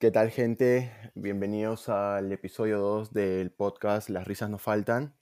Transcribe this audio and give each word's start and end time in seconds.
¿Qué 0.00 0.10
tal 0.10 0.30
gente? 0.30 0.90
Bienvenidos 1.14 1.90
al 1.90 2.32
episodio 2.32 2.78
2 2.78 3.12
del 3.12 3.50
podcast 3.50 4.08
Las 4.08 4.26
risas 4.26 4.48
no 4.48 4.56
faltan. 4.56 5.14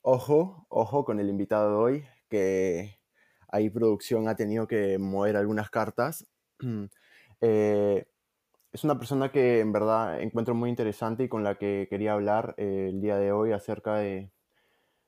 Ojo, 0.00 0.64
ojo 0.68 1.04
con 1.04 1.18
el 1.18 1.28
invitado 1.28 1.70
de 1.70 1.74
hoy, 1.74 2.04
que 2.28 3.00
ahí 3.48 3.68
producción 3.68 4.28
ha 4.28 4.36
tenido 4.36 4.68
que 4.68 4.96
mover 4.98 5.36
algunas 5.36 5.70
cartas. 5.70 6.24
Eh, 7.44 8.06
es 8.72 8.84
una 8.84 8.96
persona 8.96 9.32
que 9.32 9.58
en 9.58 9.72
verdad 9.72 10.20
encuentro 10.20 10.54
muy 10.54 10.70
interesante 10.70 11.24
y 11.24 11.28
con 11.28 11.42
la 11.42 11.56
que 11.56 11.88
quería 11.90 12.12
hablar 12.12 12.54
eh, 12.56 12.90
el 12.90 13.00
día 13.00 13.16
de 13.16 13.32
hoy 13.32 13.50
acerca 13.50 13.96
de, 13.96 14.30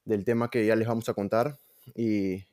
del 0.04 0.24
tema 0.24 0.50
que 0.50 0.66
ya 0.66 0.74
les 0.74 0.88
vamos 0.88 1.08
a 1.08 1.14
contar. 1.14 1.58
Y 1.94 2.44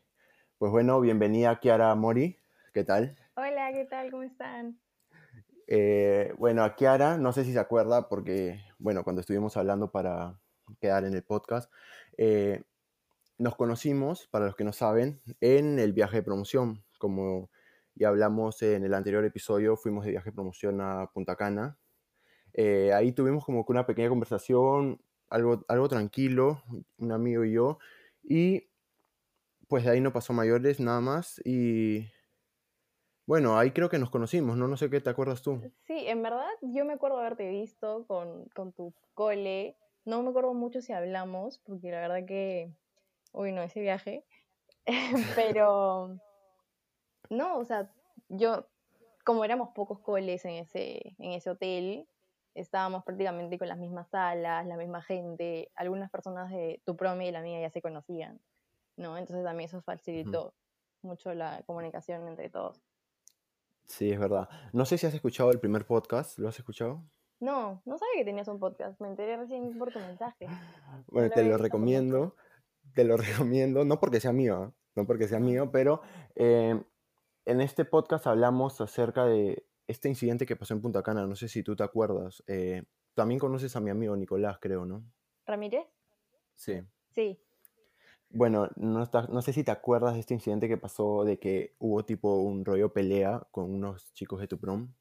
pues 0.60 0.72
bueno, 0.72 1.02
bienvenida 1.02 1.60
Kiara 1.60 1.96
Mori. 1.96 2.38
¿Qué 2.76 2.84
tal? 2.84 3.18
Hola, 3.34 3.72
¿qué 3.74 3.86
tal? 3.86 4.12
¿Cómo 4.12 4.22
están? 4.22 4.78
Eh, 5.74 6.34
bueno, 6.38 6.66
a 6.66 6.76
Kiara, 6.76 7.18
no 7.18 7.32
sé 7.32 7.46
si 7.46 7.54
se 7.54 7.60
acuerda, 7.60 8.10
porque, 8.10 8.62
bueno, 8.78 9.06
cuando 9.06 9.22
estuvimos 9.22 9.56
hablando 9.56 9.90
para 9.90 10.38
quedar 10.82 11.06
en 11.06 11.14
el 11.14 11.24
podcast, 11.24 11.72
eh, 12.18 12.64
nos 13.38 13.56
conocimos, 13.56 14.28
para 14.28 14.48
los 14.48 14.58
que 14.58 14.66
no 14.66 14.74
saben, 14.74 15.22
en 15.40 15.80
el 15.80 15.94
viaje 15.94 16.18
de 16.18 16.24
promoción. 16.24 16.84
Como 17.00 17.52
ya 17.96 18.10
hablamos 18.10 18.62
en 18.64 18.84
el 18.84 18.94
anterior 18.94 19.24
episodio, 19.24 19.78
fuimos 19.78 20.04
de 20.04 20.12
viaje 20.12 20.32
de 20.32 20.36
promoción 20.36 20.82
a 20.82 21.10
Punta 21.14 21.38
Cana. 21.38 21.78
Eh, 22.52 22.92
ahí 22.94 23.14
tuvimos 23.14 23.46
como 23.46 23.66
que 23.66 23.72
una 23.72 23.86
pequeña 23.86 24.10
conversación, 24.10 25.02
algo, 25.30 25.64
algo 25.70 25.88
tranquilo, 25.88 26.62
un 26.98 27.14
amigo 27.14 27.46
y 27.46 27.54
yo, 27.54 27.80
y 28.22 28.70
pues 29.70 29.86
de 29.86 29.92
ahí 29.92 30.02
no 30.02 30.12
pasó 30.12 30.34
mayores, 30.34 30.82
nada 30.82 31.00
más, 31.00 31.40
y 31.46 32.10
bueno, 33.32 33.58
ahí 33.58 33.72
creo 33.72 33.88
que 33.88 33.98
nos 33.98 34.10
conocimos, 34.10 34.58
¿no? 34.58 34.68
No 34.68 34.76
sé 34.76 34.90
qué 34.90 35.00
te 35.00 35.10
acuerdas 35.10 35.42
tú. 35.42 35.62
Sí, 35.88 36.06
en 36.06 36.22
verdad 36.22 36.50
yo 36.62 36.84
me 36.84 36.92
acuerdo 36.92 37.18
haberte 37.18 37.48
visto 37.48 38.06
con, 38.06 38.50
tu 38.74 38.94
cole. 39.14 39.78
No 40.04 40.22
me 40.22 40.32
acuerdo 40.32 40.54
mucho 40.54 40.82
si 40.82 40.92
hablamos, 40.92 41.58
porque 41.60 41.92
la 41.92 42.02
verdad 42.02 42.26
que, 42.28 42.74
uy, 43.32 43.54
no, 43.54 43.62
ese 43.62 43.80
viaje. 43.80 44.26
Pero, 45.38 46.20
no, 47.30 47.58
o 47.58 47.64
sea, 47.64 47.90
yo, 48.28 48.68
como 49.24 49.46
éramos 49.46 49.70
pocos 49.70 50.02
coles 50.02 50.44
en 50.44 50.56
ese, 50.56 51.16
en 51.18 51.32
ese 51.32 51.52
hotel, 51.52 52.10
estábamos 52.54 53.06
prácticamente 53.06 53.58
con 53.58 53.70
las 53.70 53.78
mismas 53.78 54.10
salas, 54.10 54.68
la 54.68 54.76
misma 54.76 55.02
gente, 55.04 55.72
algunas 55.76 56.12
personas 56.12 56.52
de 56.52 56.82
tu 56.84 56.98
promi 56.98 57.30
y 57.30 57.32
la 57.32 57.42
mía 57.42 57.62
ya 57.62 57.70
se 57.70 57.82
conocían, 57.82 58.42
¿no? 58.98 59.18
Entonces 59.18 59.46
también 59.46 59.70
eso 59.70 59.82
facilitó 59.82 60.54
mucho 61.02 61.34
la 61.34 61.64
comunicación 61.66 62.28
entre 62.28 62.50
todos. 62.50 62.91
Sí, 63.92 64.10
es 64.10 64.20
verdad. 64.20 64.48
No 64.72 64.86
sé 64.86 64.98
si 64.98 65.06
has 65.06 65.14
escuchado 65.14 65.52
el 65.52 65.60
primer 65.60 65.86
podcast, 65.86 66.40
¿lo 66.40 66.48
has 66.48 66.58
escuchado? 66.58 67.04
No, 67.42 67.82
no 67.86 67.98
sabía 67.98 68.14
que 68.20 68.24
tenías 68.24 68.48
un 68.48 68.58
podcast, 68.58 69.02
me 69.02 69.10
enteré 69.10 69.36
recién 69.36 69.78
por 69.78 69.92
tu 69.92 70.00
mensaje. 70.00 70.48
Bueno, 71.08 71.30
te 71.30 71.44
lo 71.44 71.58
recomiendo, 71.58 72.38
te 72.94 73.04
lo 73.04 73.18
recomiendo, 73.52 73.84
no 73.84 74.00
porque 74.00 74.22
sea 74.22 74.32
mío, 74.32 74.56
¿ah? 74.56 74.74
no 74.96 75.06
porque 75.06 75.28
sea 75.28 75.40
mío, 75.40 75.72
pero 75.72 76.02
eh, 76.36 76.82
en 77.44 77.62
este 77.62 77.84
podcast 77.84 78.28
hablamos 78.28 78.80
acerca 78.80 79.26
de 79.26 79.66
este 79.88 80.08
incidente 80.08 80.46
que 80.46 80.56
pasó 80.56 80.74
en 80.74 80.82
Punta 80.82 81.04
Cana, 81.04 81.28
no 81.28 81.36
sé 81.36 81.50
si 81.50 81.62
tú 81.62 81.76
te 81.76 81.84
acuerdas. 81.84 82.44
Eh, 82.48 82.84
también 83.14 83.42
conoces 83.42 83.76
a 83.76 83.82
mi 83.82 83.90
amigo 83.90 84.16
Nicolás, 84.16 84.58
creo, 84.62 84.86
¿no? 84.86 85.04
¿Ramírez? 85.46 85.86
Sí. 86.56 86.82
Sí, 87.10 87.44
bueno, 88.34 88.70
no, 88.76 89.10
no 89.30 89.42
sé 89.42 89.54
si 89.54 89.64
te 89.64 89.72
acuerdas 89.72 90.14
de 90.14 90.20
este 90.20 90.34
incidente 90.34 90.68
que 90.68 90.78
pasó 90.78 91.24
de 91.24 91.38
que 91.40 91.76
hubo 91.80 92.06
tipo 92.06 92.42
un 92.42 92.66
rollo 92.66 92.94
pelea 92.94 93.48
con 93.52 93.72
unos 93.72 94.14
chicos 94.14 94.40
de 94.40 94.48
tu 94.48 94.58
prom. 94.58 94.94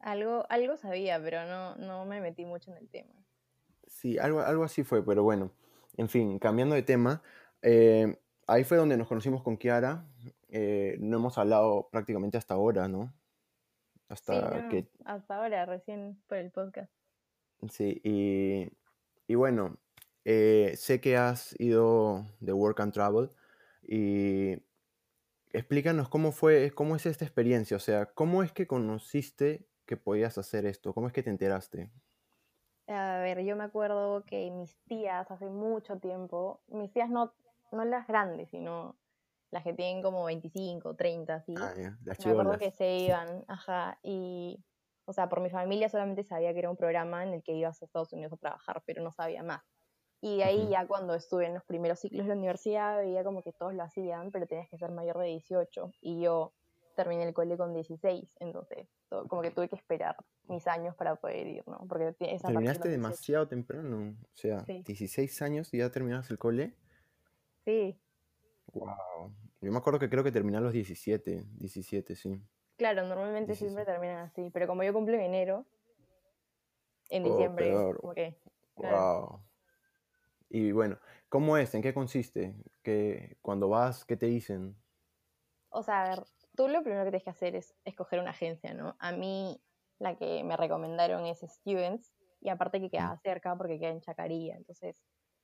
Algo, 0.00 0.44
algo 0.48 0.76
sabía, 0.76 1.20
pero 1.22 1.44
no, 1.46 1.76
no 1.76 2.04
me 2.04 2.20
metí 2.20 2.44
mucho 2.44 2.70
en 2.72 2.78
el 2.78 2.88
tema. 2.88 3.14
Sí, 3.86 4.18
algo, 4.18 4.40
algo 4.40 4.64
así 4.64 4.82
fue, 4.82 5.04
pero 5.04 5.22
bueno. 5.22 5.52
En 5.96 6.08
fin, 6.08 6.38
cambiando 6.38 6.74
de 6.74 6.82
tema, 6.82 7.22
eh, 7.62 8.18
ahí 8.46 8.64
fue 8.64 8.78
donde 8.78 8.96
nos 8.96 9.08
conocimos 9.08 9.42
con 9.42 9.56
Kiara. 9.56 10.04
Eh, 10.48 10.96
no 11.00 11.18
hemos 11.18 11.38
hablado 11.38 11.88
prácticamente 11.90 12.36
hasta 12.36 12.54
ahora, 12.54 12.88
¿no? 12.88 13.12
Hasta 14.08 14.68
que... 14.68 14.90
Hasta 15.04 15.36
ahora, 15.36 15.64
recién 15.66 16.20
por 16.26 16.38
el 16.38 16.50
podcast. 16.50 16.92
Sí, 17.70 18.00
y, 18.02 18.68
y 19.26 19.34
bueno, 19.36 19.78
eh, 20.24 20.74
sé 20.76 21.00
que 21.00 21.16
has 21.16 21.54
ido 21.60 22.26
de 22.40 22.52
Work 22.52 22.80
and 22.80 22.92
Travel 22.92 23.30
y 23.82 24.58
explícanos 25.52 26.08
cómo 26.08 26.32
fue, 26.32 26.72
cómo 26.74 26.96
es 26.96 27.06
esta 27.06 27.24
experiencia, 27.24 27.76
o 27.76 27.80
sea, 27.80 28.06
cómo 28.14 28.42
es 28.42 28.52
que 28.52 28.66
conociste 28.66 29.68
que 29.86 29.96
podías 29.96 30.38
hacer 30.38 30.66
esto, 30.66 30.94
cómo 30.94 31.06
es 31.08 31.12
que 31.12 31.22
te 31.22 31.30
enteraste. 31.30 31.90
A 32.88 33.18
ver, 33.18 33.42
yo 33.44 33.56
me 33.56 33.64
acuerdo 33.64 34.24
que 34.24 34.50
mis 34.50 34.76
tías 34.84 35.30
hace 35.30 35.46
mucho 35.46 35.98
tiempo, 35.98 36.62
mis 36.66 36.92
tías 36.92 37.08
no, 37.10 37.32
no 37.70 37.84
las 37.84 38.06
grandes, 38.06 38.50
sino 38.50 38.98
las 39.50 39.62
que 39.64 39.72
tienen 39.72 40.02
como 40.02 40.24
25, 40.24 40.96
30, 40.96 41.36
así. 41.36 41.54
Ah, 41.56 41.74
las 42.04 42.18
me 42.18 42.30
acuerdo 42.30 42.58
que 42.58 42.70
se 42.70 42.98
iban, 42.98 43.44
ajá, 43.48 43.98
y, 44.02 44.64
o 45.04 45.12
sea, 45.12 45.28
por 45.28 45.40
mi 45.40 45.50
familia 45.50 45.88
solamente 45.88 46.24
sabía 46.24 46.52
que 46.52 46.58
era 46.60 46.70
un 46.70 46.76
programa 46.76 47.22
en 47.22 47.34
el 47.34 47.42
que 47.42 47.52
ibas 47.52 47.80
a 47.80 47.84
Estados 47.84 48.12
Unidos 48.12 48.32
a 48.32 48.36
trabajar, 48.36 48.82
pero 48.84 49.02
no 49.02 49.12
sabía 49.12 49.42
más. 49.42 49.62
Y 50.22 50.40
ahí 50.42 50.68
ya 50.68 50.86
cuando 50.86 51.14
estuve 51.14 51.46
en 51.46 51.54
los 51.54 51.64
primeros 51.64 51.98
ciclos 51.98 52.24
de 52.24 52.28
la 52.28 52.38
universidad 52.38 52.98
veía 52.98 53.24
como 53.24 53.42
que 53.42 53.52
todos 53.52 53.74
lo 53.74 53.82
hacían, 53.82 54.30
pero 54.30 54.46
tenías 54.46 54.68
que 54.68 54.78
ser 54.78 54.92
mayor 54.92 55.18
de 55.18 55.26
18 55.26 55.90
y 56.00 56.22
yo 56.22 56.52
terminé 56.94 57.24
el 57.24 57.34
cole 57.34 57.56
con 57.56 57.74
16, 57.74 58.28
entonces 58.38 58.86
como 59.28 59.42
que 59.42 59.50
tuve 59.50 59.68
que 59.68 59.74
esperar 59.74 60.16
mis 60.48 60.66
años 60.68 60.94
para 60.94 61.16
poder 61.16 61.46
ir, 61.46 61.64
¿no? 61.66 61.84
Porque 61.88 62.14
esa 62.20 62.48
Terminaste 62.48 62.88
demasiado 62.88 63.48
temprano, 63.48 64.14
o 64.22 64.36
sea, 64.36 64.62
16 64.62 65.42
años 65.42 65.74
y 65.74 65.78
ya 65.78 65.90
terminaste 65.90 66.32
el 66.32 66.38
cole. 66.38 66.76
Sí. 67.64 67.98
Wow. 68.72 69.34
Yo 69.60 69.72
me 69.72 69.78
acuerdo 69.78 69.98
que 69.98 70.08
creo 70.08 70.22
que 70.22 70.32
terminé 70.32 70.58
a 70.58 70.60
los 70.60 70.72
17, 70.72 71.44
17, 71.58 72.14
sí. 72.14 72.40
Claro, 72.76 73.06
normalmente 73.06 73.56
siempre 73.56 73.84
terminan 73.84 74.18
así, 74.18 74.50
pero 74.50 74.68
como 74.68 74.84
yo 74.84 74.92
cumplo 74.92 75.14
en 75.14 75.22
enero, 75.22 75.66
en 77.10 77.24
oh, 77.24 77.28
diciembre, 77.28 77.72
como 78.00 78.14
que... 78.14 78.38
Wow. 78.76 79.42
Y 80.54 80.70
bueno, 80.70 80.98
¿cómo 81.30 81.56
es? 81.56 81.74
¿En 81.74 81.80
qué 81.80 81.94
consiste? 81.94 82.54
¿Qué, 82.82 83.38
cuando 83.40 83.70
vas, 83.70 84.04
qué 84.04 84.18
te 84.18 84.26
dicen? 84.26 84.76
O 85.70 85.82
sea, 85.82 86.02
a 86.02 86.08
ver, 86.10 86.24
tú 86.54 86.68
lo 86.68 86.82
primero 86.82 87.04
que 87.04 87.10
tienes 87.10 87.24
que 87.24 87.30
hacer 87.30 87.56
es 87.56 87.74
escoger 87.86 88.20
una 88.20 88.32
agencia, 88.32 88.74
¿no? 88.74 88.94
A 88.98 89.12
mí 89.12 89.58
la 89.98 90.14
que 90.14 90.44
me 90.44 90.58
recomendaron 90.58 91.24
es 91.24 91.40
Students 91.40 92.12
y 92.42 92.50
aparte 92.50 92.82
que 92.82 92.90
queda 92.90 93.18
cerca 93.22 93.56
porque 93.56 93.78
queda 93.78 93.92
en 93.92 94.02
Chacaría, 94.02 94.54
entonces 94.54 95.02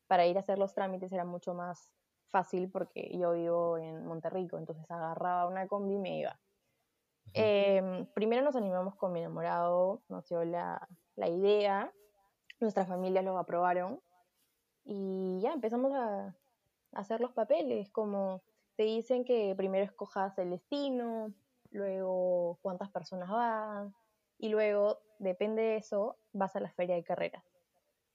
para 0.09 0.27
ir 0.27 0.37
a 0.37 0.41
hacer 0.41 0.59
los 0.59 0.75
trámites 0.75 1.11
era 1.11 1.25
mucho 1.25 1.55
más 1.55 1.91
fácil 2.27 2.71
porque 2.71 3.11
yo 3.19 3.33
vivo 3.33 3.79
en 3.79 4.05
Monterrico, 4.05 4.59
entonces 4.59 4.85
agarraba 4.91 5.49
una 5.49 5.67
combi 5.69 5.95
y 5.95 5.99
me 5.99 6.19
iba. 6.19 6.39
Em, 7.33 8.05
primero 8.13 8.43
nos 8.43 8.57
animamos 8.57 8.95
con 8.97 9.13
mi 9.13 9.21
enamorado, 9.21 10.03
nos 10.11 10.29
dio 10.29 10.45
la, 10.45 10.87
la 11.17 11.29
idea, 11.31 11.91
nuestras 12.61 12.89
familias 12.89 13.25
lo 13.25 13.39
aprobaron 13.39 14.03
y 14.91 15.39
ya 15.43 15.53
empezamos 15.53 15.93
a, 15.93 16.35
hacer 16.93 17.21
los 17.21 17.33
papeles, 17.33 17.91
como 17.91 18.41
te 18.75 18.85
dicen 18.85 19.23
que 19.23 19.55
primero 19.55 19.85
escojas 19.85 20.39
el 20.39 20.49
destino, 20.49 21.35
luego 21.71 22.59
cuántas 22.63 22.89
personas 22.89 23.29
van, 23.29 23.95
y 24.39 24.49
luego, 24.49 24.99
depende 25.19 25.61
de 25.61 25.77
eso, 25.77 26.17
vas 26.33 26.57
a 26.57 26.61
la 26.61 26.71
feria 26.71 26.95
de 26.95 27.05
carreras. 27.05 27.45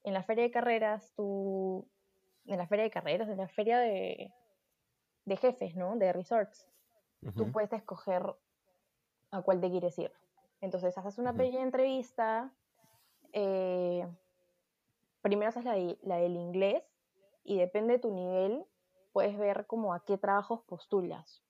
En 0.04 0.16
la 0.16 0.24
feria 0.24 0.46
de 0.46 0.50
carreras, 0.52 1.14
tú, 1.16 1.88
en 2.48 2.58
la 2.58 2.66
feria 2.66 2.86
de 2.86 2.92
carreras, 2.92 3.30
en 3.30 3.38
la 3.38 3.48
feria 3.48 3.78
de, 3.78 4.34
de 5.26 5.38
jefes, 5.38 5.76
¿no? 5.76 5.96
De 5.96 6.12
resorts, 6.12 6.68
tú 7.38 7.52
puedes 7.52 7.72
escoger 7.72 8.36
a 9.30 9.42
cuál 9.44 9.62
te 9.62 9.70
quieres 9.70 9.98
ir. 10.00 10.12
Entonces, 10.60 10.98
haces 10.98 11.20
una 11.20 11.34
pequeña 11.34 11.62
entrevista, 11.62 12.52
eh, 13.32 14.08
primero 15.24 15.50
haces 15.50 15.64
la, 15.64 16.18
del 16.18 16.36
inglés 16.36 16.84
y 17.44 17.58
depende 17.58 17.94
de 17.94 18.00
tu 18.00 18.12
nivel, 18.12 18.64
puedes 19.12 19.36
ver 19.38 19.66
como 19.66 19.96
a 19.96 20.04
qué 20.06 20.20
trabajos 20.20 20.62
postulas. 20.62 21.42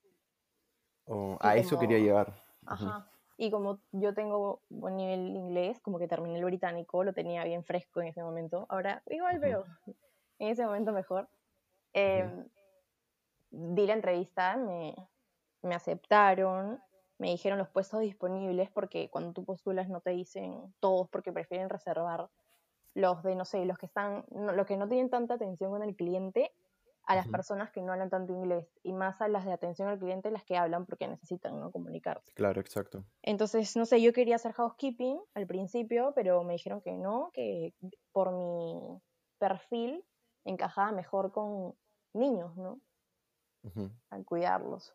Oh, 1.06 1.36
a 1.40 1.56
eso 1.56 1.78
quería 1.78 1.98
llegar. 1.98 2.32
Ajá. 2.64 3.10
Y 3.36 3.50
como 3.50 3.80
yo 3.90 4.14
tengo 4.14 4.62
buen 4.70 4.96
nivel 4.96 5.32
de 5.32 5.38
inglés, 5.38 5.80
como 5.80 5.98
que 5.98 6.06
terminé 6.06 6.38
el 6.38 6.44
británico, 6.44 7.02
lo 7.02 7.12
tenía 7.12 7.44
bien 7.44 7.64
fresco 7.64 8.00
en 8.00 8.06
ese 8.06 8.22
momento. 8.22 8.64
Ahora 8.68 9.02
igual 9.06 9.40
veo, 9.40 9.66
en 10.38 10.48
ese 10.48 10.64
momento 10.64 10.92
mejor. 10.92 11.28
Em, 11.92 12.48
di 13.50 13.86
la 13.86 13.94
entrevista, 13.94 14.56
me, 14.56 14.94
me 15.62 15.74
aceptaron, 15.74 16.80
me 17.18 17.30
dijeron 17.30 17.58
los 17.58 17.68
puestos 17.68 18.00
disponibles 18.00 18.70
porque 18.70 19.10
cuando 19.10 19.32
tú 19.32 19.44
postulas 19.44 19.88
no 19.88 20.00
te 20.00 20.10
dicen 20.10 20.72
todos 20.78 21.08
porque 21.10 21.32
prefieren 21.32 21.68
reservar 21.68 22.30
los 22.94 23.22
de, 23.22 23.34
no 23.34 23.44
sé, 23.44 23.64
los 23.64 23.78
que 23.78 23.86
están, 23.86 24.24
los 24.30 24.66
que 24.66 24.76
no 24.76 24.88
tienen 24.88 25.10
tanta 25.10 25.34
atención 25.34 25.70
con 25.70 25.82
el 25.82 25.96
cliente, 25.96 26.52
a 27.06 27.14
las 27.14 27.28
personas 27.28 27.70
que 27.70 27.82
no 27.82 27.92
hablan 27.92 28.10
tanto 28.10 28.32
inglés 28.32 28.66
y 28.82 28.92
más 28.92 29.20
a 29.20 29.28
las 29.28 29.44
de 29.44 29.52
atención 29.52 29.88
al 29.88 29.98
cliente, 29.98 30.30
las 30.30 30.44
que 30.44 30.56
hablan 30.56 30.86
porque 30.86 31.06
necesitan 31.06 31.60
¿no? 31.60 31.70
comunicarse. 31.70 32.32
Claro, 32.32 32.60
exacto. 32.60 33.04
Entonces, 33.22 33.76
no 33.76 33.84
sé, 33.84 34.00
yo 34.00 34.12
quería 34.12 34.36
hacer 34.36 34.52
housekeeping 34.52 35.20
al 35.34 35.46
principio, 35.46 36.12
pero 36.14 36.42
me 36.44 36.54
dijeron 36.54 36.80
que 36.80 36.92
no, 36.92 37.30
que 37.32 37.74
por 38.12 38.32
mi 38.32 39.02
perfil 39.38 40.04
encajaba 40.44 40.92
mejor 40.92 41.32
con 41.32 41.74
niños, 42.12 42.56
¿no? 42.56 42.80
Al 44.10 44.24
cuidarlos. 44.24 44.94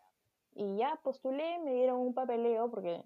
Y 0.53 0.77
ya 0.77 0.99
postulé, 1.03 1.59
me 1.59 1.73
dieron 1.73 1.99
un 1.99 2.13
papeleo 2.13 2.69
porque 2.69 3.03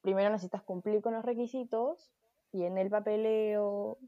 primero 0.00 0.30
necesitas 0.30 0.62
cumplir 0.62 1.02
con 1.02 1.14
los 1.14 1.24
requisitos 1.24 2.12
y 2.50 2.64
en 2.64 2.78
el 2.78 2.90
papeleo 2.90 3.98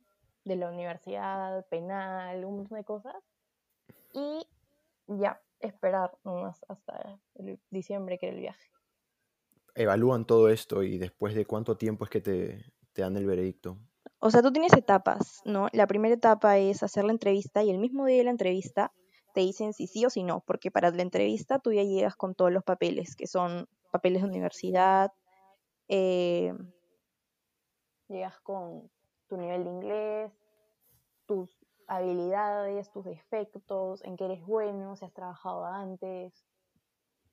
de 0.44 0.56
la 0.56 0.68
universidad, 0.68 1.66
penal, 1.66 2.44
un 2.44 2.56
montón 2.58 2.78
de 2.78 2.84
cosas. 2.84 3.16
Y 4.12 4.46
ya, 5.06 5.40
esperar 5.60 6.16
hasta 6.68 7.20
el 7.34 7.60
diciembre 7.70 8.18
que 8.18 8.26
era 8.26 8.34
el 8.34 8.40
viaje. 8.40 8.70
Evalúan 9.74 10.24
todo 10.24 10.48
esto 10.48 10.82
y 10.82 10.98
después 10.98 11.34
de 11.34 11.46
cuánto 11.46 11.76
tiempo 11.76 12.04
es 12.04 12.10
que 12.10 12.20
te, 12.20 12.64
te 12.92 13.02
dan 13.02 13.16
el 13.16 13.26
veredicto. 13.26 13.78
O 14.18 14.30
sea, 14.30 14.42
tú 14.42 14.52
tienes 14.52 14.72
etapas, 14.74 15.40
¿no? 15.44 15.68
La 15.72 15.86
primera 15.86 16.14
etapa 16.14 16.58
es 16.58 16.82
hacer 16.82 17.04
la 17.04 17.12
entrevista 17.12 17.62
y 17.62 17.70
el 17.70 17.78
mismo 17.78 18.04
día 18.04 18.18
de 18.18 18.24
la 18.24 18.30
entrevista 18.30 18.92
te 19.32 19.40
dicen 19.40 19.72
si 19.72 19.86
sí 19.86 20.04
o 20.04 20.10
si 20.10 20.24
no, 20.24 20.40
porque 20.46 20.70
para 20.70 20.90
la 20.90 21.02
entrevista 21.02 21.58
tú 21.58 21.72
ya 21.72 21.84
llegas 21.84 22.16
con 22.16 22.34
todos 22.34 22.52
los 22.52 22.64
papeles, 22.64 23.16
que 23.16 23.26
son 23.26 23.68
papeles 23.90 24.22
de 24.22 24.28
universidad, 24.28 25.12
eh, 25.88 26.52
llegas 28.08 28.40
con 28.40 28.90
tu 29.30 29.36
nivel 29.38 29.64
de 29.64 29.70
inglés, 29.70 30.32
tus 31.26 31.56
habilidades, 31.86 32.90
tus 32.90 33.04
defectos, 33.04 34.04
en 34.04 34.16
qué 34.16 34.24
eres 34.26 34.44
bueno, 34.44 34.96
si 34.96 35.04
has 35.04 35.12
trabajado 35.12 35.64
antes, 35.64 36.44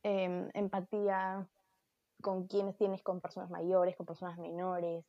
em, 0.03 0.49
empatía 0.53 1.47
con 2.21 2.47
quienes 2.47 2.77
tienes 2.77 3.01
con 3.01 3.19
personas 3.19 3.49
mayores, 3.49 3.95
con 3.95 4.05
personas 4.05 4.37
menores, 4.37 5.03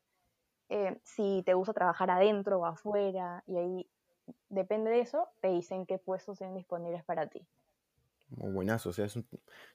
em, 0.70 0.98
si 1.04 1.42
te 1.44 1.54
gusta 1.54 1.72
trabajar 1.72 2.10
adentro 2.10 2.60
o 2.60 2.66
afuera, 2.66 3.44
y 3.46 3.56
ahí 3.56 3.90
depende 4.48 4.90
de 4.90 5.00
eso, 5.00 5.28
te 5.40 5.48
dicen 5.48 5.86
qué 5.86 5.98
puestos 5.98 6.38
son 6.38 6.54
disponibles 6.54 7.04
para 7.04 7.28
ti. 7.28 7.46
Oh, 8.38 8.50
buenazo, 8.50 8.90
o 8.90 8.92
sea, 8.92 9.06
es 9.06 9.16
un, 9.16 9.26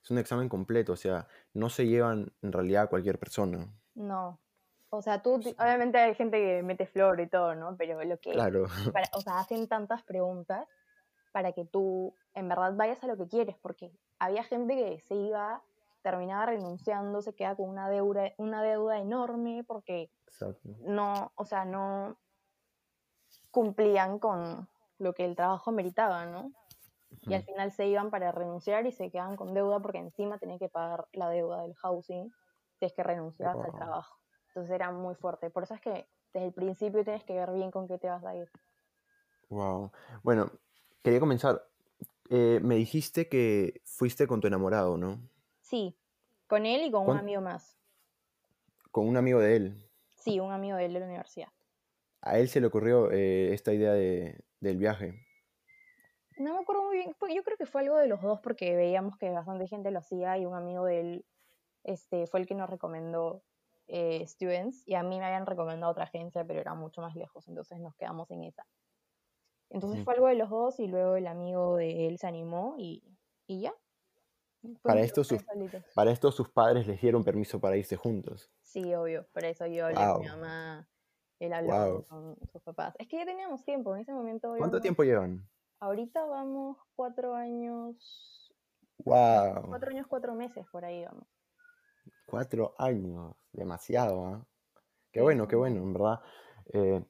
es 0.03 0.11
un 0.11 0.17
examen 0.19 0.49
completo, 0.49 0.93
o 0.93 0.97
sea, 0.97 1.27
no 1.53 1.69
se 1.69 1.87
llevan 1.87 2.31
en 2.41 2.51
realidad 2.51 2.83
a 2.83 2.87
cualquier 2.87 3.17
persona. 3.17 3.67
No, 3.95 4.39
o 4.95 5.01
sea, 5.01 5.23
tú, 5.23 5.33
obviamente 5.33 5.97
hay 5.97 6.13
gente 6.13 6.37
que 6.37 6.61
mete 6.61 6.85
flor 6.85 7.19
y 7.19 7.27
todo, 7.27 7.55
¿no? 7.55 7.75
Pero 7.77 8.03
lo 8.03 8.19
que... 8.19 8.31
Claro. 8.31 8.65
o 9.13 9.21
sea, 9.21 9.39
hacen 9.39 9.67
tantas 9.67 10.03
preguntas 10.03 10.67
para 11.31 11.51
que 11.51 11.65
tú 11.65 12.13
en 12.35 12.47
verdad 12.47 12.75
vayas 12.75 13.03
a 13.03 13.07
lo 13.07 13.17
que 13.17 13.27
quieres, 13.27 13.57
porque 13.57 13.91
había 14.19 14.43
gente 14.43 14.75
que 14.75 14.99
se 15.07 15.15
iba, 15.15 15.63
terminaba 16.03 16.45
renunciando, 16.45 17.23
se 17.23 17.33
queda 17.33 17.55
con 17.55 17.69
una 17.69 17.89
deuda, 17.89 18.33
una 18.37 18.61
deuda 18.61 18.99
enorme 18.99 19.63
porque 19.67 20.11
no, 20.85 21.31
o 21.35 21.45
sea, 21.45 21.65
no 21.65 22.15
cumplían 23.49 24.19
con 24.19 24.67
lo 24.99 25.13
que 25.13 25.25
el 25.25 25.35
trabajo 25.35 25.71
meritaba, 25.71 26.27
¿no? 26.27 26.51
Y 27.21 27.33
al 27.33 27.43
final 27.43 27.71
se 27.71 27.87
iban 27.87 28.11
para 28.11 28.31
renunciar 28.31 28.85
y 28.85 28.91
se 28.91 29.09
quedaban 29.09 29.37
con 29.37 29.55
deuda 29.55 29.79
porque 29.79 29.97
encima 29.97 30.37
tenían 30.37 30.59
que 30.59 30.69
pagar 30.69 31.07
la 31.13 31.29
deuda 31.29 31.63
del 31.63 31.73
housing 31.75 32.31
si 32.77 32.85
es 32.85 32.93
que 32.93 33.01
renunciabas 33.01 33.57
al 33.65 33.73
trabajo. 33.73 34.22
Entonces 34.53 34.75
era 34.75 34.91
muy 34.91 35.15
fuerte. 35.15 35.49
Por 35.49 35.63
eso 35.63 35.73
es 35.73 35.81
que 35.81 36.05
desde 36.31 36.45
el 36.45 36.53
principio 36.53 37.03
tienes 37.03 37.23
que 37.23 37.33
ver 37.33 37.51
bien 37.53 37.71
con 37.71 37.87
qué 37.87 37.97
te 37.97 38.07
vas 38.07 38.23
a 38.23 38.35
ir. 38.35 38.51
Wow. 39.49 39.91
Bueno, 40.21 40.51
quería 41.01 41.19
comenzar. 41.19 41.67
Eh, 42.29 42.59
me 42.61 42.75
dijiste 42.75 43.27
que 43.27 43.81
fuiste 43.83 44.27
con 44.27 44.41
tu 44.41 44.47
enamorado, 44.47 44.95
¿no? 44.95 45.19
Sí, 45.61 45.97
con 46.45 46.67
él 46.67 46.83
y 46.83 46.91
con 46.91 47.09
un 47.09 47.17
amigo 47.17 47.41
más. 47.41 47.75
¿Con 48.91 49.07
un 49.07 49.17
amigo 49.17 49.39
de 49.39 49.55
él? 49.55 49.89
Sí, 50.17 50.39
un 50.39 50.51
amigo 50.51 50.77
de 50.77 50.85
él 50.85 50.93
de 50.93 50.99
la 50.99 51.07
universidad. 51.07 51.49
¿A 52.21 52.37
él 52.37 52.47
se 52.47 52.61
le 52.61 52.67
ocurrió 52.67 53.11
eh, 53.11 53.55
esta 53.55 53.73
idea 53.73 53.93
de, 53.93 54.39
del 54.59 54.77
viaje? 54.77 55.25
No 56.37 56.53
me 56.53 56.59
acuerdo 56.61 56.83
muy 56.83 56.97
bien. 56.97 57.15
Yo 57.35 57.43
creo 57.43 57.57
que 57.57 57.65
fue 57.65 57.81
algo 57.81 57.97
de 57.97 58.07
los 58.07 58.21
dos 58.21 58.39
porque 58.39 58.75
veíamos 58.75 59.17
que 59.17 59.31
bastante 59.31 59.67
gente 59.67 59.89
lo 59.89 59.97
hacía 59.97 60.37
y 60.37 60.45
un 60.45 60.53
amigo 60.53 60.85
de 60.85 60.99
él 60.99 61.25
este, 61.83 62.27
fue 62.27 62.39
el 62.39 62.45
que 62.45 62.55
nos 62.55 62.69
recomendó 62.69 63.43
eh, 63.87 64.25
students 64.27 64.87
y 64.87 64.95
a 64.95 65.03
mí 65.03 65.19
me 65.19 65.25
habían 65.25 65.45
recomendado 65.45 65.91
otra 65.91 66.05
agencia, 66.05 66.45
pero 66.45 66.59
era 66.59 66.73
mucho 66.73 67.01
más 67.01 67.15
lejos, 67.15 67.47
entonces 67.47 67.79
nos 67.79 67.95
quedamos 67.95 68.29
en 68.31 68.43
esa. 68.43 68.65
Entonces 69.69 70.03
fue 70.03 70.13
algo 70.13 70.27
de 70.27 70.35
los 70.35 70.49
dos 70.49 70.79
y 70.79 70.87
luego 70.87 71.15
el 71.15 71.25
amigo 71.25 71.77
de 71.77 72.07
él 72.07 72.19
se 72.19 72.27
animó 72.27 72.75
y, 72.77 73.03
y 73.47 73.61
ya. 73.61 73.73
Para 74.81 75.01
esto, 75.01 75.23
sus, 75.23 75.43
para 75.95 76.11
esto 76.11 76.31
sus 76.31 76.49
padres 76.49 76.87
les 76.87 77.01
dieron 77.01 77.23
permiso 77.23 77.59
para 77.59 77.75
irse 77.75 77.97
juntos. 77.97 78.51
Sí, 78.61 78.93
obvio, 78.93 79.27
por 79.33 79.43
eso 79.45 79.65
yo 79.65 79.87
hablé 79.87 79.97
con 79.97 80.21
mi 80.21 80.27
mamá, 80.27 80.87
él 81.39 81.53
habló 81.53 82.05
con 82.05 82.37
sus 82.51 82.61
papás. 82.61 82.95
Es 82.99 83.07
que 83.07 83.17
ya 83.17 83.25
teníamos 83.25 83.65
tiempo, 83.65 83.95
en 83.95 84.01
ese 84.01 84.13
momento... 84.13 84.53
¿Cuánto 84.57 84.79
tiempo 84.79 85.03
llevan? 85.03 85.49
Ahorita 85.79 86.23
vamos 86.25 86.77
cuatro 86.95 87.33
años... 87.35 88.53
Wow. 88.99 89.67
Cuatro 89.67 89.89
años, 89.89 90.07
cuatro 90.07 90.33
meses, 90.35 90.65
por 90.71 90.85
ahí 90.85 91.03
vamos. 91.03 91.27
Cuatro 92.25 92.75
años, 92.77 93.35
demasiado, 93.51 94.25
¿ah? 94.25 94.47
Qué 95.13 95.21
bueno, 95.21 95.47
qué 95.47 95.55
bueno, 95.55 95.77
en 95.77 95.93
verdad. 95.93 96.19
Eh, 96.73 97.03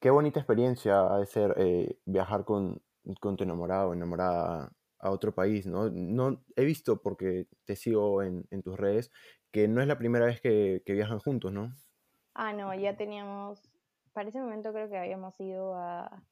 qué 0.00 0.10
bonita 0.10 0.40
experiencia 0.40 1.00
ha 1.00 1.18
de 1.18 1.26
ser 1.26 1.54
eh, 1.58 1.98
viajar 2.06 2.44
con, 2.44 2.82
tu 3.20 3.42
enamorado 3.42 3.90
o 3.90 3.92
enamorada 3.92 4.72
a 4.98 5.10
otro 5.10 5.34
país, 5.34 5.66
¿no? 5.66 5.90
no 5.90 6.42
he 6.56 6.64
visto, 6.64 7.02
porque 7.02 7.46
te 7.66 7.76
sigo 7.76 8.22
en, 8.22 8.46
tus 8.62 8.78
redes, 8.78 9.12
que 9.52 9.68
no 9.68 9.82
es 9.82 9.86
la 9.86 9.98
primera 9.98 10.24
vez 10.24 10.40
que, 10.40 10.82
viajan 10.86 11.18
juntos, 11.18 11.52
¿no? 11.52 11.74
Ah, 12.32 12.54
no, 12.54 12.74
ya 12.74 12.96
teníamos, 12.96 13.70
para 14.14 14.30
ese 14.30 14.40
momento 14.40 14.72
creo 14.72 14.88
que 14.88 14.96
habíamos 14.96 15.38
ido 15.38 15.74
a, 15.74 16.22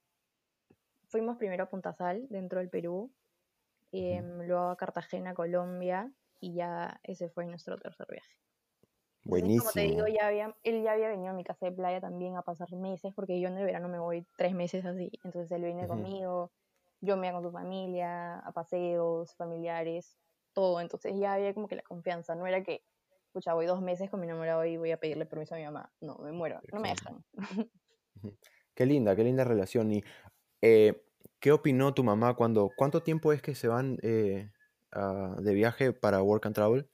fuimos 1.08 1.36
primero 1.36 1.64
a 1.64 1.68
Punta 1.68 1.92
Sal, 1.92 2.26
dentro 2.30 2.60
del 2.60 2.70
Perú, 2.70 3.12
y 3.92 4.18
luego 4.20 4.70
a 4.70 4.76
Cartagena, 4.76 5.34
Colombia, 5.34 6.10
y 6.44 6.52
ya 6.52 7.00
ese 7.02 7.30
fue 7.30 7.46
nuestro 7.46 7.78
tercer 7.78 8.06
viaje. 8.10 8.30
Buenísimo. 9.24 9.62
como 9.62 9.72
te 9.72 9.80
digo, 9.80 10.06
ya 10.06 10.26
había, 10.26 10.54
él 10.62 10.82
ya 10.82 10.92
había 10.92 11.08
venido 11.08 11.30
a 11.30 11.32
mi 11.32 11.42
casa 11.42 11.64
de 11.64 11.72
playa 11.72 12.02
también 12.02 12.36
a 12.36 12.42
pasar 12.42 12.70
meses, 12.72 13.14
porque 13.14 13.40
yo 13.40 13.48
en 13.48 13.56
el 13.56 13.64
verano 13.64 13.88
me 13.88 13.98
voy 13.98 14.26
tres 14.36 14.52
meses 14.52 14.84
así. 14.84 15.10
Entonces 15.24 15.50
él 15.52 15.62
viene 15.62 15.88
conmigo, 15.88 16.52
yo 17.00 17.16
me 17.16 17.28
hago 17.28 17.40
con 17.40 17.50
su 17.50 17.52
familia, 17.52 18.40
a 18.40 18.52
paseos 18.52 19.34
familiares, 19.36 20.18
todo. 20.52 20.82
Entonces 20.82 21.14
ya 21.18 21.32
había 21.32 21.54
como 21.54 21.66
que 21.66 21.76
la 21.76 21.82
confianza. 21.82 22.34
No 22.34 22.46
era 22.46 22.62
que, 22.62 22.84
escucha, 23.28 23.54
voy 23.54 23.64
dos 23.64 23.80
meses 23.80 24.10
con 24.10 24.20
mi 24.20 24.26
enamorado 24.26 24.66
y 24.66 24.76
voy 24.76 24.90
a 24.90 24.98
pedirle 24.98 25.24
permiso 25.24 25.54
a 25.54 25.58
mi 25.58 25.64
mamá. 25.64 25.90
No, 26.02 26.18
me 26.18 26.32
muero, 26.32 26.60
no 26.70 26.80
me 26.80 26.90
dejan. 26.90 27.24
Qué 28.74 28.84
linda, 28.84 29.16
qué 29.16 29.24
linda 29.24 29.44
relación. 29.44 29.90
¿Y 29.90 30.04
eh, 30.60 31.02
qué 31.40 31.52
opinó 31.52 31.94
tu 31.94 32.04
mamá 32.04 32.34
cuando, 32.34 32.70
cuánto 32.76 33.02
tiempo 33.02 33.32
es 33.32 33.40
que 33.40 33.54
se 33.54 33.68
van 33.68 33.96
eh, 34.02 34.50
Ah, 34.94 35.34
de 35.38 35.54
viaje 35.54 35.92
para 35.92 36.22
Work 36.22 36.46
and 36.46 36.54
Travel? 36.54 36.88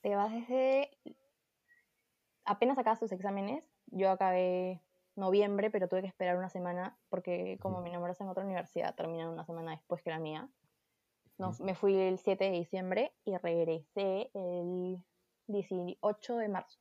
Te 0.00 0.14
vas 0.14 0.32
desde... 0.32 0.90
Apenas 2.44 2.78
acabas 2.78 3.00
tus 3.00 3.10
exámenes, 3.10 3.68
yo 3.86 4.08
acabé 4.10 4.80
noviembre, 5.16 5.70
pero 5.70 5.88
tuve 5.88 6.02
que 6.02 6.06
esperar 6.06 6.36
una 6.36 6.48
semana 6.48 6.96
porque 7.08 7.58
como 7.60 7.80
mi 7.80 7.90
enamoré 7.90 8.14
en 8.20 8.28
otra 8.28 8.44
universidad, 8.44 8.94
terminaron 8.94 9.32
una 9.32 9.44
semana 9.44 9.72
después 9.72 10.00
que 10.02 10.10
la 10.10 10.20
mía. 10.20 10.48
No, 11.38 11.52
me 11.60 11.74
fui 11.74 11.96
el 11.96 12.18
7 12.18 12.44
de 12.44 12.50
diciembre 12.50 13.12
y 13.24 13.36
regresé 13.36 14.30
el 14.32 15.02
18 15.48 16.36
de 16.36 16.48
marzo. 16.48 16.78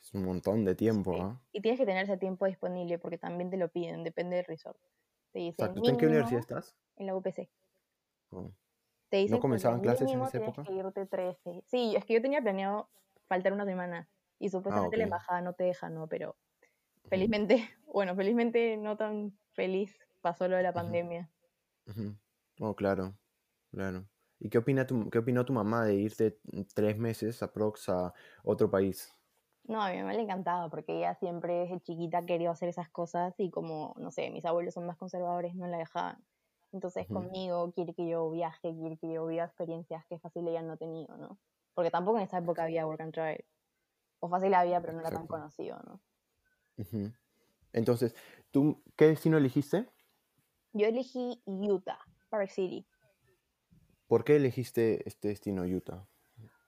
Es 0.00 0.14
un 0.14 0.24
montón 0.24 0.64
de 0.64 0.74
tiempo, 0.76 1.16
¿ah? 1.20 1.42
Y 1.50 1.60
tienes 1.60 1.80
que 1.80 1.86
tener 1.86 2.04
ese 2.04 2.16
tiempo 2.16 2.46
disponible 2.46 2.98
porque 2.98 3.18
también 3.18 3.50
te 3.50 3.56
lo 3.56 3.68
piden, 3.70 4.04
depende 4.04 4.36
del 4.36 4.44
resort. 4.44 4.78
Te 5.32 5.40
dicen, 5.40 5.72
en 5.82 5.96
qué 5.96 6.06
universidad 6.06 6.40
estás? 6.40 6.76
En 6.96 7.06
la 7.06 7.16
UPC. 7.16 7.50
Oh. 8.30 8.52
¿No 9.28 9.40
comenzaban 9.40 9.80
clases 9.80 10.10
en 10.10 10.22
esa 10.22 10.38
época? 10.38 10.64
Sí, 11.66 11.94
es 11.96 12.04
que 12.04 12.14
yo 12.14 12.22
tenía 12.22 12.42
planeado 12.42 12.88
faltar 13.26 13.52
una 13.52 13.64
semana 13.64 14.08
y 14.38 14.48
supuestamente 14.48 14.96
la 14.96 15.04
embajada 15.04 15.40
no 15.40 15.54
te 15.54 15.64
deja, 15.64 15.88
¿no? 15.88 16.08
Pero 16.08 16.36
felizmente, 17.08 17.56
bueno, 17.86 18.14
felizmente 18.14 18.76
no 18.76 18.96
tan 18.96 19.36
feliz 19.52 19.98
pasó 20.20 20.48
lo 20.48 20.56
de 20.56 20.62
la 20.62 20.72
pandemia. 20.72 21.30
Oh, 22.60 22.74
claro, 22.74 23.14
claro. 23.70 24.06
¿Y 24.38 24.50
qué, 24.50 24.58
opina 24.58 24.86
tu, 24.86 25.08
qué 25.10 25.18
opinó 25.18 25.44
tu 25.44 25.52
mamá 25.52 25.84
de 25.84 25.94
irte 25.94 26.38
tres 26.74 26.98
meses 26.98 27.42
aprox 27.42 27.88
a 27.88 28.12
otro 28.42 28.70
país? 28.70 29.14
No, 29.64 29.80
a 29.80 29.90
mi 29.90 29.98
mamá 29.98 30.12
le 30.12 30.22
encantaba 30.22 30.68
porque 30.68 30.98
ella 30.98 31.14
siempre 31.14 31.60
desde 31.60 31.80
chiquita 31.80 32.26
quería 32.26 32.50
hacer 32.50 32.68
esas 32.68 32.90
cosas 32.90 33.34
y 33.38 33.50
como, 33.50 33.94
no 33.98 34.10
sé, 34.10 34.30
mis 34.30 34.44
abuelos 34.44 34.74
son 34.74 34.86
más 34.86 34.98
conservadores, 34.98 35.54
no 35.54 35.66
la 35.66 35.78
dejaban. 35.78 36.22
Entonces 36.74 37.06
conmigo 37.06 37.70
quiere 37.70 37.94
que 37.94 38.08
yo 38.08 38.28
viaje, 38.30 38.74
quiere 38.74 38.96
que 38.96 39.12
yo 39.12 39.24
viva 39.26 39.44
experiencias 39.44 40.04
que 40.06 40.18
fácil 40.18 40.48
ella 40.48 40.60
no 40.60 40.72
ha 40.72 40.76
tenido, 40.76 41.16
¿no? 41.16 41.38
Porque 41.72 41.92
tampoco 41.92 42.18
en 42.18 42.24
esa 42.24 42.38
época 42.38 42.64
había 42.64 42.84
work 42.84 43.00
and 43.00 43.14
travel. 43.14 43.44
O 44.18 44.28
fácil 44.28 44.52
había, 44.54 44.80
pero 44.80 44.92
no 44.92 45.00
era 45.00 45.12
tan 45.12 45.28
conocido, 45.28 45.78
¿no? 45.86 46.00
Entonces, 47.72 48.16
¿tú 48.50 48.82
qué 48.96 49.06
destino 49.06 49.38
elegiste? 49.38 49.88
Yo 50.72 50.88
elegí 50.88 51.40
Utah, 51.46 52.00
Park 52.28 52.50
City. 52.50 52.84
¿Por 54.08 54.24
qué 54.24 54.34
elegiste 54.34 55.08
este 55.08 55.28
destino, 55.28 55.62
Utah? 55.62 56.08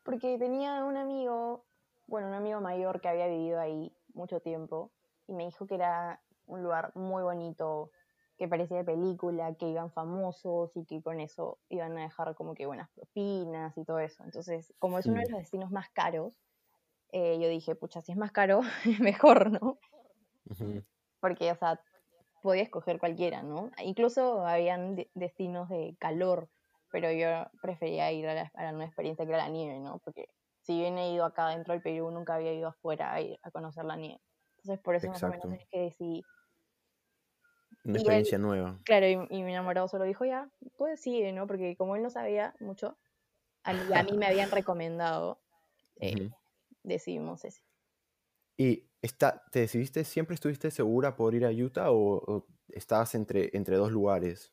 Porque 0.05 0.39
tenía 0.39 0.85
un 0.85 0.97
amigo, 0.97 1.67
bueno, 2.07 2.29
un 2.29 2.35
amigo 2.35 2.61
mayor 2.61 3.01
que 3.01 3.09
había 3.09 3.27
vivido 3.27 3.59
ahí 3.59 3.93
mucho 4.15 4.39
tiempo 4.39 4.93
y 5.27 5.33
me 5.33 5.47
dijo 5.47 5.67
que 5.67 5.75
era 5.75 6.23
un 6.47 6.63
lugar 6.63 6.93
muy 6.95 7.25
bonito, 7.25 7.91
que 8.37 8.49
parecía 8.49 8.79
de 8.79 8.85
película, 8.85 9.55
que 9.57 9.69
iban 9.69 9.93
famosos 9.93 10.77
y 10.77 10.85
que 10.87 11.03
con 11.03 11.21
eso 11.21 11.59
iban 11.69 11.97
a 11.99 12.03
dejar 12.03 12.35
como 12.35 12.55
que 12.55 12.67
buenas 12.67 12.91
propinas 12.91 13.77
y 13.79 13.85
todo 13.85 13.99
eso. 14.01 14.25
Entonces, 14.25 14.75
como 14.79 14.99
es 14.99 15.09
uno 15.09 15.21
de 15.21 15.29
los 15.31 15.41
destinos 15.41 15.71
más 15.71 15.91
caros, 15.91 16.39
eh, 17.13 17.39
yo 17.41 17.49
dije, 17.49 17.77
pucha, 17.77 18.03
si 18.03 18.13
es 18.13 18.19
más 18.19 18.33
caro, 18.33 18.63
mejor, 19.01 19.51
¿no? 19.53 19.81
Porque, 21.21 21.51
o 21.53 21.57
sea, 21.57 21.81
podía 22.43 22.63
escoger 22.63 22.99
cualquiera, 22.99 23.43
¿no? 23.43 23.71
Incluso 23.83 24.47
habían 24.47 24.97
de- 24.97 25.11
destinos 25.15 25.69
de 25.69 25.97
calor, 26.01 26.51
pero 26.91 27.13
yo 27.13 27.29
prefería 27.63 28.13
ir 28.13 28.29
a, 28.29 28.35
la, 28.35 28.53
a 28.55 28.73
una 28.75 28.87
experiencia 28.87 29.25
que 29.27 29.33
era 29.33 29.45
la 29.45 29.51
nieve, 29.51 29.81
¿no? 29.81 30.01
Porque 30.01 30.29
si 30.63 30.79
bien 30.79 30.99
he 30.99 31.13
ido 31.13 31.25
acá 31.25 31.49
dentro 31.51 31.75
del 31.75 31.83
Perú, 31.83 32.11
nunca 32.11 32.37
había 32.37 32.55
ido 32.55 32.69
afuera 32.69 33.13
a, 33.15 33.21
ir 33.21 33.39
a 33.43 33.51
conocer 33.51 33.85
la 33.85 33.97
nieve. 33.97 34.23
Entonces, 34.59 34.83
por 34.83 34.97
eso 34.97 35.11
más 35.11 35.25
o 35.25 35.29
menos 35.29 35.51
es 35.53 35.67
que 35.71 35.81
decidí. 35.81 36.27
Una 37.87 37.95
él- 37.95 38.01
experiencia 38.01 38.39
nueva. 38.39 38.79
Claro, 38.85 39.07
y, 39.07 39.13
y 39.31 39.43
mi 39.43 39.53
enamorado 39.53 39.89
solo 39.89 40.05
dijo, 40.05 40.25
ya, 40.25 40.51
tú 40.77 40.85
decide, 40.85 41.33
¿no? 41.33 41.47
Porque 41.47 41.77
como 41.77 41.97
él 41.97 42.03
no 42.03 42.11
sabía 42.11 42.55
mucho, 42.61 42.99
a 43.65 43.75
mí, 43.75 43.81
a 43.95 44.03
mí 44.05 44.17
me 44.19 44.27
habían 44.27 44.51
recomendado, 44.51 45.41
eh, 46.01 46.31
decidimos 46.85 47.45
ese. 47.45 47.63
¿Y 48.59 48.91
está, 49.03 49.45
te 49.51 49.61
decidiste, 49.61 50.05
siempre 50.05 50.35
estuviste 50.35 50.71
segura 50.71 51.17
por 51.17 51.35
ir 51.35 51.45
a 51.47 51.51
Utah 51.51 51.91
o, 51.91 52.17
o 52.17 52.47
estabas 52.69 53.15
entre, 53.15 53.51
entre 53.57 53.77
dos 53.77 53.91
lugares? 53.93 54.53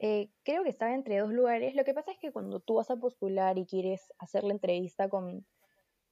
Eh, 0.00 0.30
creo 0.44 0.62
que 0.62 0.68
estaba 0.68 0.94
entre 0.94 1.18
dos 1.18 1.32
lugares. 1.32 1.74
Lo 1.74 1.84
que 1.84 1.94
pasa 1.94 2.12
es 2.12 2.18
que 2.18 2.32
cuando 2.32 2.60
tú 2.60 2.74
vas 2.74 2.90
a 2.90 2.96
postular 2.96 3.58
y 3.58 3.66
quieres 3.66 4.12
hacer 4.18 4.44
la 4.44 4.52
entrevista 4.52 5.08
con, 5.08 5.46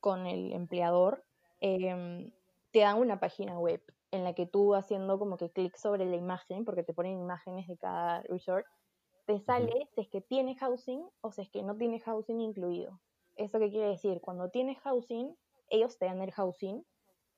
con 0.01 0.27
el 0.27 0.53
empleador, 0.53 1.25
em, 1.61 2.33
te 2.73 2.81
dan 2.81 2.99
una 2.99 3.21
página 3.21 3.59
web 3.59 3.83
en 4.17 4.25
la 4.25 4.35
que 4.35 4.47
tú 4.47 4.75
haciendo 4.75 5.19
como 5.19 5.37
que 5.37 5.51
clic 5.51 5.77
sobre 5.77 6.07
la 6.07 6.17
imagen, 6.17 6.65
porque 6.65 6.83
te 6.83 6.95
ponen 6.95 7.21
imágenes 7.21 7.69
de 7.69 7.77
cada 7.77 8.23
resort, 8.23 8.67
te 9.27 9.41
sale 9.41 9.89
si 9.95 10.03
es 10.03 10.09
que 10.09 10.21
tiene 10.21 10.57
housing 10.57 11.05
o 11.21 11.33
si 11.33 11.43
es 11.43 11.51
que 11.51 11.63
no 11.63 11.77
tiene 11.77 12.01
housing 12.01 12.41
incluido. 12.41 13.01
¿Eso 13.37 13.59
qué 13.59 13.71
quiere 13.71 13.89
decir? 13.89 14.21
Cuando 14.21 14.51
tienes 14.51 14.79
housing, 14.81 15.37
ellos 15.69 15.99
te 15.99 16.07
dan 16.07 16.23
el 16.23 16.33
housing, 16.33 16.85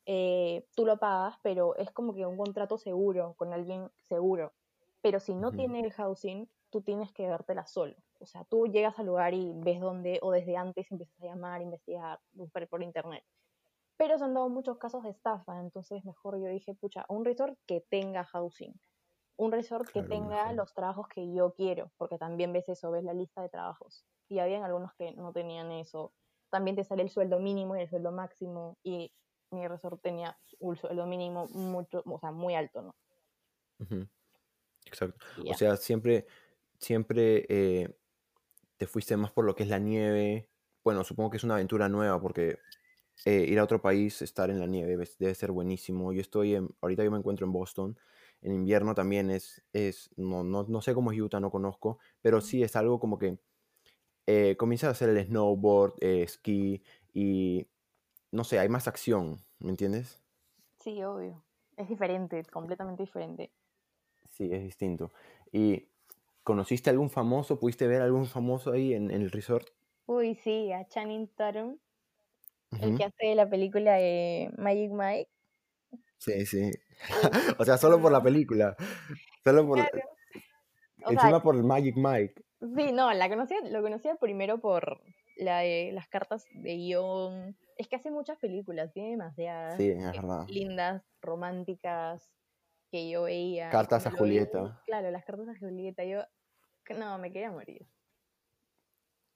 eh, 0.06 0.64
tú 0.74 0.86
lo 0.86 0.98
pagas, 0.98 1.36
pero 1.42 1.76
es 1.76 1.90
como 1.90 2.14
que 2.14 2.24
un 2.24 2.36
contrato 2.36 2.78
seguro, 2.78 3.34
con 3.36 3.52
alguien 3.52 3.90
seguro. 4.08 4.52
Pero 5.02 5.20
si 5.20 5.34
no 5.34 5.52
tiene 5.52 5.80
el 5.80 5.92
housing, 5.92 6.48
tú 6.70 6.82
tienes 6.82 7.12
que 7.12 7.26
vértela 7.26 7.66
solo. 7.66 7.94
O 8.20 8.26
sea, 8.26 8.44
tú 8.44 8.66
llegas 8.66 8.98
al 8.98 9.06
lugar 9.06 9.34
y 9.34 9.52
ves 9.54 9.80
dónde, 9.80 10.18
o 10.22 10.30
desde 10.30 10.56
antes 10.56 10.90
empiezas 10.90 11.20
a 11.22 11.26
llamar, 11.26 11.62
investigar, 11.62 12.20
buscar 12.32 12.66
por 12.68 12.82
internet. 12.82 13.24
Pero 13.98 14.16
se 14.16 14.24
han 14.24 14.32
dado 14.34 14.48
muchos 14.48 14.78
casos 14.78 15.02
de 15.02 15.10
estafa, 15.10 15.60
entonces 15.60 16.04
mejor 16.04 16.40
yo 16.40 16.48
dije, 16.48 16.74
pucha, 16.74 17.04
un 17.08 17.24
resort 17.24 17.58
que 17.66 17.80
tenga 17.90 18.24
housing. 18.24 18.72
Un 19.36 19.52
resort 19.52 19.86
que 19.86 19.92
Claro, 19.92 20.08
tenga 20.08 20.36
mejor. 20.44 20.54
los 20.54 20.72
trabajos 20.72 21.08
que 21.08 21.32
yo 21.32 21.52
quiero, 21.54 21.90
porque 21.98 22.16
también 22.16 22.52
ves 22.52 22.68
eso, 22.68 22.90
ves 22.90 23.04
la 23.04 23.12
lista 23.12 23.42
de 23.42 23.48
trabajos. 23.48 24.06
Y 24.28 24.38
habían 24.38 24.62
algunos 24.62 24.94
que 24.94 25.12
no 25.12 25.32
tenían 25.32 25.70
eso. 25.72 26.12
También 26.50 26.76
te 26.76 26.84
sale 26.84 27.02
el 27.02 27.10
sueldo 27.10 27.38
mínimo 27.40 27.76
y 27.76 27.82
el 27.82 27.88
sueldo 27.88 28.12
máximo, 28.12 28.78
y 28.82 29.12
mi 29.50 29.66
resort 29.66 30.00
tenía 30.00 30.38
un 30.60 30.76
sueldo 30.76 31.06
mínimo 31.06 31.46
mucho, 31.48 32.02
o 32.06 32.18
sea, 32.18 32.30
muy 32.30 32.54
alto, 32.54 32.82
¿no? 32.82 32.94
Exacto. 34.86 35.24
O 35.48 35.54
sea, 35.54 35.76
siempre, 35.76 36.26
siempre 36.78 37.46
eh, 37.48 37.96
te 38.76 38.86
fuiste 38.86 39.16
más 39.16 39.32
por 39.32 39.44
lo 39.44 39.54
que 39.54 39.64
es 39.64 39.68
la 39.68 39.78
nieve. 39.78 40.48
Bueno, 40.84 41.04
supongo 41.04 41.30
que 41.30 41.36
es 41.36 41.44
una 41.44 41.54
aventura 41.54 41.88
nueva 41.88 42.20
porque 42.20 42.58
eh, 43.24 43.44
ir 43.48 43.58
a 43.58 43.64
otro 43.64 43.80
país, 43.80 44.22
estar 44.22 44.50
en 44.50 44.60
la 44.60 44.66
nieve 44.66 44.96
debe, 44.96 45.34
ser 45.34 45.52
buenísimo. 45.52 46.12
Yo 46.12 46.20
estoy 46.20 46.54
en, 46.54 46.68
ahorita 46.80 47.04
yo 47.04 47.10
me 47.10 47.18
encuentro 47.18 47.46
en 47.46 47.52
Boston. 47.52 47.98
En 48.40 48.52
invierno 48.52 48.94
también 48.94 49.30
es, 49.30 49.64
es 49.72 50.10
no, 50.16 50.44
no, 50.44 50.64
no 50.68 50.80
sé 50.82 50.94
cómo 50.94 51.12
es 51.12 51.20
Utah, 51.20 51.40
no 51.40 51.50
conozco, 51.50 51.98
pero 52.22 52.40
sí 52.40 52.62
es 52.62 52.76
algo 52.76 53.00
como 53.00 53.18
que 53.18 53.38
eh, 54.26 54.56
comienzas 54.58 54.88
a 54.88 54.92
hacer 54.92 55.08
el 55.10 55.26
snowboard, 55.26 55.94
eh, 56.00 56.22
esquí 56.22 56.82
y 57.14 57.66
no 58.32 58.44
sé, 58.44 58.58
hay 58.58 58.68
más 58.68 58.88
acción, 58.88 59.38
¿me 59.58 59.70
entiendes? 59.70 60.22
Sí, 60.76 61.02
obvio. 61.04 61.44
Es 61.76 61.88
diferente, 61.88 62.42
completamente 62.44 63.02
diferente. 63.02 63.52
Sí, 64.28 64.48
es 64.52 64.62
distinto. 64.62 65.12
¿Y 65.52 65.88
conociste 66.44 66.90
algún 66.90 67.10
famoso? 67.10 67.58
¿Pudiste 67.58 67.86
ver 67.86 68.02
algún 68.02 68.26
famoso 68.26 68.72
ahí 68.72 68.94
en, 68.94 69.10
en 69.10 69.22
el 69.22 69.30
resort? 69.30 69.68
Uy, 70.06 70.34
sí, 70.34 70.72
a 70.72 70.88
Channing 70.88 71.28
Tatum, 71.28 71.78
el 72.80 72.96
que 72.98 73.04
hace 73.04 73.34
la 73.34 73.48
película 73.48 73.94
de 73.94 74.50
Magic 74.56 74.90
Mike. 74.92 75.30
Sí, 76.18 76.44
sí. 76.46 76.62
Uy, 76.62 76.72
O 77.58 77.64
sea, 77.64 77.78
solo 77.78 78.00
por 78.00 78.12
la 78.12 78.22
película. 78.22 78.76
Solo 79.44 79.66
por, 79.66 79.78
Claro. 79.78 79.98
Sea, 80.98 81.12
encima 81.12 81.42
por 81.42 81.54
el 81.56 81.62
Magic 81.64 81.96
Mike. 81.96 82.34
sí, 82.60 82.92
no, 82.92 83.12
la 83.12 83.28
conocía, 83.28 83.58
lo 83.70 83.82
conocía 83.82 84.16
primero 84.16 84.60
por 84.60 85.00
la 85.36 85.60
de 85.60 85.92
las 85.92 86.08
cartas 86.08 86.44
de 86.52 86.74
guion. 86.76 87.56
Es 87.76 87.86
que 87.88 87.96
hace 87.96 88.10
muchas 88.10 88.36
películas, 88.38 88.92
tiene 88.92 89.10
demasiadas 89.10 89.76
Sí, 89.76 89.88
es 89.90 90.02
eh, 90.02 90.10
verdad. 90.12 90.44
lindas, 90.48 91.02
románticas, 91.20 92.28
que 92.90 93.08
yo 93.08 93.22
veía. 93.22 93.70
Cartas 93.70 94.06
a 94.06 94.10
Julieta. 94.10 94.82
claro, 94.86 95.10
las 95.12 95.24
cartas 95.24 95.48
a 95.48 95.58
Julieta, 95.58 96.04
yo, 96.04 96.22
no, 96.96 97.18
me 97.18 97.30
quería 97.32 97.52
morir. 97.52 97.86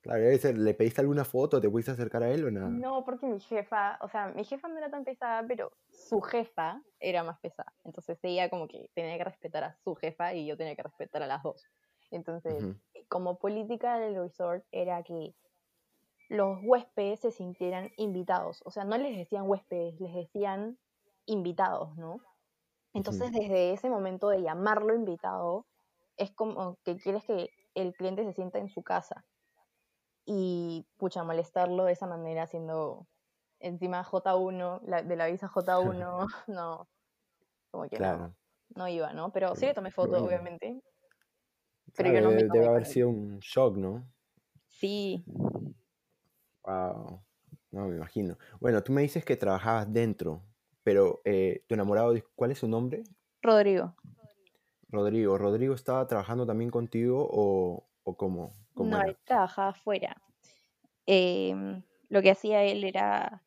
Claro, 0.02 0.21
¿le 0.21 0.75
pediste 0.75 1.00
alguna 1.00 1.25
foto? 1.25 1.61
¿Te 1.61 1.71
pudiste 1.71 1.92
acercar 1.92 2.25
a 2.25 2.30
él 2.30 2.44
o 2.44 2.50
nada? 2.50 2.68
No, 2.68 3.04
porque 3.04 3.26
mi 3.26 3.38
jefa, 3.38 3.99
o 4.00 4.09
sea, 4.09 4.28
mi 4.28 4.42
jefa 4.44 4.66
no 4.66 4.76
era 4.76 4.90
tan 4.90 5.04
pesada, 5.04 5.44
pero 5.47 5.71
su 5.90 6.21
jefa 6.21 6.82
era 6.99 7.23
más 7.23 7.38
pesada. 7.38 7.73
Entonces 7.85 8.18
ella 8.25 8.50
como 8.50 8.66
que 8.66 8.90
tenía 8.94 9.16
que 9.16 9.25
respetar 9.25 9.62
a 9.62 9.76
su 9.85 9.94
jefa 9.94 10.35
y 10.35 10.44
yo 10.44 10.56
tenía 10.56 10.75
que 10.75 10.82
respetar 10.82 11.23
a 11.23 11.28
las 11.28 11.44
dos. 11.44 11.64
Entonces, 12.11 12.64
como 13.09 13.38
política 13.38 13.99
del 13.99 14.16
resort 14.16 14.64
era 14.73 15.04
que 15.04 15.35
los 16.28 16.59
huéspedes 16.62 17.21
se 17.21 17.30
sintieran 17.30 17.90
invitados. 17.97 18.61
O 18.64 18.71
sea, 18.73 18.85
no 18.85 18.99
les 18.99 19.16
decían 19.16 19.49
huéspedes, 19.49 20.00
les 20.00 20.14
decían 20.14 20.78
invitados, 21.26 21.97
¿no? 21.97 22.21
Entonces, 22.92 23.30
desde 23.32 23.73
ese 23.73 23.88
momento 23.88 24.28
de 24.30 24.42
llamarlo 24.42 24.94
invitado, 24.94 25.66
es 26.16 26.32
como 26.32 26.76
que 26.85 26.97
quieres 26.97 27.25
que 27.25 27.50
el 27.75 27.94
cliente 27.94 28.25
se 28.25 28.32
sienta 28.32 28.59
en 28.59 28.68
su 28.68 28.82
casa. 28.82 29.25
Y, 30.25 30.87
pucha, 30.97 31.25
molestarlo 31.25 31.85
de 31.85 31.93
esa 31.93 32.07
manera, 32.07 32.45
haciendo 32.45 33.07
encima 33.59 34.05
J1, 34.05 34.81
la- 34.85 35.02
de 35.02 35.17
la 35.17 35.26
visa 35.26 35.49
J1, 35.49 36.26
no, 36.49 36.88
como 37.71 37.85
que 37.88 37.97
no, 37.97 37.99
Claro. 37.99 38.37
no 38.75 38.88
iba, 38.88 39.12
¿no? 39.12 39.33
Pero 39.33 39.55
sí 39.57 39.67
le 39.67 39.75
tomé 39.75 39.91
foto, 39.91 40.11
Bueno. 40.11 40.26
obviamente. 40.26 40.83
Pero 41.95 42.11
Claro, 42.11 42.14
yo 42.14 42.21
no 42.23 42.31
me 42.37 42.43
debe, 42.59 42.67
haber 42.69 42.87
sido 42.87 43.09
un 43.09 43.38
shock, 43.41 43.76
¿no? 43.76 44.05
Sí, 44.69 45.25
Wow. 46.64 47.23
No, 47.71 47.88
me 47.88 47.97
imagino. 47.97 48.38
Bueno, 48.61 48.83
tú 48.83 48.93
me 48.93 49.02
dices 49.02 49.25
que 49.25 49.37
trabajabas 49.37 49.93
dentro, 49.93 50.43
pero 50.83 51.21
eh, 51.25 51.64
tu 51.67 51.75
enamorado, 51.75 52.14
¿cuál 52.35 52.52
es 52.52 52.59
su 52.59 52.69
nombre? 52.69 53.02
Rodrigo. 53.43 53.95
Rodrigo. 54.88 55.38
¿Rodrigo 55.38 55.75
estaba 55.75 56.07
trabajando 56.07 56.47
también 56.47 56.71
contigo 56.71 57.26
o, 57.31 57.88
o 58.05 58.17
cómo, 58.17 58.52
cómo 58.75 58.97
No, 58.97 59.00
era? 59.00 59.07
él 59.07 59.17
trabajaba 59.25 59.71
afuera. 59.71 60.17
Em, 61.07 61.85
lo 62.09 62.23
que 62.23 62.31
hacía 62.33 62.64
él 62.64 62.85
era, 62.85 63.45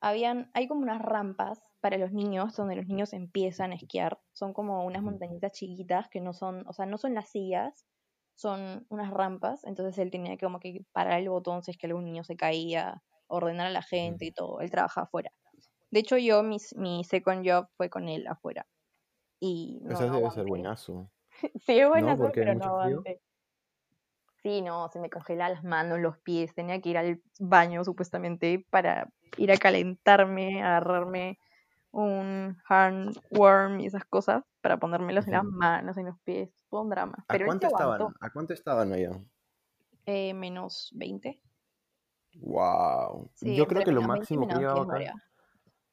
habían, 0.00 0.50
hay 0.54 0.68
como 0.68 0.82
unas 0.82 1.02
rampas 1.02 1.62
para 1.80 1.98
los 1.98 2.12
niños 2.12 2.56
donde 2.56 2.76
los 2.76 2.86
niños 2.86 3.12
empiezan 3.14 3.72
a 3.72 3.76
esquiar. 3.76 4.20
Son 4.32 4.52
como 4.54 4.84
unas 4.86 5.02
montañitas 5.02 5.52
chiquitas 5.52 6.08
que 6.08 6.20
no 6.20 6.32
son, 6.34 6.66
o 6.68 6.72
sea, 6.72 6.86
no 6.86 6.98
son 6.98 7.14
las 7.14 7.30
sillas, 7.30 7.86
son 8.34 8.86
unas 8.90 9.12
rampas. 9.12 9.64
Entonces 9.64 9.98
él 9.98 10.10
tenía 10.10 10.36
que 10.36 10.46
como 10.46 10.60
que 10.60 10.86
parar 10.92 11.20
el 11.20 11.30
botón 11.30 11.62
si 11.62 11.72
es 11.72 11.78
que 11.78 11.86
algún 11.88 12.04
niño 12.06 12.24
se 12.24 12.36
caía, 12.36 13.02
ordenar 13.28 13.68
a 13.68 13.70
la 13.70 13.82
gente 13.82 14.26
y 14.26 14.32
todo. 14.32 14.60
Él 14.60 14.70
trabajaba 14.70 15.06
afuera. 15.06 15.32
De 15.90 16.00
hecho, 16.00 16.18
yo, 16.18 16.42
mi, 16.44 16.58
mi 16.76 17.04
second 17.04 17.48
job 17.48 17.68
fue 17.76 17.90
con 17.90 18.08
él 18.08 18.26
afuera. 18.28 18.68
Y 19.40 19.80
no, 19.82 19.94
Eso 19.94 20.06
no 20.06 20.14
debe 20.16 20.30
ser 20.30 20.44
buenazo. 20.46 21.10
Sí, 21.66 21.78
es 21.78 21.88
¿No? 21.92 22.16
buenazo, 22.16 22.22
Porque 22.22 22.44
pero 22.44 22.54
no 22.54 22.80
mucho 22.84 23.08
frío. 24.46 24.62
aguanté. 24.62 24.62
Sí, 24.62 24.62
no, 24.62 24.88
se 24.88 25.00
me 25.00 25.10
congelaban 25.10 25.54
las 25.54 25.64
manos, 25.64 25.98
los 26.00 26.18
pies, 26.18 26.54
tenía 26.54 26.80
que 26.80 26.90
ir 26.90 26.98
al 26.98 27.22
baño 27.40 27.84
supuestamente 27.84 28.66
para 28.70 29.08
ir 29.38 29.50
a 29.52 29.56
calentarme, 29.58 30.62
agarrarme 30.62 31.38
un 31.90 32.56
handworm 32.68 33.80
y 33.80 33.86
esas 33.86 34.04
cosas 34.04 34.44
para 34.60 34.78
ponérmelos 34.78 35.26
en 35.26 35.32
las 35.32 35.44
manos, 35.44 35.96
en 35.96 36.06
los 36.06 36.18
pies, 36.20 36.50
todo 36.70 36.82
un 36.82 36.90
drama. 36.90 37.14
¿A 37.28 37.32
Pero 37.32 37.44
se 37.44 37.46
cuánto 37.46 37.66
estaban? 37.66 38.14
¿A 38.20 38.30
cuánto 38.30 38.52
estaban 38.54 38.92
allá? 38.92 39.20
eh, 40.06 40.34
menos 40.34 40.90
20. 40.94 41.40
Wow. 42.34 43.30
Sí, 43.34 43.56
Yo 43.56 43.66
creo 43.66 43.82
que 43.82 43.92
lo 43.92 44.02
menos 44.02 44.28
20 44.28 44.34
y 44.34 44.36
máximo 44.36 44.46
que 44.46 44.54
he 44.54 44.58
menos 44.58 44.74
llegado 44.74 44.84
10 44.84 45.10
acá, 45.10 45.22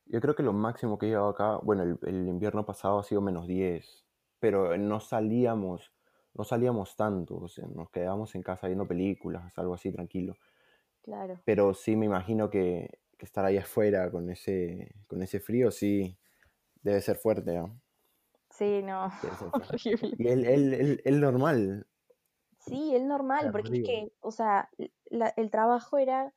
yo 0.06 0.22
creo 0.22 0.36
que 0.36 0.44
lo 0.44 0.54
máximo 0.54 0.98
que 0.98 1.06
he 1.06 1.10
llegado 1.10 1.30
acá, 1.30 1.58
bueno, 1.64 1.84
el, 1.84 1.98
el 2.04 2.28
invierno 2.28 2.66
pasado 2.66 3.00
ha 3.00 3.04
sido 3.04 3.22
menos 3.22 3.48
10, 3.48 4.06
pero 4.40 4.78
no 4.78 5.00
salíamos 5.00 5.94
no 6.36 6.44
salíamos 6.44 6.96
tanto, 6.96 7.38
o 7.38 7.48
sea, 7.48 7.66
nos 7.68 7.90
quedábamos 7.92 8.36
en 8.36 8.44
casa 8.44 8.68
viendo 8.68 8.88
películas, 8.88 9.58
algo 9.58 9.74
así 9.74 9.92
tranquilo. 9.92 10.36
Claro. 11.02 11.40
Pero 11.46 11.74
sí 11.74 11.96
me 11.96 12.06
imagino 12.06 12.50
que, 12.50 13.00
que 13.18 13.26
estar 13.26 13.46
ahí 13.46 13.58
afuera 13.58 14.10
con 14.12 14.30
ese, 14.30 14.96
con 15.08 15.22
ese 15.22 15.40
frío, 15.40 15.72
sí, 15.72 16.18
debe 16.84 17.02
ser 17.02 17.18
fuerte, 17.18 17.54
¿no? 17.56 17.82
Sí, 18.50 18.82
no. 18.84 19.12
Y 20.18 20.28
él, 20.28 20.46
él, 20.46 20.74
él, 20.74 21.02
él 21.06 21.20
normal, 21.22 21.88
Sí, 22.60 22.96
es 22.96 23.04
normal, 23.04 23.52
porque 23.52 23.74
es 23.74 23.82
que, 23.84 24.14
o 24.22 24.32
sea, 24.32 24.70
la- 25.06 25.34
el 25.36 25.50
trabajo 25.52 25.98
era 25.98 26.34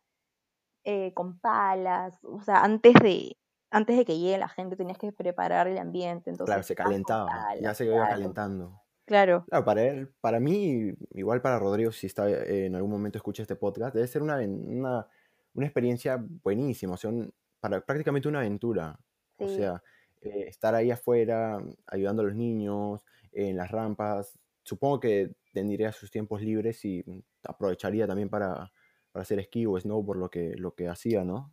eh, 0.84 1.14
con 1.14 1.38
palas, 1.40 2.18
o 2.24 2.40
sea, 2.42 2.62
antes 2.64 2.94
de, 2.94 3.38
antes 3.70 3.96
de 3.98 4.04
que 4.06 4.18
llegue 4.18 4.38
la 4.38 4.48
gente 4.48 4.76
tenías 4.76 4.98
que 4.98 5.12
preparar 5.12 5.68
el 5.68 5.78
ambiente, 5.78 6.30
entonces 6.30 6.46
claro, 6.46 6.62
se 6.62 6.74
calentaba, 6.74 7.30
ya 7.60 7.74
se 7.74 7.84
iba 7.86 7.96
claro, 7.96 8.08
calentando. 8.08 8.82
Claro, 9.06 9.48
Claro, 9.48 9.64
para 9.64 9.84
él, 9.84 10.08
para 10.20 10.40
mí, 10.40 10.92
igual 11.12 11.40
para 11.40 11.58
Rodrigo, 11.60 11.92
si 11.92 12.08
está, 12.08 12.28
eh, 12.30 12.66
en 12.66 12.74
algún 12.74 12.90
momento 12.90 13.18
escucha 13.18 13.42
este 13.42 13.54
podcast, 13.56 13.94
debe 13.94 14.08
ser 14.08 14.22
una, 14.22 14.38
una, 14.38 15.06
una 15.54 15.66
experiencia 15.66 16.18
buenísima, 16.42 16.94
o 16.94 16.96
sea, 16.96 17.10
un- 17.10 17.32
para, 17.60 17.80
prácticamente 17.84 18.28
una 18.28 18.40
aventura. 18.40 18.98
O 19.36 19.46
sea, 19.48 19.82
eh, 20.20 20.46
estar 20.48 20.74
ahí 20.74 20.90
afuera, 20.90 21.58
ayudando 21.86 22.22
a 22.22 22.24
los 22.26 22.34
niños, 22.34 23.04
en 23.32 23.56
las 23.56 23.70
rampas. 23.70 24.38
Supongo 24.64 24.98
que 25.00 25.36
tendría 25.52 25.92
sus 25.92 26.10
tiempos 26.10 26.42
libres 26.42 26.84
y 26.84 27.04
aprovecharía 27.44 28.06
también 28.08 28.28
para, 28.28 28.72
para 29.12 29.22
hacer 29.22 29.38
esquí 29.38 29.64
o 29.66 29.78
snowboard, 29.78 30.18
lo 30.18 30.30
que, 30.30 30.56
lo 30.56 30.74
que 30.74 30.88
hacía, 30.88 31.22
¿no? 31.24 31.52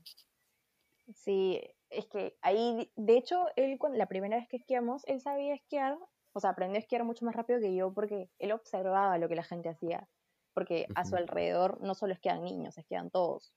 sí, 1.13 1.61
es 1.89 2.07
que 2.07 2.37
ahí, 2.41 2.91
de 2.95 3.17
hecho, 3.17 3.45
él 3.55 3.77
cuando 3.79 3.97
la 3.97 4.07
primera 4.07 4.37
vez 4.37 4.47
que 4.47 4.57
esquiamos, 4.57 5.03
él 5.05 5.21
sabía 5.21 5.53
esquiar, 5.55 5.97
o 6.33 6.39
sea, 6.39 6.51
aprendió 6.51 6.77
a 6.77 6.81
esquiar 6.81 7.03
mucho 7.05 7.25
más 7.25 7.35
rápido 7.35 7.59
que 7.59 7.75
yo 7.75 7.93
porque 7.93 8.29
él 8.39 8.51
observaba 8.51 9.17
lo 9.17 9.29
que 9.29 9.35
la 9.35 9.43
gente 9.43 9.69
hacía, 9.69 10.09
porque 10.53 10.91
a 10.95 11.05
su 11.05 11.15
alrededor 11.15 11.81
no 11.81 11.95
solo 11.95 12.13
esquian 12.13 12.43
niños, 12.43 12.77
esquian 12.77 13.09
todos. 13.11 13.53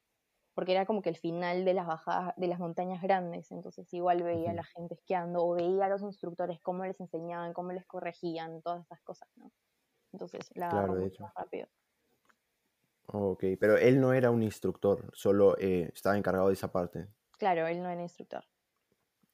porque 0.54 0.72
era 0.72 0.86
como 0.86 1.02
que 1.02 1.10
el 1.10 1.16
final 1.18 1.64
de 1.64 1.74
las 1.74 1.86
bajadas, 1.86 2.34
de 2.36 2.48
las 2.48 2.58
montañas 2.60 3.02
grandes, 3.02 3.50
entonces 3.52 3.92
igual 3.94 4.22
veía 4.22 4.50
a 4.52 4.54
la 4.54 4.64
gente 4.64 4.94
esquiando 4.94 5.44
o 5.46 5.54
veía 5.54 5.86
a 5.86 5.88
los 5.90 6.02
instructores 6.02 6.60
cómo 6.62 6.84
les 6.86 7.00
enseñaban, 7.00 7.52
cómo 7.54 7.72
les 7.72 7.86
corregían, 7.86 8.62
todas 8.62 8.82
estas 8.82 9.02
cosas, 9.02 9.28
¿no? 9.36 9.52
Entonces 10.12 10.50
la 10.56 10.68
Claro, 10.68 10.94
de 10.96 11.04
mucho 11.04 11.06
hecho. 11.06 11.24
más 11.24 11.34
rápido. 11.36 11.68
Ok, 13.08 13.44
pero 13.60 13.76
él 13.76 14.00
no 14.00 14.12
era 14.12 14.30
un 14.30 14.42
instructor, 14.44 15.10
solo 15.14 15.56
eh, 15.58 15.90
estaba 15.94 16.16
encargado 16.18 16.48
de 16.48 16.54
esa 16.54 16.70
parte. 16.72 17.08
Claro, 17.38 17.66
él 17.66 17.82
no 17.82 17.88
era 17.88 18.02
instructor. 18.02 18.44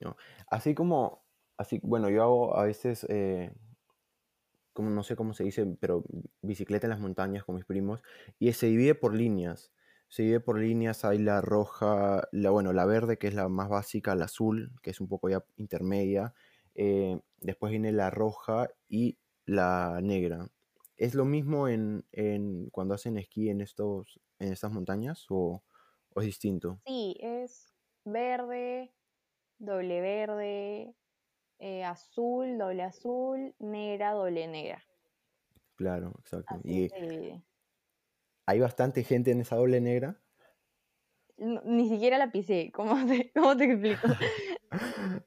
¿no? 0.00 0.16
Así 0.48 0.74
como, 0.74 1.21
así, 1.62 1.80
bueno, 1.82 2.10
yo 2.10 2.22
hago 2.22 2.56
a 2.56 2.64
veces, 2.64 3.06
eh, 3.08 3.52
como 4.72 4.90
no 4.90 5.02
sé 5.02 5.16
cómo 5.16 5.34
se 5.34 5.44
dice, 5.44 5.66
pero 5.80 6.04
bicicleta 6.40 6.86
en 6.86 6.90
las 6.90 7.00
montañas 7.00 7.44
con 7.44 7.56
mis 7.56 7.64
primos, 7.64 8.02
y 8.38 8.52
se 8.52 8.66
divide 8.66 8.94
por 8.94 9.14
líneas. 9.14 9.72
Se 10.08 10.22
divide 10.22 10.40
por 10.40 10.58
líneas, 10.58 11.04
hay 11.04 11.18
la 11.18 11.40
roja, 11.40 12.28
la, 12.32 12.50
bueno, 12.50 12.72
la 12.72 12.84
verde, 12.86 13.18
que 13.18 13.28
es 13.28 13.34
la 13.34 13.48
más 13.48 13.68
básica, 13.68 14.14
la 14.14 14.26
azul, 14.26 14.72
que 14.82 14.90
es 14.90 15.00
un 15.00 15.08
poco 15.08 15.28
ya 15.28 15.44
intermedia. 15.56 16.34
eh, 16.74 17.20
después 17.40 17.70
viene 17.70 17.92
la 17.92 18.10
roja 18.10 18.68
y 18.88 19.18
la 19.46 20.00
negra. 20.02 20.48
¿Es 20.96 21.14
lo 21.14 21.24
mismo 21.24 21.68
en, 21.68 22.04
en 22.12 22.70
cuando 22.70 22.94
hacen 22.94 23.18
esquí 23.18 23.50
en 23.50 23.60
estos, 23.60 24.20
en 24.38 24.52
estas 24.52 24.72
montañas 24.72 25.26
o, 25.30 25.62
o 26.14 26.20
es 26.20 26.26
distinto? 26.26 26.80
Sí, 26.86 27.16
es 27.20 27.74
verde, 28.04 28.92
doble 29.58 30.00
verde, 30.00 30.94
eh, 31.62 31.84
azul, 31.84 32.58
doble 32.58 32.82
azul, 32.82 33.54
negra, 33.60 34.12
doble 34.12 34.48
negra. 34.48 34.82
Claro, 35.76 36.12
exacto. 36.18 36.56
Así 36.56 36.88
Y 36.88 37.42
hay 38.46 38.60
bastante 38.60 39.04
gente 39.04 39.30
en 39.30 39.40
esa 39.40 39.56
doble 39.56 39.80
negra. 39.80 40.20
No- 41.38 41.62
ni 41.64 41.88
siquiera 41.88 42.18
la 42.18 42.30
pisé, 42.30 42.70
¿cómo 42.72 43.06
te, 43.06 43.30
cómo 43.34 43.56
te 43.56 43.64
explico? 43.64 44.08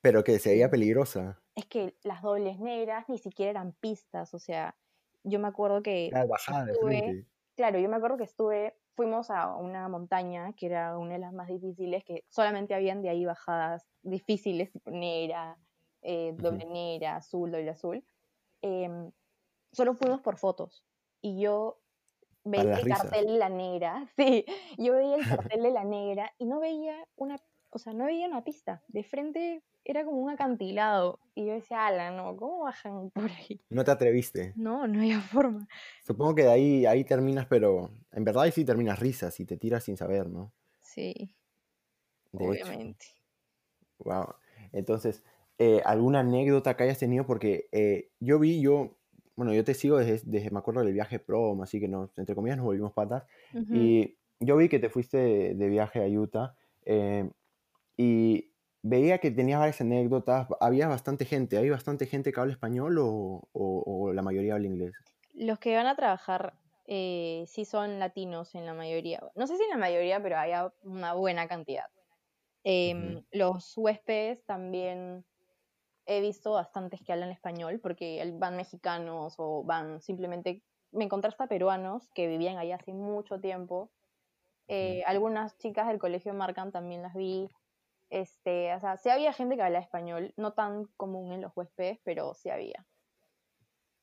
Pero 0.00 0.22
que 0.22 0.38
se 0.38 0.50
veía 0.50 0.70
peligrosa. 0.70 1.42
Es 1.56 1.66
que 1.66 1.94
las 2.02 2.22
dobles 2.22 2.58
negras 2.60 3.08
ni 3.08 3.18
siquiera 3.18 3.50
eran 3.50 3.72
pistas, 3.72 4.34
o 4.34 4.38
sea, 4.38 4.76
yo 5.22 5.38
me 5.38 5.48
acuerdo 5.48 5.82
que 5.82 6.08
Claro, 6.10 6.28
bajada 6.28 6.70
estuve, 6.70 7.24
claro, 7.56 7.78
yo 7.78 7.88
me 7.88 7.96
acuerdo 7.96 8.16
que 8.16 8.24
estuve, 8.24 8.76
fuimos 8.94 9.30
a 9.30 9.56
una 9.56 9.88
montaña 9.88 10.52
que 10.54 10.66
era 10.66 10.98
una 10.98 11.14
de 11.14 11.18
las 11.20 11.32
más 11.32 11.48
difíciles, 11.48 12.04
que 12.04 12.24
solamente 12.28 12.74
habían 12.74 13.02
de 13.02 13.10
ahí 13.10 13.24
bajadas 13.24 13.86
difíciles, 14.02 14.72
tipo 14.72 14.90
negra, 14.90 15.58
eh, 16.02 16.34
doble 16.36 16.64
Ujú. 16.64 16.68
negra, 16.68 17.16
azul, 17.16 17.50
doble 17.50 17.70
azul. 17.70 18.04
em, 18.62 19.12
solo 19.72 19.94
fuimos 19.94 20.20
por 20.22 20.38
fotos 20.38 20.86
y 21.22 21.40
yo 21.42 21.82
veía 22.44 22.78
el 22.78 22.86
risas. 22.86 22.86
cartel 22.86 23.26
de 23.26 23.38
la 23.38 23.48
negra, 23.48 24.06
sí, 24.16 24.44
yo 24.78 24.94
veía 24.94 25.16
el 25.16 25.26
cartel 25.26 25.62
de 25.62 25.70
la 25.72 25.84
negra 25.84 26.32
y 26.38 26.46
no 26.46 26.60
veía 26.60 27.08
una, 27.16 27.36
o 27.70 27.78
sea, 27.78 27.92
no 27.94 28.06
veía 28.06 28.28
una 28.28 28.44
pista, 28.44 28.84
de 28.88 29.04
frente 29.04 29.64
era 29.84 30.04
como 30.04 30.18
un 30.18 30.30
acantilado 30.30 31.20
y 31.34 31.46
yo 31.46 31.54
decía, 31.54 31.86
ala, 31.86 32.10
no, 32.10 32.36
¿cómo 32.36 32.60
bajan 32.60 33.10
por 33.10 33.30
ahí? 33.30 33.60
No 33.70 33.84
te 33.84 33.90
atreviste. 33.90 34.52
No, 34.56 34.86
no 34.86 35.00
había 35.00 35.20
forma. 35.20 35.66
Supongo 36.06 36.34
que 36.34 36.42
de 36.42 36.50
ahí, 36.50 36.86
ahí 36.86 37.04
terminas, 37.04 37.46
pero 37.46 37.90
en 38.12 38.24
verdad 38.24 38.44
ahí 38.44 38.52
sí 38.52 38.64
terminas 38.64 38.98
risas 38.98 39.38
y 39.40 39.44
te 39.44 39.56
tiras 39.56 39.84
sin 39.84 39.96
saber, 39.96 40.28
¿no? 40.28 40.52
Sí, 40.80 41.34
De 42.32 42.44
hecho. 42.44 42.66
obviamente. 42.66 43.06
Wow. 43.98 44.34
Entonces, 44.72 45.22
eh, 45.58 45.80
¿alguna 45.84 46.20
anécdota 46.20 46.76
que 46.76 46.84
hayas 46.84 46.98
tenido? 46.98 47.26
Porque 47.26 47.68
eh, 47.72 48.10
yo 48.20 48.38
vi, 48.38 48.60
yo, 48.60 48.98
bueno, 49.36 49.54
yo 49.54 49.64
te 49.64 49.74
sigo 49.74 49.98
desde, 49.98 50.20
desde, 50.24 50.50
me 50.50 50.58
acuerdo 50.58 50.82
del 50.82 50.92
viaje 50.92 51.18
prom, 51.18 51.62
así 51.62 51.80
que 51.80 51.88
nos, 51.88 52.16
entre 52.18 52.34
comillas 52.34 52.56
nos 52.58 52.66
volvimos 52.66 52.92
patas. 52.92 53.24
Ujú. 53.52 53.74
Y 53.74 54.18
yo 54.40 54.56
vi 54.56 54.68
que 54.68 54.78
te 54.78 54.90
fuiste 54.90 55.16
de, 55.16 55.54
de 55.54 55.68
viaje 55.68 56.02
a 56.02 56.06
Utah 56.08 56.54
eh, 56.84 57.30
y 57.96 58.53
veía 58.84 59.18
que 59.18 59.30
tenías 59.32 59.58
varias 59.60 59.80
anécdotas. 59.80 60.48
Había 60.60 60.88
bastante 60.88 61.24
gente. 61.24 61.58
¿Hay 61.58 61.70
bastante 61.70 62.06
gente 62.06 62.32
que 62.32 62.40
habla 62.40 62.52
español 62.52 62.98
o, 62.98 63.48
o- 63.52 63.84
o 63.86 64.12
la 64.12 64.22
mayoría 64.22 64.54
habla 64.54 64.66
inglés? 64.68 64.92
Los 65.34 65.58
que 65.58 65.74
van 65.76 65.86
a 65.86 65.96
trabajar 65.96 66.54
eh, 66.86 67.44
sí 67.46 67.64
son 67.64 67.98
latinos 67.98 68.54
en 68.54 68.66
la 68.66 68.74
mayoría. 68.74 69.20
No 69.34 69.46
sé 69.46 69.56
si 69.56 69.64
en 69.64 69.70
la 69.70 69.76
mayoría, 69.78 70.22
pero 70.22 70.38
hay 70.38 70.52
a- 70.52 70.72
una 70.82 71.14
buena 71.14 71.48
cantidad. 71.48 71.86
Em, 72.64 73.16
Ujú. 73.16 73.26
Los 73.32 73.76
huéspedes 73.76 74.44
también 74.46 75.24
he 76.06 76.20
visto 76.20 76.52
bastantes 76.52 77.00
que 77.04 77.12
hablan 77.12 77.30
español 77.30 77.80
porque 77.80 78.32
van 78.38 78.56
mexicanos 78.56 79.36
o 79.38 79.64
van 79.64 80.00
simplemente... 80.02 80.62
Me 80.92 81.04
encontré 81.04 81.28
hasta 81.30 81.48
peruanos 81.48 82.10
que 82.14 82.28
vivían 82.28 82.58
ahí 82.58 82.72
hace 82.72 82.92
mucho 82.94 83.40
tiempo. 83.40 83.90
Eh, 84.68 85.02
algunas 85.06 85.56
chicas 85.58 85.88
del 85.88 85.98
colegio 85.98 86.34
Marcan 86.34 86.72
también 86.72 87.02
las 87.02 87.14
vi. 87.14 87.48
Este, 88.10 88.74
o 88.74 88.80
sea, 88.80 88.96
sí 88.96 89.10
había 89.10 89.32
gente 89.32 89.56
que 89.56 89.62
hablaba 89.62 89.84
español, 89.84 90.34
no 90.36 90.52
tan 90.54 90.86
común 90.96 91.32
en 91.32 91.42
los 91.42 91.52
huéspedes, 91.56 92.00
pero 92.04 92.34
sí 92.34 92.50
había. 92.50 92.86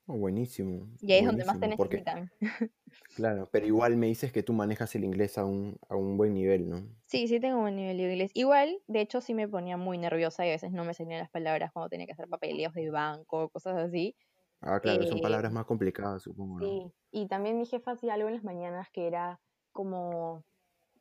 Oh, 0.08 0.18
buenísimo, 0.18 0.90
Y 1.02 1.12
ahí 1.12 1.20
es 1.20 1.26
donde 1.26 1.46
más 1.46 1.60
te 1.60 1.68
buenísimo. 1.68 1.74
Porque, 1.74 2.06
necesitan. 2.08 2.32
claro, 3.14 3.50
pero 3.52 3.66
igual 3.68 3.96
me 3.98 4.08
dices 4.08 4.32
que 4.34 4.44
tú 4.44 4.54
manejas 4.54 4.96
el 4.96 5.04
inglés 5.06 5.38
a 5.38 5.46
un, 5.46 5.78
a 5.90 5.96
un 5.96 6.18
buen 6.18 6.34
nivel, 6.34 6.70
¿no? 6.70 6.90
Sí, 7.06 7.28
sí 7.28 7.40
tengo 7.42 7.60
buen 7.62 7.76
nivel 7.76 7.98
de 7.98 8.04
inglés. 8.04 8.32
Igual, 8.34 8.82
de 8.88 9.02
hecho, 9.02 9.20
sí 9.22 9.34
me 9.34 9.48
ponía 9.48 9.76
muy 9.78 9.98
nerviosa 9.98 10.46
y 10.46 10.50
a 10.50 10.54
veces 10.54 10.72
no 10.72 10.86
me 10.86 10.94
salían 10.94 11.20
las 11.20 11.30
palabras 11.30 11.72
cuando 11.74 11.90
tenía 11.90 12.06
que 12.06 12.14
hacer 12.14 12.30
papeleos 12.30 12.74
de 12.74 12.90
banco, 12.90 13.50
cosas 13.50 13.78
así. 13.78 14.16
Ah, 14.60 14.80
claro, 14.80 15.06
son 15.06 15.20
Eh, 15.20 15.22
palabras 15.22 15.52
más 15.52 15.66
complicadas, 15.66 16.24
supongo, 16.24 16.60
¿no? 16.60 16.82
sí, 16.82 16.94
y 17.12 17.28
también 17.28 17.58
mi 17.58 17.66
jefa 17.66 17.92
hacía 17.92 18.14
algo 18.14 18.28
en 18.30 18.36
las 18.36 18.44
mañanas 18.44 18.90
que 18.92 19.08
era 19.08 19.42
como 19.72 20.46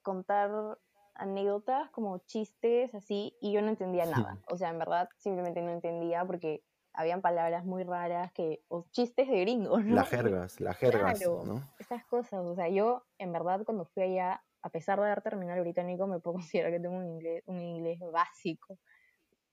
contar 0.03 0.79
anécdotas, 1.15 1.91
como 1.91 2.19
chistes, 2.19 2.95
así, 2.95 3.37
y 3.41 3.53
yo 3.53 3.63
no 3.63 3.69
entendía 3.69 4.07
nada. 4.07 4.39
O 4.49 4.57
sea, 4.57 4.71
en 4.71 4.79
verdad, 4.79 5.09
simplemente 5.19 5.61
no 5.63 5.71
entendía 5.71 6.25
porque 6.25 6.63
habían 6.93 7.21
palabras 7.23 7.65
muy 7.65 7.85
raras 7.85 8.33
que, 8.33 8.65
o 8.69 8.87
chistes 8.91 9.29
de 9.29 9.41
gringos, 9.41 9.85
¿no? 9.85 9.95
Las 9.95 10.09
jergas, 10.09 10.61
las 10.61 10.77
jergas, 10.77 11.19
Claro, 11.21 11.45
¿no? 11.45 11.63
esas 11.79 12.05
cosas. 12.07 12.41
O 12.45 12.55
sea, 12.55 12.69
yo, 12.69 13.05
en 13.19 13.33
verdad, 13.33 13.63
cuando 13.65 13.85
fui 13.87 14.03
allá, 14.03 14.43
a 14.63 14.71
pesar 14.71 14.99
de 14.99 15.07
haber 15.07 15.23
terminado 15.23 15.59
el 15.59 15.63
británico, 15.65 16.07
me 16.07 16.21
puedo 16.21 16.35
considerar 16.39 16.73
que 16.73 16.81
tengo 16.81 16.97
un 16.97 17.07
inglés, 17.07 17.43
un 17.47 17.61
inglés 17.61 17.99
básico. 18.13 18.79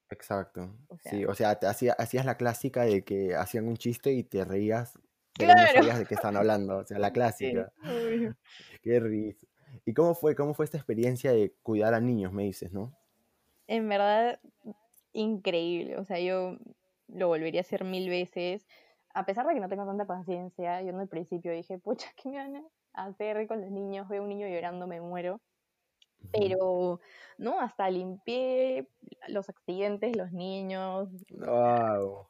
Exacto. 0.10 0.74
O 0.88 0.98
Sí, 1.04 1.24
sea, 1.24 1.30
o 1.30 1.34
sea, 1.36 1.60
te 1.60 1.68
hacía- 1.68 1.94
hacías 1.98 2.26
la 2.26 2.38
clásica 2.38 2.84
de 2.84 3.04
que 3.04 3.36
hacían 3.36 3.68
un 3.68 3.78
chiste 3.78 4.14
y 4.14 4.24
te 4.24 4.46
reías, 4.46 4.98
pero 5.38 5.54
no 5.54 5.68
sabías 5.68 6.00
de 6.00 6.06
qué 6.06 6.16
están 6.16 6.38
hablando. 6.38 6.78
O 6.78 6.86
sea, 6.86 6.98
la 7.00 7.08
Sí, 7.14 7.14
clásica. 7.14 7.74
Qué 8.82 9.00
risa. 9.00 9.48
¿Y 9.88 9.94
cómo 9.94 10.16
fue, 10.16 10.36
cómo 10.36 10.54
fue 10.54 10.66
esta 10.66 10.76
experiencia 10.76 11.32
de 11.32 11.54
cuidar 11.64 11.94
a 11.94 12.02
niños, 12.02 12.34
me 12.34 12.44
dices, 12.44 12.74
¿no? 12.74 12.94
En 13.68 13.88
verdad, 13.88 14.38
increíble. 15.14 15.96
O 15.96 16.04
sea, 16.04 16.20
yo 16.20 16.58
lo 17.08 17.30
volvería 17.30 17.62
a 17.62 17.64
hacer 17.64 17.86
mil 17.86 18.10
veces. 18.10 18.68
A 19.14 19.26
pesar 19.26 19.48
de 19.48 19.54
que 19.54 19.62
no 19.62 19.70
tengo 19.70 19.86
tanta 19.86 20.04
paciencia, 20.04 20.82
yo 20.82 20.90
en 20.90 21.00
el 21.00 21.08
principio 21.08 21.54
dije, 21.54 21.80
pucha, 21.80 22.10
¿qué 22.22 22.28
me 22.28 22.36
van 22.36 22.68
a 22.96 23.06
hacer 23.06 23.48
con 23.48 23.62
los 23.62 23.72
niños? 23.72 24.10
Veo 24.10 24.24
un 24.24 24.28
niño 24.28 24.50
llorando, 24.50 24.88
me 24.88 25.00
muero. 25.00 25.40
Pero, 26.34 27.00
no, 27.38 27.62
hasta 27.62 27.90
limpié 27.90 28.90
los 29.30 29.48
accidentes, 29.48 30.18
los 30.18 30.34
niños. 30.34 31.08
Wow. 31.30 32.28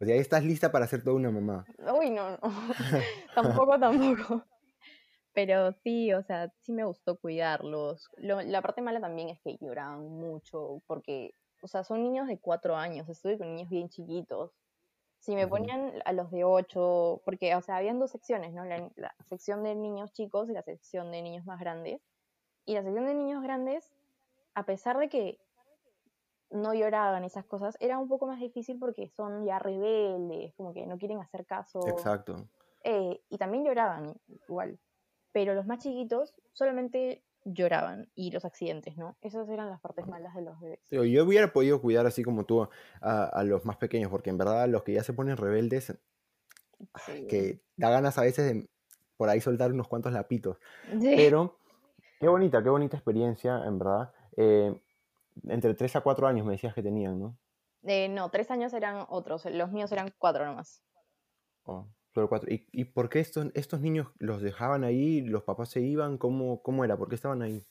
O 0.00 0.04
sea, 0.06 0.14
ahí 0.14 0.20
estás 0.20 0.42
lista 0.42 0.72
para 0.72 0.86
ser 0.86 1.04
toda 1.04 1.16
una 1.16 1.30
mamá. 1.30 1.66
Uy, 2.00 2.08
no, 2.08 2.30
no. 2.30 2.38
tampoco, 3.34 3.78
tampoco. 3.78 4.42
Pero 5.34 5.72
sí, 5.72 6.12
o 6.12 6.22
sea, 6.22 6.52
sí 6.60 6.72
me 6.72 6.84
gustó 6.84 7.18
cuidarlos. 7.18 8.08
la 8.16 8.62
parte 8.62 8.80
mala 8.80 9.00
también 9.00 9.28
es 9.28 9.40
que 9.40 9.58
lloraban 9.60 10.08
mucho, 10.08 10.80
porque, 10.86 11.34
o 11.60 11.66
sea, 11.66 11.82
son 11.82 12.02
niños 12.02 12.28
de 12.28 12.38
cuatro 12.38 12.76
años, 12.76 13.08
estuve 13.08 13.36
con 13.36 13.54
niños 13.54 13.68
bien 13.68 13.88
chiquitos. 13.88 14.52
Si 15.18 15.34
me 15.34 15.48
ponían 15.48 16.02
a 16.04 16.12
los 16.12 16.30
de 16.30 16.44
ocho, 16.44 17.22
porque, 17.24 17.54
o 17.56 17.62
sea, 17.62 17.78
habían 17.78 17.98
dos 17.98 18.10
secciones, 18.10 18.52
¿no? 18.52 18.64
La, 18.64 18.90
la, 18.94 19.14
sección 19.26 19.62
de 19.62 19.74
niños 19.74 20.12
chicos 20.12 20.50
y 20.50 20.52
la 20.52 20.62
sección 20.62 21.10
de 21.10 21.22
niños 21.22 21.46
más 21.46 21.58
grandes. 21.58 22.02
Y 22.66 22.74
la 22.74 22.82
sección 22.82 23.06
de 23.06 23.14
niños 23.14 23.42
grandes, 23.42 23.90
a 24.54 24.66
pesar 24.66 24.98
de 24.98 25.08
que 25.08 25.38
no 26.50 26.74
lloraban 26.74 27.24
esas 27.24 27.44
cosas, 27.46 27.76
era 27.80 27.98
un 27.98 28.08
poco 28.08 28.26
más 28.26 28.38
difícil 28.38 28.78
porque 28.78 29.08
son 29.08 29.44
ya 29.44 29.58
rebeldes, 29.58 30.54
como 30.54 30.72
que 30.72 30.86
no 30.86 30.98
quieren 30.98 31.20
hacer 31.20 31.46
caso. 31.46 31.80
Exacto. 31.88 32.36
Eh, 32.84 33.20
y 33.30 33.38
también 33.38 33.64
lloraban 33.64 34.14
igual. 34.28 34.78
Pero 35.34 35.52
los 35.52 35.66
más 35.66 35.80
chiquitos 35.80 36.32
solamente 36.52 37.24
lloraban 37.44 38.08
y 38.14 38.30
los 38.30 38.44
accidentes, 38.44 38.96
¿no? 38.96 39.16
Esas 39.20 39.48
eran 39.48 39.68
las 39.68 39.80
partes 39.80 40.06
malas 40.06 40.32
de 40.36 40.42
los 40.42 40.60
bebés. 40.60 40.78
yo 40.88 41.24
hubiera 41.24 41.52
podido 41.52 41.80
cuidar 41.80 42.06
así 42.06 42.22
como 42.22 42.44
tú 42.44 42.68
a, 43.00 43.42
los 43.44 43.64
más 43.64 43.76
pequeños, 43.76 44.12
porque 44.12 44.30
en 44.30 44.38
verdad 44.38 44.68
los 44.68 44.84
que 44.84 44.92
ya 44.92 45.02
se 45.02 45.12
ponen 45.12 45.36
rebeldes, 45.36 45.92
que 47.28 47.60
da 47.76 47.90
ganas 47.90 48.16
a 48.16 48.22
veces 48.22 48.54
de 48.54 48.68
por 49.16 49.28
ahí 49.28 49.40
soltar 49.40 49.72
unos 49.72 49.88
cuantos 49.88 50.12
lapitos. 50.12 50.56
Pero 51.00 51.58
qué 52.20 52.28
bonita, 52.28 52.62
qué 52.62 52.70
bonita 52.70 52.96
experiencia, 52.96 53.60
en 53.66 53.78
verdad. 53.80 54.12
Eh, 54.36 54.80
entre 55.48 55.74
3 55.74 55.96
a 55.96 56.00
4 56.00 56.28
años 56.28 56.46
me 56.46 56.52
decías 56.52 56.74
que 56.74 56.82
tenían, 56.82 57.18
¿no? 57.18 57.36
Eh, 57.82 58.08
no, 58.08 58.30
3 58.30 58.52
años 58.52 58.72
eran 58.72 59.04
otros, 59.08 59.44
los 59.46 59.72
míos 59.72 59.90
eran 59.90 60.14
4 60.16 60.46
nomás. 60.46 60.80
Oh, 61.64 61.88
solo 62.14 62.28
4. 62.28 62.50
¿Y, 62.50 62.66
¿Y, 62.72 62.84
por 62.84 63.08
qué 63.08 63.20
estos, 63.20 63.46
estos 63.54 63.80
niños 63.80 64.08
los 64.18 64.40
dejaban 64.40 64.84
ahí, 64.84 65.20
los 65.20 65.42
papás 65.42 65.70
se 65.70 65.80
iban? 65.80 66.16
¿Cómo, 66.18 66.62
cómo 66.62 66.84
era? 66.84 66.96
¿Por 66.96 67.08
qué 67.08 67.16
estaban 67.16 67.42
ahí? 67.42 67.62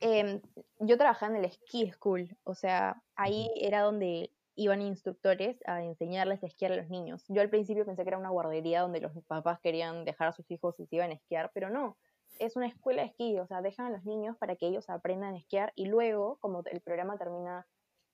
Em, 0.00 0.40
yo 0.80 0.96
trabajaba 0.98 1.36
en 1.36 1.44
el 1.44 1.50
ski 1.50 1.90
school, 1.92 2.36
o 2.44 2.54
sea, 2.54 3.02
ahí 3.16 3.50
era 3.56 3.82
donde 3.82 4.30
iban 4.56 4.82
instructores 4.82 5.58
a 5.66 5.82
enseñarles 5.82 6.42
a 6.42 6.46
esquiar 6.46 6.72
a 6.72 6.76
los 6.76 6.88
niños. 6.88 7.24
Yo 7.28 7.40
al 7.42 7.50
principio 7.50 7.84
pensé 7.84 8.02
que 8.02 8.08
era 8.08 8.18
una 8.18 8.30
guardería 8.30 8.82
donde 8.82 9.00
los 9.00 9.12
papás 9.26 9.60
querían 9.60 10.04
dejar 10.04 10.28
a 10.28 10.32
sus 10.32 10.50
hijos 10.50 10.78
y 10.80 10.86
se 10.86 10.96
iban 10.96 11.10
a 11.10 11.14
esquiar, 11.14 11.50
pero 11.54 11.70
no 11.70 11.96
es 12.38 12.56
una 12.56 12.66
escuela 12.66 13.02
de 13.02 13.08
esquí, 13.08 13.38
o 13.38 13.46
sea, 13.46 13.62
dejan 13.62 13.86
a 13.86 13.90
los 13.90 14.04
niños 14.04 14.36
para 14.36 14.56
que 14.56 14.66
ellos 14.66 14.88
aprendan 14.90 15.34
a 15.34 15.38
esquiar 15.38 15.72
y 15.74 15.86
luego, 15.86 16.38
como 16.40 16.62
el 16.70 16.80
programa 16.80 17.16
termina 17.16 17.66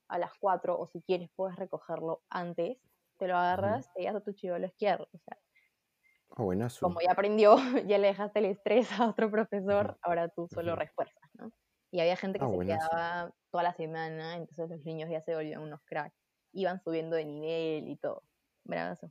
a 0.08 0.18
las 0.18 0.32
4 0.38 0.78
o 0.78 0.86
si 0.86 1.00
quieres 1.02 1.30
puedes 1.34 1.56
recogerlo 1.56 2.22
antes, 2.28 2.78
te 3.20 3.28
lo 3.28 3.36
agarras 3.36 3.88
y 3.96 4.02
te 4.02 4.08
a 4.08 4.20
tu 4.20 4.32
chivolo 4.32 4.64
a 4.64 4.66
esquiar, 4.66 5.02
o 5.02 5.18
sea. 5.18 5.38
Oh, 6.30 6.50
como 6.80 7.00
ya 7.00 7.12
aprendió, 7.12 7.56
ya 7.86 7.98
le 7.98 8.08
dejaste 8.08 8.38
el 8.38 8.46
estrés 8.46 8.90
a 8.98 9.08
otro 9.08 9.30
profesor, 9.30 9.98
ahora 10.00 10.28
tú 10.28 10.48
solo 10.48 10.74
refuerzas, 10.74 11.30
¿no? 11.34 11.52
Y 11.92 12.00
había 12.00 12.16
gente 12.16 12.38
que 12.38 12.44
ah, 12.44 12.50
se 12.50 12.58
quedaba 12.58 13.34
toda 13.50 13.64
la 13.64 13.74
semana, 13.74 14.36
entonces 14.36 14.70
los 14.70 14.84
niños 14.84 15.10
ya 15.10 15.20
se 15.20 15.34
volvían 15.34 15.60
unos 15.60 15.80
cracks, 15.84 16.16
iban 16.52 16.80
subiendo 16.80 17.16
de 17.16 17.24
nivel 17.26 17.88
y 17.88 17.96
todo. 17.96 18.22
Bravazo. 18.64 19.10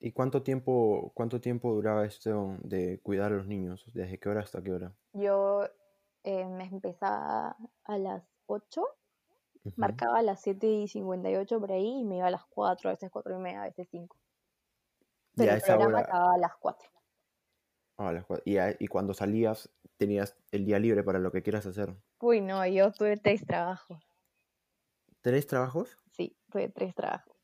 ¿Y 0.00 0.12
cuánto 0.12 0.42
tiempo, 0.42 1.10
cuánto 1.12 1.40
tiempo 1.40 1.74
duraba 1.74 2.06
esto 2.06 2.56
de 2.62 3.00
cuidar 3.02 3.32
a 3.32 3.36
los 3.36 3.46
niños? 3.46 3.84
¿Desde 3.92 4.18
qué 4.18 4.28
hora 4.28 4.42
hasta 4.42 4.62
qué 4.62 4.72
hora? 4.72 4.94
Yo 5.12 5.68
eh, 6.22 6.46
me 6.46 6.64
empezaba 6.64 7.56
a 7.84 7.98
las 7.98 8.22
8, 8.46 8.86
marcaba 9.76 10.18
a 10.18 10.22
las 10.22 10.40
7 10.42 10.66
y 10.66 10.88
58 10.88 11.60
por 11.60 11.72
ahí 11.72 12.00
y 12.00 12.04
me 12.04 12.18
iba 12.18 12.26
a 12.26 12.30
las 12.30 12.44
4, 12.46 12.90
a 12.90 12.92
veces 12.92 13.10
4 13.10 13.34
y 13.34 13.38
media, 13.38 13.62
a 13.62 13.64
veces 13.64 13.88
5. 13.90 14.16
Pero 15.36 15.52
el 15.52 15.60
programa 15.60 15.98
acababa 16.00 16.34
a 16.34 16.38
las 16.38 16.56
4. 16.56 16.90
Ah, 17.98 18.08
a 18.08 18.12
las 18.12 18.24
4. 18.24 18.42
¿Y, 18.46 18.84
y 18.84 18.86
cuando 18.88 19.14
salías 19.14 19.70
tenías 19.96 20.36
el 20.52 20.64
día 20.64 20.78
libre 20.78 21.02
para 21.02 21.18
lo 21.18 21.30
que 21.30 21.42
quieras 21.42 21.66
hacer? 21.66 21.94
Uy, 22.20 22.40
no, 22.40 22.64
yo 22.66 22.90
tuve 22.92 23.16
tres 23.16 23.44
trabajos. 23.44 23.98
¿Tres 25.20 25.46
trabajos? 25.46 25.96
Sí, 26.12 26.36
tuve 26.50 26.68
tres 26.68 26.94
trabajos. 26.94 27.36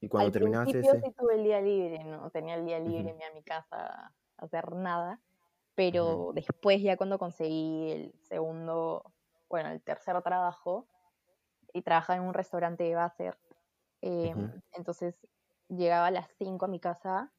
Y 0.00 0.08
cuando 0.08 0.26
Al 0.26 0.32
terminabas 0.32 0.70
principio 0.70 1.00
sí 1.00 1.14
tuve 1.16 1.36
el 1.36 1.44
día 1.44 1.60
libre, 1.60 2.02
no 2.02 2.28
tenía 2.30 2.56
el 2.56 2.66
día 2.66 2.80
libre, 2.80 3.14
me 3.14 3.20
iba 3.20 3.28
a 3.28 3.34
mi 3.34 3.42
casa 3.44 4.12
a 4.36 4.44
hacer 4.44 4.74
nada, 4.74 5.20
pero 5.76 6.32
después 6.34 6.82
ya 6.82 6.96
cuando 6.96 7.18
conseguí 7.18 7.92
el 7.92 8.14
segundo, 8.22 9.12
bueno, 9.48 9.70
el 9.70 9.80
tercer 9.80 10.20
trabajo, 10.22 10.88
y 11.72 11.82
trabajaba 11.82 12.18
en 12.18 12.24
un 12.24 12.34
restaurante 12.34 12.84
de 12.84 12.94
Basser, 12.94 13.38
em, 14.02 14.60
entonces 14.72 15.26
llegaba 15.68 16.08
a 16.08 16.10
las 16.12 16.28
5 16.38 16.66
a 16.66 16.68
mi 16.68 16.80
casa, 16.80 17.32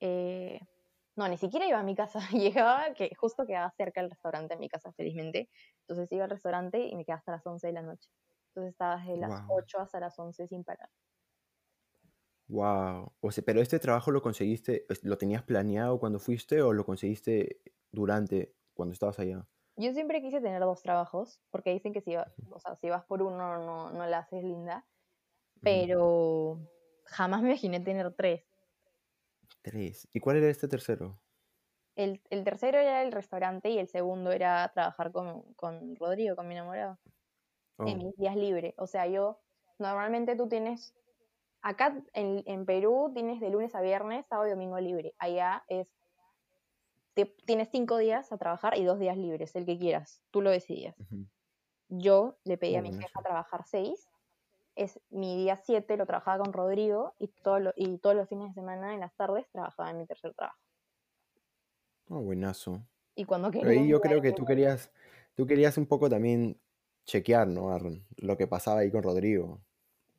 eh, 0.00 0.60
no, 1.16 1.28
ni 1.28 1.38
siquiera 1.38 1.66
iba 1.68 1.80
a 1.80 1.82
mi 1.84 1.96
casa, 1.96 2.20
llegaba, 2.32 2.94
que 2.94 3.10
justo 3.16 3.46
quedaba 3.46 3.70
cerca 3.72 4.00
del 4.02 4.10
restaurante 4.10 4.54
de 4.54 4.60
mi 4.60 4.68
casa, 4.68 4.92
felizmente, 4.94 5.50
entonces 5.88 6.12
iba 6.12 6.24
al 6.24 6.30
restaurante 6.30 6.80
y 6.86 6.96
me 6.96 7.04
quedaba 7.04 7.18
hasta 7.20 7.32
las 7.32 7.46
11 7.46 7.68
de 7.68 7.74
la 7.74 7.82
noche, 7.82 8.10
entonces 8.50 8.72
estaba 8.72 8.98
desde 8.98 9.18
las 9.18 9.42
8 9.48 9.80
hasta 9.80 10.00
las 10.00 10.18
11 10.18 10.48
sin 10.48 10.64
parar. 10.64 10.90
Wow. 12.48 13.12
O 13.20 13.30
sea, 13.30 13.44
pero 13.44 13.60
este 13.60 13.78
trabajo 13.78 14.10
lo 14.10 14.22
conseguiste, 14.22 14.86
¿lo 15.02 15.18
tenías 15.18 15.42
planeado 15.42 15.98
cuando 16.00 16.18
fuiste 16.18 16.62
o 16.62 16.72
lo 16.72 16.84
conseguiste 16.86 17.60
durante 17.92 18.56
cuando 18.72 18.94
estabas 18.94 19.18
allá? 19.18 19.46
Yo 19.78 19.92
siempre 19.92 20.20
quise 20.20 20.40
tener 20.40 20.60
dos 20.60 20.82
trabajos, 20.82 21.40
porque 21.50 21.70
dicen 21.70 21.92
que 21.92 22.00
si, 22.00 22.16
o 22.16 22.60
sea, 22.60 22.76
si 22.76 22.90
vas 22.90 23.04
por 23.04 23.22
uno 23.22 23.58
no, 23.58 23.90
no 23.90 24.06
la 24.06 24.18
haces 24.18 24.42
linda, 24.42 24.84
pero 25.62 26.58
jamás 27.04 27.42
me 27.42 27.50
imaginé 27.50 27.80
tener 27.80 28.12
tres. 28.14 28.44
Tres. 29.62 30.08
¿Y 30.12 30.20
cuál 30.20 30.36
era 30.36 30.48
este 30.48 30.68
tercero? 30.68 31.20
El, 31.94 32.20
tercero 32.44 32.78
era 32.78 33.02
el 33.02 33.12
restaurante 33.12 33.70
y 33.70 33.78
el 33.78 33.88
segundo 33.88 34.30
era 34.30 34.70
trabajar 34.72 35.10
con, 35.10 35.54
con 35.54 35.96
Rodrigo, 35.96 36.36
con 36.36 36.46
mi 36.46 36.54
enamorado, 36.54 36.98
en 37.78 37.98
oh. 38.00 38.04
mis 38.04 38.16
días 38.16 38.36
libres. 38.36 38.74
O 38.78 38.86
sea, 38.86 39.06
yo, 39.06 39.40
normalmente 39.78 40.36
tú 40.36 40.48
tienes 40.48 40.94
Acá 41.60 42.00
en, 42.12 42.66
Perú 42.66 43.10
tienes 43.12 43.40
de 43.40 43.50
lunes 43.50 43.74
a 43.74 43.80
viernes, 43.80 44.26
sábado 44.26 44.46
y 44.46 44.50
domingo 44.50 44.78
libre. 44.78 45.14
Allá 45.18 45.64
es, 45.68 45.88
tienes 47.26 47.68
cinco 47.70 47.98
días 47.98 48.32
a 48.32 48.38
trabajar 48.38 48.76
y 48.76 48.84
dos 48.84 48.98
días 48.98 49.16
libres, 49.16 49.54
el 49.56 49.66
que 49.66 49.78
quieras. 49.78 50.22
Tú 50.30 50.42
lo 50.42 50.50
decidías. 50.50 50.96
Yo 51.88 52.38
le 52.44 52.58
pedí 52.58 52.76
a 52.76 52.82
mi 52.82 52.92
jefa 52.92 53.22
trabajar 53.22 53.64
seis. 53.66 54.08
Es 54.74 55.00
mi 55.10 55.36
día 55.36 55.56
siete 55.56 55.96
lo 55.96 56.06
trabajaba 56.06 56.44
con 56.44 56.52
Rodrigo 56.52 57.14
y, 57.18 57.28
todo 57.28 57.72
y 57.74 57.98
todos 57.98 58.14
los 58.14 58.28
fines 58.28 58.48
de 58.48 58.54
semana 58.54 58.94
en 58.94 59.00
las 59.00 59.14
tardes 59.16 59.48
trabajaba 59.50 59.90
en 59.90 59.98
mi 59.98 60.06
tercer 60.06 60.34
trabajo. 60.34 60.58
Oh, 62.08 62.20
buenazo. 62.20 62.82
Y 63.14 63.24
cuando 63.24 63.50
Pero 63.50 63.70
ahí 63.70 63.88
yo 63.88 64.00
creo 64.00 64.22
que 64.22 64.32
tú 64.32 64.44
querías, 64.44 64.92
tú 65.34 65.46
querías 65.46 65.76
un 65.76 65.86
poco 65.86 66.08
también 66.08 66.60
chequear, 67.04 67.48
¿no? 67.48 67.76
Lo 68.16 68.36
que 68.36 68.46
pasaba 68.46 68.80
ahí 68.80 68.90
con 68.90 69.02
Rodrigo. 69.02 69.60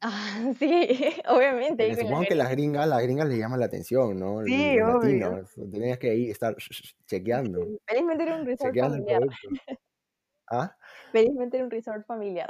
Ah, 0.01 0.53
sí, 0.59 0.69
obviamente. 1.27 1.95
supongo 1.95 2.23
que 2.27 2.35
las 2.35 2.49
gringas, 2.51 2.87
las 2.87 3.01
gringas 3.01 3.27
le 3.27 3.37
llaman 3.37 3.59
la 3.59 3.65
atención, 3.65 4.17
¿no? 4.17 4.43
Sí, 4.45 4.75
Los 4.77 5.03
latinos. 5.03 5.53
Tenías 5.71 5.97
que 5.97 6.15
ir 6.15 6.31
estar 6.31 6.55
chequeando. 7.05 7.59
Felizmente 7.87 8.23
era 8.23 8.35
un 8.35 8.45
resort 8.45 8.75
familiar. 8.75 9.21
¿Ah? 10.51 10.75
Felizmente 11.11 11.57
era 11.57 11.65
un 11.65 11.71
resort 11.71 12.05
familiar. 12.05 12.49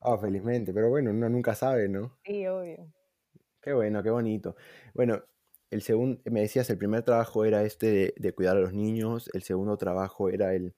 Ah, 0.00 0.16
felizmente, 0.18 0.72
pero 0.72 0.88
bueno, 0.88 1.10
uno 1.10 1.28
nunca 1.28 1.54
sabe, 1.54 1.88
¿no? 1.88 2.18
Sí, 2.24 2.46
obvio. 2.46 2.92
Qué 3.60 3.72
bueno, 3.72 4.02
qué 4.02 4.10
bonito. 4.10 4.56
Bueno, 4.94 5.22
el 5.70 5.82
segundo, 5.82 6.20
me 6.24 6.40
decías, 6.40 6.70
el 6.70 6.78
primer 6.78 7.02
trabajo 7.02 7.44
era 7.44 7.62
este 7.64 8.14
de, 8.16 8.32
cuidar 8.32 8.56
a 8.56 8.60
los 8.60 8.72
niños, 8.72 9.28
el 9.34 9.42
segundo 9.42 9.76
trabajo 9.76 10.30
era 10.30 10.54
el 10.54 10.74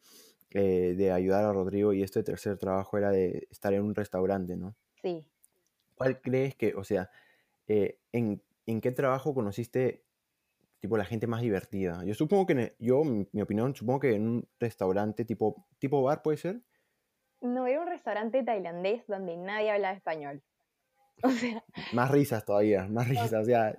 eh, 0.50 0.94
de 0.96 1.12
ayudar 1.12 1.44
a 1.44 1.52
Rodrigo 1.52 1.92
y 1.92 2.02
este 2.02 2.22
tercer 2.22 2.58
trabajo 2.58 2.98
era 2.98 3.10
de 3.10 3.46
estar 3.50 3.72
en 3.72 3.82
un 3.82 3.94
restaurante, 3.94 4.56
¿no? 4.56 4.74
Sí. 5.02 5.24
¿Cuál 6.00 6.22
crees 6.22 6.54
que, 6.54 6.74
o 6.76 6.82
sea, 6.82 7.10
eh, 7.66 8.00
en, 8.12 8.40
qué 8.80 8.90
trabajo 8.90 9.34
conociste 9.34 10.06
tipo 10.78 10.96
la 10.96 11.04
gente 11.04 11.26
más 11.26 11.42
divertida? 11.42 12.02
Yo 12.06 12.14
supongo 12.14 12.46
que, 12.46 12.52
e, 12.54 12.76
yo, 12.78 13.04
mi 13.04 13.42
opinión, 13.42 13.76
supongo 13.76 14.00
que 14.00 14.14
en 14.14 14.26
un 14.26 14.48
restaurante 14.58 15.26
tipo, 15.26 15.66
tipo 15.78 16.02
bar 16.02 16.22
puede 16.22 16.38
ser. 16.38 16.62
No, 17.42 17.66
era 17.66 17.82
un 17.82 17.86
restaurante 17.86 18.42
tailandés 18.42 19.06
donde 19.08 19.36
nadie 19.36 19.72
hablaba 19.72 19.94
español. 19.94 20.42
O 21.22 21.28
sea. 21.28 21.62
Más 21.92 22.10
risas 22.10 22.46
todavía, 22.46 22.88
más 22.88 23.06
risas, 23.06 23.34
o 23.34 23.44
sea. 23.44 23.76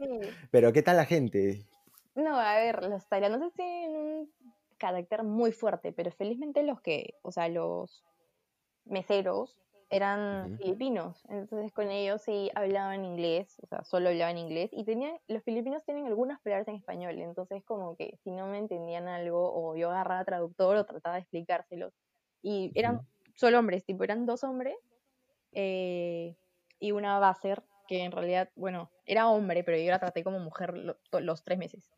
Pero 0.52 0.72
¿qué 0.74 0.84
tal 0.84 0.98
la 0.98 1.06
gente? 1.06 1.66
No, 2.14 2.40
a 2.40 2.56
ver, 2.58 2.84
los 2.84 3.08
tailandeses 3.08 3.52
tienen 3.56 3.96
un 3.96 4.34
carácter 4.78 5.24
muy 5.24 5.52
fuerte, 5.54 5.92
pero 5.92 6.12
felizmente 6.12 6.62
los 6.62 6.82
que, 6.82 7.16
o 7.24 7.32
sea, 7.32 7.50
los 7.50 8.06
meseros 8.86 9.58
eran 9.92 10.58
filipinos, 10.58 11.24
entonces 11.30 11.72
con 11.74 11.92
ellos 11.92 12.22
sí 12.22 12.50
hablaban 12.56 13.06
inglés, 13.06 13.58
o 13.62 13.68
sea, 13.68 13.84
solo 13.84 14.10
hablaban 14.10 14.38
inglés, 14.38 14.72
y 14.74 14.86
tenían, 14.86 15.20
los 15.28 15.44
filipinos 15.44 15.84
tienen 15.84 16.08
algunas 16.08 16.40
palabras 16.42 16.68
en 16.70 16.76
español, 16.76 17.20
entonces 17.20 17.64
como 17.66 17.96
que 17.98 18.18
si 18.24 18.32
no 18.32 18.48
me 18.48 18.58
entendían 18.58 19.08
algo, 19.08 19.52
o 19.54 19.76
yo 19.76 19.92
agarraba 19.92 20.26
traductor 20.26 20.78
o 20.78 20.86
trataba 20.86 21.16
de 21.16 21.22
explicárselos, 21.22 21.94
y 22.42 22.72
eran 22.74 23.02
solo 23.36 23.60
hombres, 23.60 23.86
tipo, 23.86 24.04
eran 24.04 24.26
dos 24.26 24.44
hombres, 24.44 24.76
eh, 25.52 26.38
y 26.80 26.92
una 26.94 27.20
baser 27.20 27.64
que 27.88 28.04
en 28.04 28.14
realidad, 28.14 28.50
bueno, 28.56 28.90
era 29.06 29.28
hombre, 29.30 29.64
pero 29.66 29.78
yo 29.78 29.92
la 29.92 30.00
traté 30.00 30.24
como 30.24 30.40
mujer 30.40 30.74
los 31.12 31.44
tres 31.44 31.58
meses. 31.58 31.92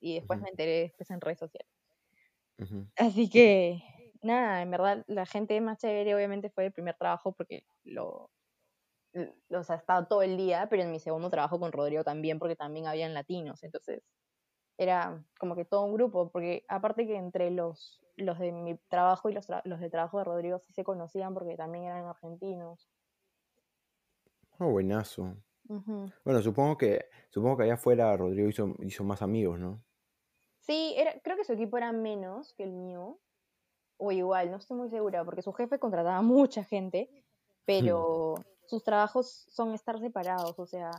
Y 0.00 0.14
después 0.14 0.40
me 0.40 0.48
enteré 0.48 0.82
después 0.82 1.10
en 1.10 1.20
redes 1.20 1.40
sociales. 1.40 1.68
Así 2.96 3.28
que, 3.28 3.82
nada, 4.22 4.62
en 4.62 4.70
verdad, 4.70 5.04
la 5.06 5.26
gente 5.26 5.60
más 5.60 5.78
chévere 5.78 6.14
obviamente 6.14 6.50
fue 6.50 6.66
el 6.66 6.72
primer 6.72 6.96
trabajo 6.96 7.32
porque 7.32 7.64
lo, 7.84 8.30
o 9.50 9.64
sea, 9.64 9.76
estaba 9.76 10.06
todo 10.06 10.22
el 10.22 10.36
día, 10.36 10.68
pero 10.70 10.82
en 10.82 10.90
mi 10.90 11.00
segundo 11.00 11.30
trabajo 11.30 11.58
con 11.58 11.72
Rodrigo 11.72 12.04
también, 12.04 12.38
porque 12.38 12.56
también 12.56 12.86
habían 12.86 13.14
latinos. 13.14 13.62
Entonces, 13.62 14.02
era 14.78 15.22
como 15.38 15.56
que 15.56 15.64
todo 15.64 15.84
un 15.84 15.94
grupo, 15.94 16.30
porque 16.30 16.64
aparte 16.68 17.06
que 17.06 17.16
entre 17.16 17.50
los, 17.50 18.00
los 18.16 18.38
de 18.38 18.52
mi 18.52 18.76
trabajo 18.88 19.28
y 19.28 19.34
los, 19.34 19.46
los 19.64 19.80
de 19.80 19.90
trabajo 19.90 20.18
de 20.18 20.24
Rodrigo 20.24 20.58
sí 20.58 20.72
se 20.72 20.84
conocían 20.84 21.34
porque 21.34 21.56
también 21.56 21.84
eran 21.84 22.06
argentinos. 22.06 22.88
Oh, 24.58 24.70
buenazo. 24.70 25.36
Bueno, 26.24 26.42
supongo 26.42 26.76
que, 26.76 27.06
supongo 27.30 27.58
que 27.58 27.62
allá 27.64 27.74
afuera 27.74 28.16
Rodrigo 28.16 28.48
hizo, 28.48 28.74
hizo 28.80 29.04
más 29.04 29.22
amigos, 29.22 29.58
¿no? 29.58 29.82
Sí, 30.58 30.94
era, 30.96 31.18
creo 31.20 31.36
que 31.36 31.44
su 31.44 31.52
equipo 31.52 31.78
era 31.78 31.92
menos 31.92 32.52
que 32.54 32.64
el 32.64 32.72
mío, 32.72 33.18
o 34.00 34.12
igual, 34.12 34.50
no 34.50 34.56
estoy 34.56 34.76
muy 34.78 34.88
segura, 34.88 35.24
porque 35.24 35.42
su 35.42 35.52
jefe 35.52 35.78
contrataba 35.78 36.22
mucha 36.22 36.64
gente, 36.64 37.10
pero 37.66 38.34
sus 38.66 38.82
trabajos 38.82 39.46
son 39.50 39.74
estar 39.74 40.00
separados, 40.00 40.58
o 40.58 40.66
sea, 40.66 40.90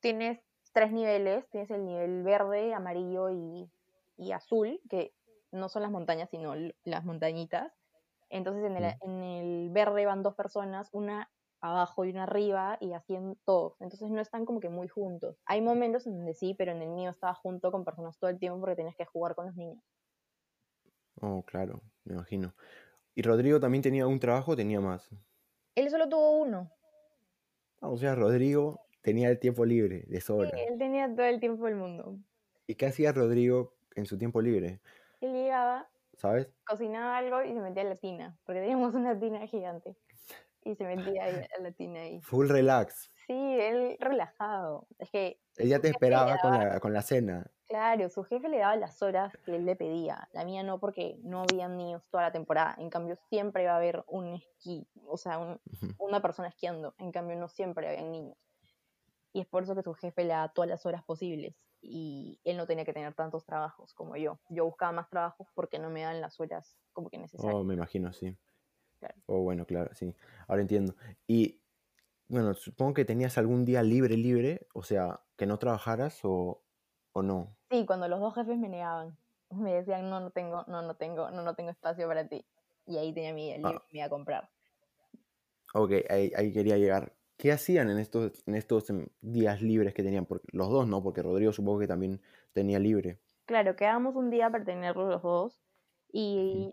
tienes 0.00 0.40
tres 0.72 0.90
niveles, 0.90 1.48
tienes 1.50 1.70
el 1.70 1.84
nivel 1.84 2.22
verde, 2.24 2.74
amarillo 2.74 3.30
y, 3.30 3.70
azul, 4.32 4.80
que 4.90 5.14
no 5.52 5.68
son 5.68 5.82
las 5.82 5.90
montañas, 5.90 6.28
sino 6.30 6.54
las 6.84 7.04
montañitas. 7.04 7.72
Entonces 8.28 8.64
en 8.64 8.76
el, 8.76 8.94
en 9.00 9.22
el 9.22 9.70
verde 9.70 10.06
van 10.06 10.22
dos 10.22 10.34
personas, 10.34 10.88
una 10.92 11.30
abajo 11.60 12.04
y 12.04 12.10
una 12.10 12.24
arriba 12.24 12.78
y 12.80 12.92
haciendo 12.92 13.36
todos. 13.44 13.80
Entonces 13.80 14.10
no 14.10 14.20
están 14.20 14.44
como 14.44 14.60
que 14.60 14.68
muy 14.68 14.88
juntos. 14.88 15.36
Hay 15.46 15.60
momentos 15.60 16.06
en 16.06 16.16
donde 16.16 16.34
sí, 16.34 16.54
pero 16.54 16.72
en 16.72 16.82
el 16.82 16.90
mío 16.90 17.10
estaba 17.10 17.34
junto 17.34 17.70
con 17.70 17.84
personas 17.84 18.18
todo 18.18 18.30
el 18.30 18.38
tiempo 18.38 18.60
porque 18.60 18.76
tenías 18.76 18.96
que 18.96 19.04
jugar 19.04 19.34
con 19.34 19.46
los 19.46 19.56
niños. 19.56 19.82
Oh, 21.20 21.42
claro, 21.44 21.82
me 22.04 22.14
imagino. 22.14 22.54
¿Y 23.14 23.22
Rodrigo 23.22 23.60
también 23.60 23.82
tenía 23.82 24.06
un 24.06 24.18
trabajo 24.20 24.52
o 24.52 24.56
tenía 24.56 24.80
más? 24.80 25.10
Él 25.74 25.90
solo 25.90 26.08
tuvo 26.08 26.38
uno. 26.38 26.70
Ah, 27.80 27.88
o 27.88 27.96
sea, 27.96 28.14
Rodrigo 28.14 28.80
tenía 29.02 29.28
el 29.28 29.38
tiempo 29.38 29.64
libre, 29.64 30.04
de 30.06 30.20
sobra. 30.20 30.50
Sí, 30.50 30.60
él 30.68 30.78
tenía 30.78 31.14
todo 31.14 31.26
el 31.26 31.40
tiempo 31.40 31.66
del 31.66 31.76
mundo. 31.76 32.18
¿Y 32.66 32.74
qué 32.74 32.86
hacía 32.86 33.12
Rodrigo 33.12 33.74
en 33.96 34.06
su 34.06 34.16
tiempo 34.16 34.40
libre? 34.40 34.80
Él 35.20 35.32
llegaba, 35.32 35.90
¿sabes? 36.16 36.48
Cocinaba 36.64 37.18
algo 37.18 37.42
y 37.42 37.52
se 37.52 37.60
metía 37.60 37.82
a 37.82 37.86
la 37.86 37.96
tina, 37.96 38.38
porque 38.44 38.60
teníamos 38.60 38.94
una 38.94 39.18
tina 39.18 39.46
gigante. 39.46 39.96
Y 40.62 40.74
se 40.74 40.84
metía 40.84 41.24
a 41.24 41.62
la 41.62 41.72
tina 41.72 42.00
ahí. 42.00 42.20
Full 42.20 42.48
relax. 42.48 43.10
Sí, 43.26 43.34
él 43.34 43.96
relajado. 43.98 44.86
Es 44.98 45.10
que. 45.10 45.40
Ella 45.56 45.80
te 45.80 45.88
esperaba 45.88 46.38
con, 46.38 46.52
la, 46.52 46.80
con 46.80 46.92
la 46.92 47.02
cena. 47.02 47.50
Claro, 47.70 48.10
su 48.10 48.24
jefe 48.24 48.48
le 48.48 48.58
daba 48.58 48.76
las 48.76 49.00
horas 49.00 49.32
que 49.44 49.56
él 49.56 49.64
le 49.64 49.76
pedía. 49.76 50.28
La 50.32 50.44
mía 50.44 50.62
no, 50.62 50.78
porque 50.80 51.18
no 51.22 51.42
había 51.42 51.68
niños 51.68 52.02
toda 52.10 52.24
la 52.24 52.32
temporada. 52.32 52.74
En 52.78 52.90
cambio, 52.90 53.16
siempre 53.28 53.64
va 53.64 53.74
a 53.74 53.76
haber 53.76 54.04
un 54.08 54.34
esquí, 54.34 54.88
o 55.06 55.16
sea, 55.16 55.60
una 55.98 56.20
persona 56.20 56.48
esquiando. 56.48 56.94
En 56.98 57.12
cambio, 57.12 57.36
no 57.36 57.48
siempre 57.48 57.88
había 57.88 58.02
niños 58.02 58.36
y 59.32 59.40
es 59.40 59.46
por 59.46 59.62
eso 59.62 59.74
que 59.74 59.82
su 59.82 59.94
jefe 59.94 60.24
le 60.24 60.30
da 60.30 60.48
todas 60.48 60.68
las 60.68 60.84
horas 60.86 61.04
posibles 61.04 61.54
y 61.80 62.40
él 62.44 62.56
no 62.56 62.66
tenía 62.66 62.84
que 62.84 62.92
tener 62.92 63.14
tantos 63.14 63.44
trabajos 63.46 63.94
como 63.94 64.16
yo. 64.16 64.38
Yo 64.50 64.64
buscaba 64.64 64.92
más 64.92 65.08
trabajos 65.08 65.48
porque 65.54 65.78
no 65.78 65.88
me 65.90 66.02
dan 66.02 66.20
las 66.20 66.38
horas 66.40 66.76
como 66.92 67.08
que 67.08 67.18
necesarias. 67.18 67.54
Oh, 67.54 67.64
me 67.64 67.74
imagino, 67.74 68.12
sí. 68.12 68.36
Oh, 69.26 69.40
bueno, 69.42 69.64
claro, 69.64 69.94
sí. 69.94 70.14
Ahora 70.46 70.62
entiendo. 70.62 70.94
Y 71.26 71.62
bueno, 72.28 72.54
supongo 72.54 72.94
que 72.94 73.04
tenías 73.04 73.38
algún 73.38 73.64
día 73.64 73.82
libre, 73.82 74.16
libre, 74.16 74.66
o 74.74 74.82
sea, 74.82 75.22
que 75.36 75.46
no 75.46 75.58
trabajaras 75.58 76.20
o, 76.24 76.64
o 77.12 77.22
no. 77.22 77.56
Sí, 77.70 77.84
cuando 77.86 78.08
los 78.08 78.20
dos 78.20 78.34
jefes 78.34 78.58
me 78.58 78.68
negaban. 78.68 79.16
Me 79.50 79.74
decían, 79.74 80.08
no, 80.08 80.20
no 80.20 80.30
tengo, 80.30 80.64
no, 80.68 80.82
no 80.82 80.94
tengo, 80.94 81.30
no, 81.30 81.42
no 81.42 81.54
tengo 81.54 81.70
espacio 81.70 82.06
para 82.06 82.26
ti. 82.28 82.44
Y 82.86 82.98
ahí 82.98 83.12
tenía 83.12 83.32
mi 83.32 83.46
día 83.46 83.56
libre 83.58 83.76
ah. 83.76 83.86
me 83.92 83.98
iba 83.98 84.06
a 84.06 84.10
comprar. 84.10 84.48
Ok, 85.74 85.92
ahí, 86.08 86.32
ahí 86.36 86.52
quería 86.52 86.76
llegar. 86.76 87.12
¿Qué 87.36 87.52
hacían 87.52 87.88
en 87.90 87.98
estos, 87.98 88.32
en 88.46 88.54
estos 88.54 88.90
em, 88.90 89.06
días 89.22 89.62
libres 89.62 89.94
que 89.94 90.02
tenían? 90.02 90.26
Porque, 90.26 90.46
los 90.52 90.68
dos, 90.68 90.86
¿no? 90.86 91.02
Porque 91.02 91.22
Rodrigo 91.22 91.52
supongo 91.52 91.80
que 91.80 91.86
también 91.86 92.20
tenía 92.52 92.78
libre. 92.78 93.18
Claro, 93.46 93.76
quedábamos 93.76 94.14
un 94.14 94.30
día 94.30 94.50
para 94.50 94.64
tenerlos 94.64 95.08
los 95.08 95.22
dos. 95.22 95.60
Y 96.12 96.70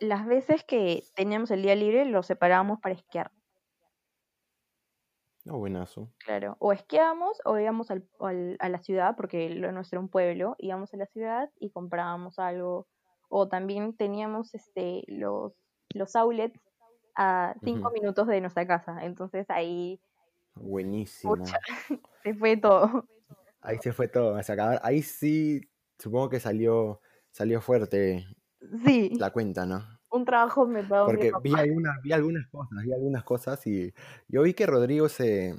las 0.00 0.26
veces 0.26 0.62
que 0.64 1.02
teníamos 1.16 1.50
el 1.50 1.62
día 1.62 1.74
libre, 1.74 2.04
lo 2.04 2.22
separábamos 2.22 2.80
para 2.80 2.94
esquiar. 2.94 3.32
Oh, 5.46 5.58
buenazo. 5.58 6.12
Claro, 6.18 6.56
o 6.58 6.72
esquiábamos 6.72 7.40
o 7.44 7.58
íbamos 7.58 7.90
al, 7.90 8.06
a 8.58 8.68
la 8.68 8.78
ciudad, 8.78 9.16
porque 9.16 9.48
lo 9.50 9.72
nuestro 9.72 9.96
era 9.96 10.00
un 10.02 10.08
pueblo, 10.08 10.54
íbamos 10.58 10.92
a 10.92 10.98
la 10.98 11.06
ciudad 11.06 11.50
y 11.58 11.70
comprábamos 11.70 12.38
algo. 12.38 12.86
O 13.28 13.48
también 13.48 13.96
teníamos 13.96 14.54
este 14.54 15.02
los, 15.06 15.52
los 15.94 16.16
outlets 16.16 16.60
a 17.14 17.54
cinco 17.62 17.90
minutos 17.90 18.26
de 18.26 18.40
nuestra 18.40 18.66
casa. 18.66 19.04
Entonces 19.04 19.48
ahí... 19.50 20.00
Buenísimo. 20.54 21.36
se 22.22 22.34
fue 22.34 22.56
todo. 22.56 23.06
Ahí 23.60 23.78
se 23.78 23.92
fue 23.92 24.08
todo. 24.08 24.38
Ahí 24.82 25.02
sí, 25.02 25.60
supongo 25.98 26.28
que 26.28 26.40
salió, 26.40 27.00
salió 27.30 27.60
fuerte 27.60 28.26
sí. 28.84 29.10
la 29.16 29.30
cuenta, 29.30 29.64
¿no? 29.64 29.99
Un 30.10 30.24
trabajo 30.24 30.66
me 30.66 30.82
pagó 30.82 31.06
Porque 31.06 31.32
vi, 31.42 31.54
algunas, 31.54 32.02
vi 32.02 32.12
algunas 32.12 32.46
cosas, 32.48 32.82
vi 32.82 32.92
algunas 32.92 33.24
cosas 33.24 33.66
y 33.66 33.92
yo 34.28 34.42
vi 34.42 34.54
que 34.54 34.66
Rodrigo 34.66 35.08
se, 35.08 35.54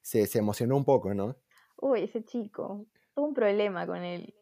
se, 0.00 0.26
se 0.26 0.38
emocionó 0.38 0.76
un 0.76 0.84
poco, 0.84 1.14
¿no? 1.14 1.36
Uy, 1.76 2.02
ese 2.02 2.24
chico. 2.24 2.86
Tuvo 3.14 3.26
un 3.26 3.34
problema 3.34 3.86
con 3.86 4.02
él. 4.02 4.34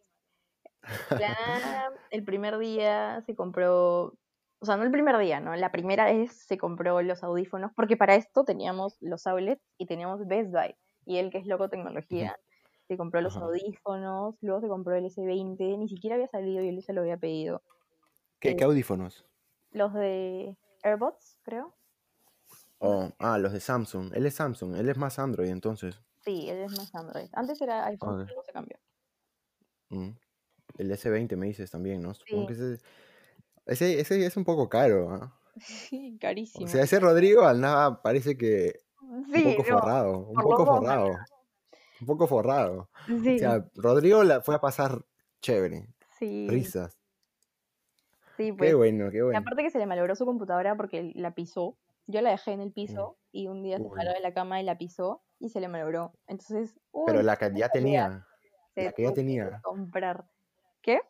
el 2.11 2.25
primer 2.25 2.59
día 2.59 3.23
se 3.27 3.37
compró 3.37 4.19
o 4.63 4.65
sea, 4.65 4.77
no 4.77 4.85
el 4.85 4.93
primer 4.93 5.19
día, 5.19 5.41
¿no? 5.41 5.57
La 5.57 5.73
primera 5.73 6.05
vez 6.05 6.33
se 6.47 6.57
compró 6.57 7.03
los 7.03 7.25
audífonos, 7.25 7.73
porque 7.75 7.97
para 7.97 8.15
esto 8.15 8.45
teníamos 8.45 8.97
los 9.01 9.27
outlets 9.27 9.61
y 9.77 9.87
teníamos 9.87 10.25
Best 10.29 10.53
Buy. 10.53 10.77
Y 11.05 11.17
él, 11.17 11.31
que 11.31 11.39
es 11.39 11.47
loco 11.47 11.69
tecnología, 11.69 12.39
se 12.87 12.97
compró 12.97 13.21
los 13.21 13.37
audífonos, 13.37 14.37
luego 14.41 14.61
se 14.61 14.69
compró 14.69 14.95
el 14.95 15.07
S20, 15.07 15.79
ni 15.79 15.89
siquiera 15.89 16.15
había 16.15 16.29
salido 16.29 16.63
y 16.63 16.69
él 16.69 16.81
se 16.81 16.93
lo 16.93 17.01
había 17.01 17.17
pedido. 17.17 17.65
¿Qué, 18.43 18.51
eh, 18.51 18.65
audífonos? 18.65 19.25
Los 19.71 19.95
de 19.95 20.57
AirBots, 20.83 21.39
creo. 21.43 21.73
Oh, 22.79 23.09
ah, 23.21 23.39
los 23.39 23.53
de 23.53 23.61
Samsung. 23.61 24.13
Él 24.15 24.27
es 24.27 24.35
Samsung, 24.35 24.75
él 24.75 24.89
es 24.89 24.99
más 24.99 25.21
Android 25.21 25.49
entonces. 25.49 26.03
Sí, 26.25 26.51
él 26.51 26.59
es 26.59 26.73
más 26.73 26.93
Android. 26.93 27.29
Antes 27.35 27.63
era 27.63 27.87
iPhone, 27.87 28.27
pero 28.27 28.43
se 28.43 28.53
cambió. 28.53 28.77
Mm. 29.91 30.11
El 30.79 30.91
S20 30.91 31.37
me 31.37 31.47
dices 31.47 31.71
también, 31.71 32.03
¿no? 32.03 32.15
Supongo 32.15 32.49
que 32.49 32.55
ese 32.55 32.81
ese, 33.67 34.01
ese 34.01 34.27
es 34.27 34.37
un 34.37 34.45
poco 34.45 34.69
caro. 34.69 35.11
¿ah? 35.11 35.39
Sí, 35.61 36.19
carísimo. 36.21 36.65
O 36.65 36.69
sea, 36.69 36.83
ese 36.83 36.99
Rodrigo 36.99 37.43
al 37.43 37.61
nada 37.61 38.03
parece 38.03 38.37
que 38.37 38.81
un 39.01 39.31
poco 39.31 39.65
forrado, 39.65 40.19
un 40.19 40.43
poco 40.43 40.67
forrado. 40.67 41.11
Un 42.01 42.07
poco 42.07 42.27
forrado. 42.27 42.89
O 43.09 43.39
sea, 43.39 43.65
Rodrigo 43.77 44.25
la 44.25 44.41
fue 44.41 44.57
a 44.57 44.61
pasar 44.61 45.05
chévere. 45.41 45.87
Sí. 46.19 46.49
Risas. 46.49 47.02
Sí, 48.43 48.53
pues. 48.53 48.71
Qué 48.71 48.75
bueno, 48.75 49.11
qué 49.11 49.23
bueno. 49.23 49.39
aparte 49.39 49.63
que 49.63 49.71
se 49.71 49.79
le 49.79 49.87
malogró 49.87 50.15
su 50.17 50.27
computadora 50.27 50.77
porque 50.77 51.13
la 51.15 51.35
pisó. 51.35 51.77
Yo 52.07 52.21
la 52.21 52.31
dejé 52.31 52.53
en 52.53 52.61
el 52.61 52.73
piso 52.73 53.17
mm. 53.33 53.37
y 53.37 53.49
un 53.49 53.63
día 53.63 53.79
se 53.79 53.89
paró 53.89 54.13
de 54.13 54.21
la 54.21 54.35
cama 54.35 54.61
y 54.61 54.65
la 54.65 54.77
pisó 54.77 55.23
y 55.39 55.51
se 55.51 55.61
le 55.61 55.69
malogró. 55.69 56.13
Entonces. 56.27 56.75
Pero 57.07 57.23
la 57.23 57.37
que 57.37 57.53
ya 57.55 57.69
tenía. 57.69 58.27
La 58.75 58.93
que 58.93 59.03
ya 59.03 59.13
tenía. 59.13 59.61
Comprar. 59.63 60.25
¿Qué? 60.81 61.01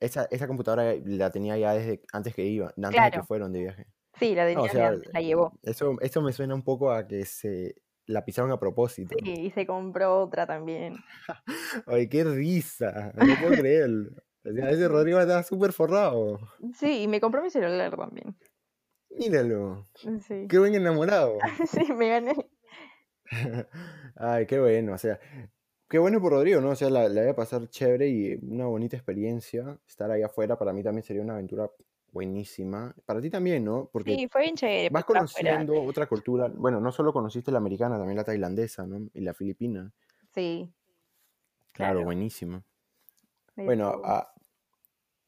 Esa, 0.00 0.26
esa 0.30 0.46
computadora 0.46 0.94
la 1.04 1.30
tenía 1.30 1.56
ya 1.56 1.74
desde 1.74 2.02
antes 2.12 2.34
que 2.34 2.44
iba, 2.44 2.72
antes 2.76 3.02
de 3.04 3.10
que 3.10 3.22
fueron 3.22 3.52
de 3.52 3.60
viaje. 3.60 3.86
Sí, 4.18 4.34
la 4.34 4.46
tenía 4.46 4.98
la 5.12 5.20
llevó. 5.20 5.58
Eso, 5.62 5.96
eso 6.00 6.22
me 6.22 6.32
suena 6.32 6.54
un 6.54 6.62
poco 6.62 6.90
a 6.90 7.06
que 7.06 7.24
se 7.24 7.74
la 8.06 8.24
pisaron 8.24 8.52
a 8.52 8.58
propósito. 8.58 9.16
Sí, 9.22 9.32
y 9.32 9.50
se 9.50 9.66
compró 9.66 10.20
otra 10.20 10.46
también. 10.46 10.96
Ay, 11.86 12.08
qué 12.08 12.24
risa, 12.24 13.12
no 13.14 13.34
puedo 13.40 13.60
creerlo. 13.60 14.10
Ese 14.44 14.88
Rodrigo 14.88 15.20
estaba 15.20 15.42
súper 15.42 15.72
forrado. 15.72 16.38
Sí, 16.74 17.02
y 17.02 17.08
me 17.08 17.20
compró 17.20 17.42
mi 17.42 17.50
celular 17.50 17.96
también. 17.96 18.36
Míralo. 19.10 19.88
Sí. 19.94 20.46
Qué 20.48 20.58
buen 20.58 20.74
enamorado. 20.74 21.38
sí, 21.68 21.92
me 21.92 22.08
gané. 22.08 22.34
Ay, 24.16 24.46
qué 24.46 24.60
bueno. 24.60 24.94
O 24.94 24.98
sea, 24.98 25.18
Qué 25.88 25.98
bueno 25.98 26.20
por 26.20 26.32
Rodrigo, 26.32 26.60
¿no? 26.60 26.70
O 26.70 26.74
sea, 26.74 26.90
la, 26.90 27.08
la 27.08 27.20
voy 27.20 27.30
a 27.30 27.36
pasar 27.36 27.68
chévere 27.68 28.08
y 28.08 28.34
una 28.42 28.66
bonita 28.66 28.96
experiencia. 28.96 29.78
Estar 29.86 30.10
ahí 30.10 30.22
afuera 30.22 30.58
para 30.58 30.72
mí 30.72 30.82
también 30.82 31.04
sería 31.04 31.22
una 31.22 31.34
aventura 31.34 31.70
buenísima. 32.10 32.94
Para 33.04 33.20
ti 33.20 33.30
también, 33.30 33.64
¿no? 33.64 33.90
Porque 33.92 34.16
sí, 34.16 34.26
fue 34.28 34.42
bien 34.42 34.56
chévere. 34.56 34.88
Vas 34.90 35.04
conociendo 35.04 35.80
otra 35.82 36.06
cultura. 36.06 36.50
Bueno, 36.52 36.80
no 36.80 36.90
solo 36.90 37.12
conociste 37.12 37.52
la 37.52 37.58
americana, 37.58 37.96
también 37.98 38.16
la 38.16 38.24
tailandesa, 38.24 38.86
¿no? 38.86 39.08
Y 39.12 39.20
la 39.20 39.34
filipina. 39.34 39.92
Sí. 40.34 40.72
Claro, 41.72 42.02
buenísimo. 42.02 42.64
Bueno, 43.54 44.02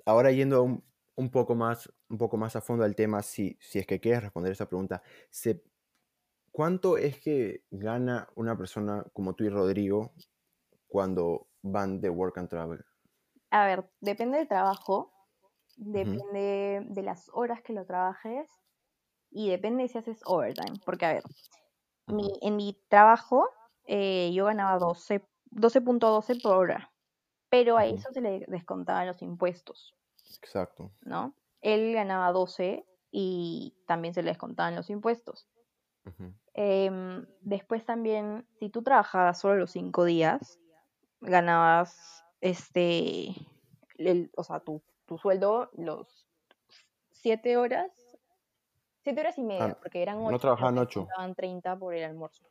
ahora 0.07 0.33
yendo 0.33 0.63
un, 0.63 0.85
un, 1.17 1.31
poco 1.31 1.55
más, 1.55 1.93
un 2.09 2.17
poco 2.17 2.39
más 2.39 2.57
a 2.57 2.63
fondo 2.63 2.85
al 2.85 2.95
tema, 2.95 3.23
si, 3.23 3.59
si 3.61 3.79
es 3.79 3.87
que 3.87 4.01
quieres 4.01 4.23
responder 4.23 4.53
esa 4.53 4.69
pregunta, 4.69 5.03
¿se 5.31 5.63
¿cuánto 6.57 6.97
es 6.97 7.21
que 7.21 7.65
gana 7.71 8.31
una 8.35 8.57
persona 8.57 9.05
como 9.13 9.35
tú 9.35 9.45
y 9.45 9.51
Rodrigo 9.51 10.15
cuando 10.87 11.49
van 11.61 12.01
de 12.01 12.09
work 12.09 12.39
and 12.39 12.49
travel? 12.49 12.83
A 13.51 13.67
ver, 13.67 13.91
depende 14.01 14.39
del 14.39 14.49
trabajo, 14.49 15.13
depende 15.77 16.83
de 16.89 17.03
las 17.03 17.29
horas 17.35 17.61
que 17.61 17.75
lo 17.75 17.85
trabajes 17.85 18.51
y 19.31 19.51
depende 19.51 19.87
si 19.89 19.99
haces 19.99 20.23
overtime. 20.25 20.81
Porque, 20.87 21.05
a 21.05 21.13
ver, 21.13 21.23
en 22.41 22.57
mi 22.57 22.83
trabajo 22.89 23.51
eh, 23.85 24.33
yo 24.33 24.47
ganaba 24.47 24.79
12.12 24.79 26.43
por 26.43 26.55
hora, 26.55 26.91
pero 27.49 27.77
a 27.77 27.87
eso 27.87 28.13
se 28.13 28.21
le 28.21 28.45
descontaban 28.49 29.07
los 29.07 29.23
impuestos. 29.23 29.95
Exacto. 30.39 30.91
¿No? 31.03 31.35
Él 31.61 31.93
ganaba 31.93 32.33
12 32.33 32.85
y 33.11 33.75
también 33.87 34.15
se 34.15 34.23
le 34.23 34.31
descontaban 34.31 34.75
los 34.75 34.91
impuestos. 34.91 35.49
Em, 36.55 37.27
después 37.41 37.85
también, 37.85 38.47
si 38.59 38.69
tú 38.71 38.83
trabajabas 38.83 39.41
solo 39.41 39.57
los 39.57 39.73
cinco 39.73 40.05
días, 40.05 40.61
ganabas 41.21 42.25
este, 42.41 43.35
o 44.37 44.45
sea, 44.45 44.61
tu, 44.61 44.83
tu 45.05 45.19
sueldo 45.19 45.71
los 45.75 46.27
siete 47.11 47.57
horas, 47.57 47.91
siete 49.03 49.21
horas 49.21 49.37
y 49.39 49.43
media, 49.43 49.65
ah, 49.65 49.79
porque 49.83 50.03
eran 50.03 50.19
ocho. 50.19 50.31
No 50.31 50.39
trabajaban 50.39 50.79
ocho. 50.79 51.09
Daban 51.17 51.35
30 51.35 51.77
por 51.77 51.95
el 51.95 52.05
almuerzo. 52.05 52.47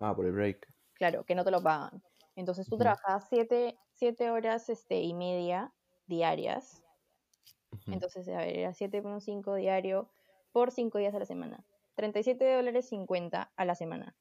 Ah, 0.00 0.14
por 0.14 0.26
el 0.26 0.32
break. 0.32 0.66
Claro, 0.94 1.24
que 1.24 1.34
no 1.34 1.44
te 1.44 1.50
lo 1.50 1.62
pagan. 1.62 2.02
Entonces 2.38 2.68
tú 2.68 2.78
trabajabas 2.78 3.26
siete, 3.28 3.76
siete, 3.90 4.30
horas 4.30 4.68
este, 4.68 5.00
y 5.00 5.12
media 5.12 5.72
diarias. 6.06 6.84
Entonces, 7.88 8.28
a 8.28 8.38
ver, 8.38 8.56
era 8.56 8.70
7.5 8.70 9.56
diario 9.56 10.08
por 10.52 10.70
cinco 10.70 10.98
días 10.98 11.12
a 11.16 11.18
la 11.18 11.24
semana. 11.24 11.64
37 11.96 12.54
dólares 12.54 12.88
50 12.90 13.52
a 13.56 13.64
la 13.64 13.74
semana. 13.74 14.14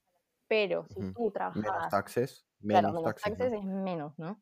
Pero 0.47 0.88
si 0.88 1.13
tú 1.13 1.30
trabajabas... 1.30 1.63
Menos 1.63 1.89
taxes. 1.89 2.47
Menos 2.60 2.91
claro, 2.91 3.03
taxes, 3.03 3.53
es 3.53 3.63
menos, 3.63 4.17
¿no? 4.17 4.41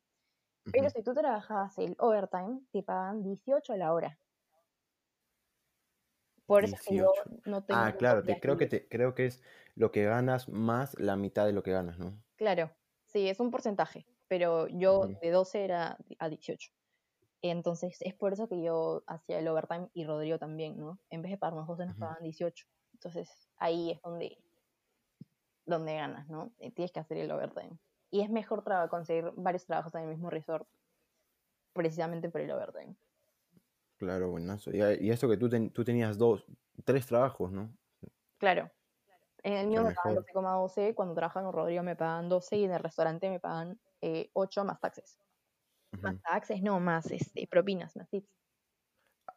Pero 0.72 0.90
si 0.90 1.04
tú 1.04 1.14
trabajabas 1.14 1.78
el 1.78 1.98
overtime, 2.00 2.62
te 2.72 2.82
pagan 2.82 3.24
18 3.24 3.74
a 3.74 3.78
la 3.78 3.94
hora. 3.94 4.18
Por 6.46 6.64
eso 6.64 6.78
que 6.88 6.96
yo 6.96 7.12
no 7.44 7.66
tengo. 7.66 7.82
Ah, 7.82 7.94
claro, 7.98 8.24
te, 8.24 8.40
creo, 8.40 8.56
que 8.56 8.68
te, 8.68 8.88
creo 8.88 9.16
que 9.16 9.26
es 9.26 9.44
lo 9.76 9.92
que 9.92 10.06
ganas 10.06 10.48
más 10.48 10.98
la 10.98 11.18
mitad 11.18 11.46
de 11.46 11.52
lo 11.52 11.62
que 11.62 11.72
ganas, 11.72 12.00
¿no? 12.00 12.18
Claro, 12.38 12.72
sí, 13.16 13.30
es 13.30 13.40
un 13.40 13.50
porcentaje. 13.50 14.06
Pero 14.28 14.68
yo 14.68 15.08
de 15.22 15.32
12 15.32 15.64
era 15.64 15.98
a 16.20 16.30
18. 16.30 16.72
Entonces 17.42 17.98
es 18.02 18.14
por 18.14 18.34
eso 18.34 18.50
que 18.50 18.62
yo 18.62 19.04
hacía 19.08 19.40
el 19.40 19.48
overtime 19.48 19.90
y 19.94 20.04
Rodrigo 20.04 20.38
también, 20.38 20.78
¿no? 20.80 21.00
En 21.10 21.22
vez 21.22 21.32
de 21.32 21.38
pagarnos 21.38 21.68
12 21.68 21.86
nos 21.86 21.96
pagaban 21.96 22.24
18. 22.24 22.66
Entonces 22.94 23.30
ahí 23.58 23.92
es 23.92 24.02
donde, 24.02 24.38
donde 25.66 25.96
ganas, 25.96 26.28
¿no? 26.28 26.52
Eh, 26.60 26.72
tienes 26.72 26.92
que 26.92 27.00
hacer 27.00 27.18
el 27.18 27.32
overtime. 27.32 27.78
Y 28.12 28.22
es 28.22 28.30
mejor 28.30 28.64
conseguir 28.90 29.32
varios 29.36 29.66
trabajos 29.66 29.94
en 29.96 30.02
el 30.02 30.10
mismo 30.10 30.30
resort, 30.30 30.68
precisamente 31.74 32.30
por 32.30 32.42
el 32.42 32.52
overtime. 32.52 32.96
Claro, 33.98 34.32
buenazo. 34.32 34.72
Y, 34.72 35.10
eso 35.10 35.30
que 35.30 35.38
tú, 35.38 35.50
tú 35.70 35.84
tenías 35.84 36.18
dos, 36.18 36.46
tres 36.84 37.06
trabajos, 37.06 37.52
¿no? 37.52 37.72
Claro. 38.40 38.72
En 39.46 39.54
el 39.54 39.68
mío 39.68 39.84
me 39.84 39.94
pagan 39.94 40.16
12,12, 40.16 40.96
cuando 40.96 41.14
trabajan 41.14 41.44
con 41.44 41.54
Rodrigo 41.54 41.84
me 41.84 41.96
pagan 41.96 42.30
12 42.30 42.58
y 42.58 42.64
en 42.64 42.72
el 42.72 42.80
restaurante 42.80 43.30
me 43.30 43.40
pagan 43.40 43.80
eh, 44.02 44.32
8 44.34 44.66
más 44.66 44.80
taxes. 44.80 45.20
Más 46.02 46.20
taxes, 46.22 46.64
no, 46.64 46.80
más 46.80 47.12
este, 47.12 47.48
propinas, 47.48 47.96
más 47.96 48.10
tips. 48.10 48.28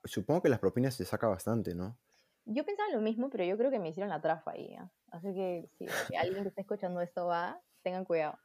Supongo 0.05 0.42
que 0.42 0.49
las 0.49 0.61
propinas 0.61 0.94
se 0.94 1.05
saca 1.05 1.29
bastante, 1.29 1.75
¿no? 1.75 1.99
Yo 2.47 2.64
pensaba 2.64 2.90
lo 2.90 3.03
mismo, 3.03 3.29
pero 3.29 3.44
yo 3.44 3.59
creo 3.59 3.71
que 3.71 3.79
me 3.79 3.90
hicieron 3.90 4.09
la 4.09 4.23
trafa 4.23 4.53
ahí. 4.53 4.73
¿eh? 4.73 4.90
Así 5.11 5.35
que 5.35 5.71
si 5.77 6.16
alguien 6.16 6.42
que 6.42 6.49
esté 6.49 6.62
escuchando 6.62 7.03
esto 7.03 7.27
va, 7.27 7.61
tengan 7.83 8.07
cuidado 8.07 8.38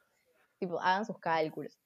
tipo, 0.63 0.79
hagan 0.79 1.05
sus 1.05 1.19
cálculos. 1.19 1.79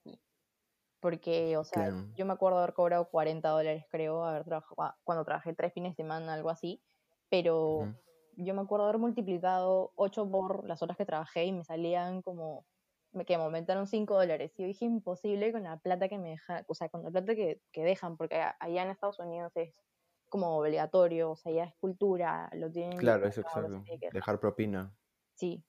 Porque, 1.00 1.56
o 1.58 1.64
sea, 1.64 1.92
yo 2.16 2.26
me 2.26 2.34
acuerdo 2.34 2.58
haber 2.58 2.74
cobrado 2.74 3.08
40 3.10 3.48
dólares, 3.48 3.86
creo, 3.90 4.24
haber 4.24 4.44
trabajado, 4.44 4.76
ah, 4.82 4.98
cuando 5.04 5.24
trabajé 5.24 5.54
tres 5.54 5.74
fines 5.74 5.92
de 5.92 6.04
semana, 6.04 6.34
algo 6.34 6.50
así, 6.50 6.82
pero 7.30 7.94
yo 8.38 8.54
me 8.54 8.62
acuerdo 8.62 8.86
haber 8.86 9.00
multiplicado 9.00 9.92
8 9.96 10.30
por 10.30 10.66
las 10.68 10.82
horas 10.82 10.96
que 10.96 11.06
trabajé 11.06 11.46
y 11.46 11.52
me 11.52 11.64
salían 11.64 12.22
como, 12.22 12.66
me, 13.12 13.26
que 13.26 13.36
me 13.38 13.44
aumentaron 13.44 13.88
5 13.88 14.14
dólares. 14.14 14.54
Y 14.58 14.62
yo 14.62 14.68
dije, 14.68 14.86
imposible 14.86 15.52
con 15.52 15.64
la 15.64 15.78
plata 15.78 16.08
que 16.08 16.20
me 16.20 16.30
dejan, 16.30 16.64
o 16.68 16.76
sea, 16.76 16.88
con 16.90 17.04
la 17.04 17.10
plata 17.10 17.36
que, 17.36 17.62
que 17.72 17.84
dejan, 17.84 18.16
porque 18.16 18.40
allá 18.60 18.84
en 18.84 18.90
Estados 18.92 19.20
Unidos 19.20 19.52
es 19.56 19.82
como 20.30 20.58
obligatorio, 20.58 21.32
o 21.32 21.36
sea, 21.36 21.52
ya 21.52 21.64
es 21.64 21.74
cultura, 21.76 22.50
lo 22.54 22.72
tienen. 22.72 22.98
Claro, 22.98 23.28
eso 23.28 23.42
exacto. 23.42 23.84
Dejar 24.14 24.40
propina. 24.40 24.94
Sí. 25.34 25.64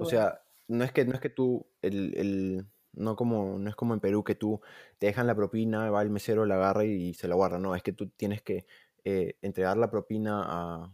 O 0.00 0.04
sea, 0.04 0.42
no 0.66 0.82
es 0.82 0.92
que, 0.92 1.04
no 1.04 1.14
es 1.14 1.20
que 1.20 1.30
tú, 1.30 1.66
el, 1.82 2.16
el, 2.16 2.66
no, 2.94 3.14
como, 3.14 3.58
no 3.58 3.70
es 3.70 3.76
como 3.76 3.94
en 3.94 4.00
Perú 4.00 4.24
que 4.24 4.34
tú 4.34 4.60
te 4.98 5.06
dejan 5.06 5.28
la 5.28 5.36
propina, 5.36 5.88
va 5.90 6.02
el 6.02 6.10
mesero, 6.10 6.46
la 6.46 6.56
agarra 6.56 6.84
y 6.84 7.14
se 7.14 7.28
la 7.28 7.36
guarda, 7.36 7.58
no, 7.58 7.76
es 7.76 7.82
que 7.82 7.92
tú 7.92 8.08
tienes 8.08 8.42
que 8.42 8.66
eh, 9.04 9.36
entregar 9.42 9.76
la 9.76 9.90
propina 9.90 10.42
a, 10.46 10.92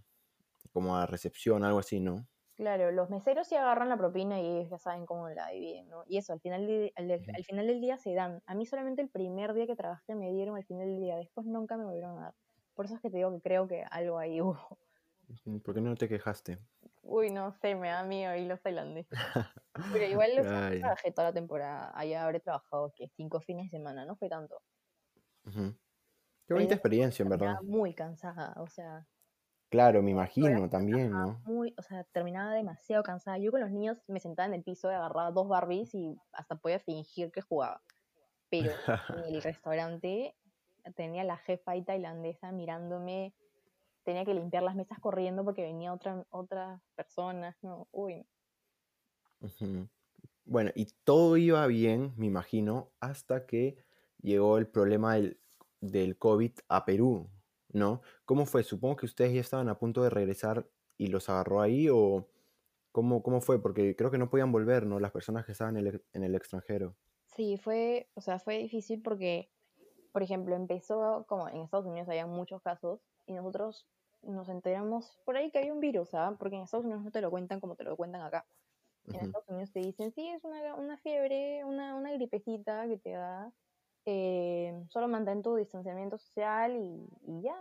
como 0.72 0.96
a 0.96 1.06
recepción, 1.06 1.64
algo 1.64 1.78
así, 1.78 2.00
¿no? 2.00 2.26
Claro, 2.58 2.90
los 2.90 3.08
meseros 3.08 3.46
sí 3.46 3.54
agarran 3.54 3.88
la 3.88 3.96
propina 3.96 4.40
y 4.40 4.46
ellos 4.46 4.68
ya 4.68 4.78
saben 4.78 5.06
cómo 5.06 5.28
la 5.28 5.48
dividen, 5.50 5.88
¿no? 5.88 6.02
Y 6.08 6.18
eso, 6.18 6.32
al 6.32 6.40
final, 6.40 6.92
al, 6.96 7.44
final 7.44 7.66
del 7.68 7.80
día 7.80 7.96
se 7.98 8.12
dan. 8.14 8.42
A 8.46 8.56
mí 8.56 8.66
solamente 8.66 9.00
el 9.00 9.08
primer 9.08 9.54
día 9.54 9.68
que 9.68 9.76
trabajé 9.76 10.16
me 10.16 10.32
dieron 10.32 10.56
al 10.56 10.64
final 10.64 10.88
del 10.88 11.00
día, 11.00 11.16
después 11.16 11.46
nunca 11.46 11.76
me 11.76 11.84
volvieron 11.84 12.18
a 12.18 12.22
dar. 12.22 12.34
Por 12.74 12.86
eso 12.86 12.96
es 12.96 13.00
que 13.00 13.10
te 13.10 13.18
digo 13.18 13.32
que 13.32 13.40
creo 13.40 13.68
que 13.68 13.84
algo 13.88 14.18
ahí 14.18 14.40
hubo. 14.40 14.78
¿Por 15.62 15.74
qué 15.74 15.80
no 15.80 15.94
te 15.94 16.08
quejaste? 16.08 16.58
Uy, 17.02 17.30
no 17.30 17.52
sé, 17.52 17.76
me 17.76 17.90
da 17.90 18.02
miedo 18.02 18.34
y 18.34 18.44
los 18.44 18.60
tailandeses. 18.60 19.10
Pero 19.92 20.04
igual 20.04 20.34
los 20.34 20.46
trabajé 20.46 21.12
toda 21.12 21.28
la 21.28 21.32
temporada. 21.32 21.92
Allá 21.94 22.24
habré 22.24 22.40
trabajado 22.40 22.92
que 22.94 23.08
cinco 23.08 23.40
fines 23.40 23.70
de 23.70 23.78
semana, 23.78 24.04
no 24.04 24.16
fue 24.16 24.28
tanto. 24.28 24.60
Qué 25.44 26.54
bonita 26.54 26.74
experiencia, 26.74 27.22
en 27.22 27.28
verdad. 27.28 27.60
Muy 27.62 27.94
cansada, 27.94 28.54
o 28.56 28.66
sea. 28.66 29.06
Claro, 29.70 30.02
me 30.02 30.10
imagino 30.10 30.68
también, 30.70 31.10
¿no? 31.10 31.40
Muy, 31.44 31.74
o 31.76 31.82
sea, 31.82 32.04
terminaba 32.04 32.54
demasiado 32.54 33.02
cansada. 33.02 33.38
Yo 33.38 33.50
con 33.50 33.60
los 33.60 33.70
niños 33.70 33.98
me 34.06 34.20
sentaba 34.20 34.46
en 34.46 34.54
el 34.54 34.62
piso, 34.62 34.88
agarraba 34.88 35.30
dos 35.30 35.46
Barbies 35.46 35.94
y 35.94 36.18
hasta 36.32 36.56
podía 36.56 36.78
fingir 36.78 37.30
que 37.30 37.42
jugaba. 37.42 37.82
Pero 38.48 38.72
en 39.10 39.34
el 39.34 39.42
restaurante 39.42 40.34
tenía 40.96 41.22
la 41.24 41.36
jefa 41.36 41.72
ahí 41.72 41.82
tailandesa 41.82 42.50
mirándome 42.50 43.34
tenía 44.08 44.24
que 44.24 44.32
limpiar 44.32 44.62
las 44.62 44.74
mesas 44.74 44.98
corriendo 45.00 45.44
porque 45.44 45.60
venía 45.60 45.92
otra, 45.92 46.24
otras 46.30 46.80
personas, 46.94 47.54
¿no? 47.60 47.88
Uy. 47.90 48.26
Bueno, 50.46 50.70
y 50.74 50.86
todo 51.04 51.36
iba 51.36 51.66
bien, 51.66 52.14
me 52.16 52.24
imagino, 52.24 52.90
hasta 53.00 53.44
que 53.44 53.76
llegó 54.22 54.56
el 54.56 54.66
problema 54.66 55.16
del, 55.16 55.38
del 55.82 56.16
COVID 56.16 56.52
a 56.68 56.86
Perú, 56.86 57.28
¿no? 57.72 58.02
¿Cómo 58.24 58.46
fue? 58.46 58.62
Supongo 58.62 58.96
que 58.96 59.06
ustedes 59.06 59.32
ya 59.34 59.40
estaban 59.40 59.68
a 59.68 59.78
punto 59.78 60.02
de 60.02 60.10
regresar 60.10 60.68
y 60.96 61.08
los 61.08 61.28
agarró 61.28 61.60
ahí 61.60 61.88
o 61.90 62.28
cómo, 62.92 63.22
cómo 63.22 63.40
fue? 63.40 63.60
Porque 63.62 63.96
creo 63.96 64.10
que 64.10 64.18
no 64.18 64.30
podían 64.30 64.52
volver, 64.52 64.86
¿no? 64.86 65.00
Las 65.00 65.12
personas 65.12 65.46
que 65.46 65.52
estaban 65.52 65.76
en 65.76 65.86
el, 65.86 66.04
en 66.12 66.24
el 66.24 66.34
extranjero. 66.34 66.96
Sí, 67.26 67.56
fue, 67.56 68.08
o 68.14 68.20
sea, 68.20 68.38
fue 68.38 68.58
difícil 68.58 69.02
porque, 69.02 69.50
por 70.12 70.22
ejemplo, 70.22 70.56
empezó 70.56 71.24
como 71.28 71.48
en 71.48 71.58
Estados 71.58 71.86
Unidos 71.86 72.08
había 72.08 72.26
muchos 72.26 72.62
casos 72.62 73.00
y 73.26 73.34
nosotros 73.34 73.86
nos 74.22 74.48
enteramos 74.48 75.20
por 75.24 75.36
ahí 75.36 75.50
que 75.50 75.58
hay 75.58 75.70
un 75.70 75.80
virus, 75.80 76.14
¿ah? 76.14 76.34
Porque 76.38 76.56
en 76.56 76.62
Estados 76.62 76.84
Unidos 76.84 77.04
no 77.04 77.10
te 77.10 77.20
lo 77.20 77.30
cuentan 77.30 77.60
como 77.60 77.76
te 77.76 77.84
lo 77.84 77.96
cuentan 77.96 78.22
acá. 78.22 78.46
En 79.06 79.16
Estados 79.16 79.48
Unidos 79.48 79.72
te 79.72 79.80
dicen, 79.80 80.12
sí, 80.12 80.28
es 80.28 80.44
una, 80.44 80.74
una 80.74 80.98
fiebre, 80.98 81.64
una, 81.64 81.94
una 81.94 82.12
gripecita 82.12 82.86
que 82.88 82.98
te 82.98 83.12
da. 83.12 83.52
Eh, 84.10 84.72
solo 84.88 85.06
mantén 85.06 85.42
tu 85.42 85.52
distanciamiento 85.54 86.16
social 86.16 86.72
y, 86.80 87.04
y, 87.28 87.42
ya. 87.42 87.60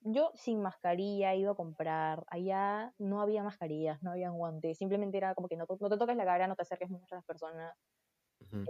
Yo 0.00 0.32
sin 0.32 0.62
mascarilla 0.62 1.34
ido 1.34 1.52
a 1.52 1.54
comprar. 1.54 2.24
Allá 2.28 2.94
no 2.96 3.20
había 3.20 3.42
mascarillas, 3.42 4.02
no 4.02 4.12
había 4.12 4.30
guantes. 4.30 4.78
Simplemente 4.78 5.18
era 5.18 5.34
como 5.34 5.48
que 5.48 5.56
no, 5.56 5.66
no 5.68 5.88
te 5.90 5.98
toques 5.98 6.16
la 6.16 6.24
cara, 6.24 6.48
no 6.48 6.56
te 6.56 6.62
acerques 6.62 6.88
mucho 6.88 7.14
a 7.14 7.18
las 7.18 7.26
personas. 7.26 7.76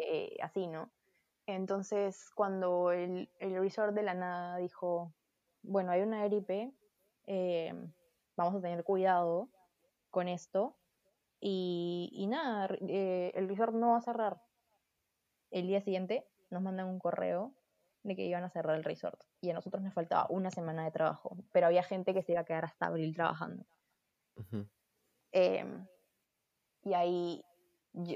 Eh, 0.03 0.37
así, 0.43 0.67
¿no? 0.67 0.91
Entonces, 1.47 2.29
cuando 2.35 2.91
el, 2.91 3.31
el 3.39 3.55
resort 3.61 3.95
de 3.95 4.03
la 4.03 4.15
nada 4.15 4.57
dijo, 4.57 5.15
bueno, 5.63 5.93
hay 5.93 6.01
una 6.01 6.25
gripe, 6.25 6.73
eh, 7.27 7.73
vamos 8.37 8.57
a 8.57 8.61
tener 8.61 8.83
cuidado 8.83 9.49
con 10.11 10.27
esto. 10.27 10.77
Y, 11.39 12.27
nada, 12.29 12.69
eh, 12.89 13.31
el 13.37 13.49
resort 13.49 13.75
no 13.75 13.91
va 13.91 13.99
a 13.99 14.03
cerrar. 14.03 14.43
El 15.53 15.69
día 15.69 15.81
siguiente 15.81 16.27
nos 16.51 16.63
mandan 16.63 16.87
un 16.87 16.99
correo 16.99 17.55
de 18.03 18.15
que 18.15 18.25
iban 18.25 18.45
a 18.45 18.51
cerrar 18.51 18.77
el 18.77 18.85
resort. 18.85 19.21
Y 19.41 19.51
a 19.51 19.55
nosotros 19.55 19.83
nos 19.83 19.95
faltaba 19.95 20.27
una 20.31 20.51
semana 20.51 20.85
de 20.85 20.91
trabajo, 20.91 21.37
pero 21.53 21.67
había 21.67 21.83
gente 21.83 22.15
que 22.15 22.23
se 22.23 22.33
iba 22.33 22.43
a 22.43 22.45
quedar 22.45 22.65
hasta 22.65 22.87
abril 22.87 23.15
trabajando. 23.15 23.65
Em, 25.33 25.87
y 26.83 26.95
ahí, 26.95 27.45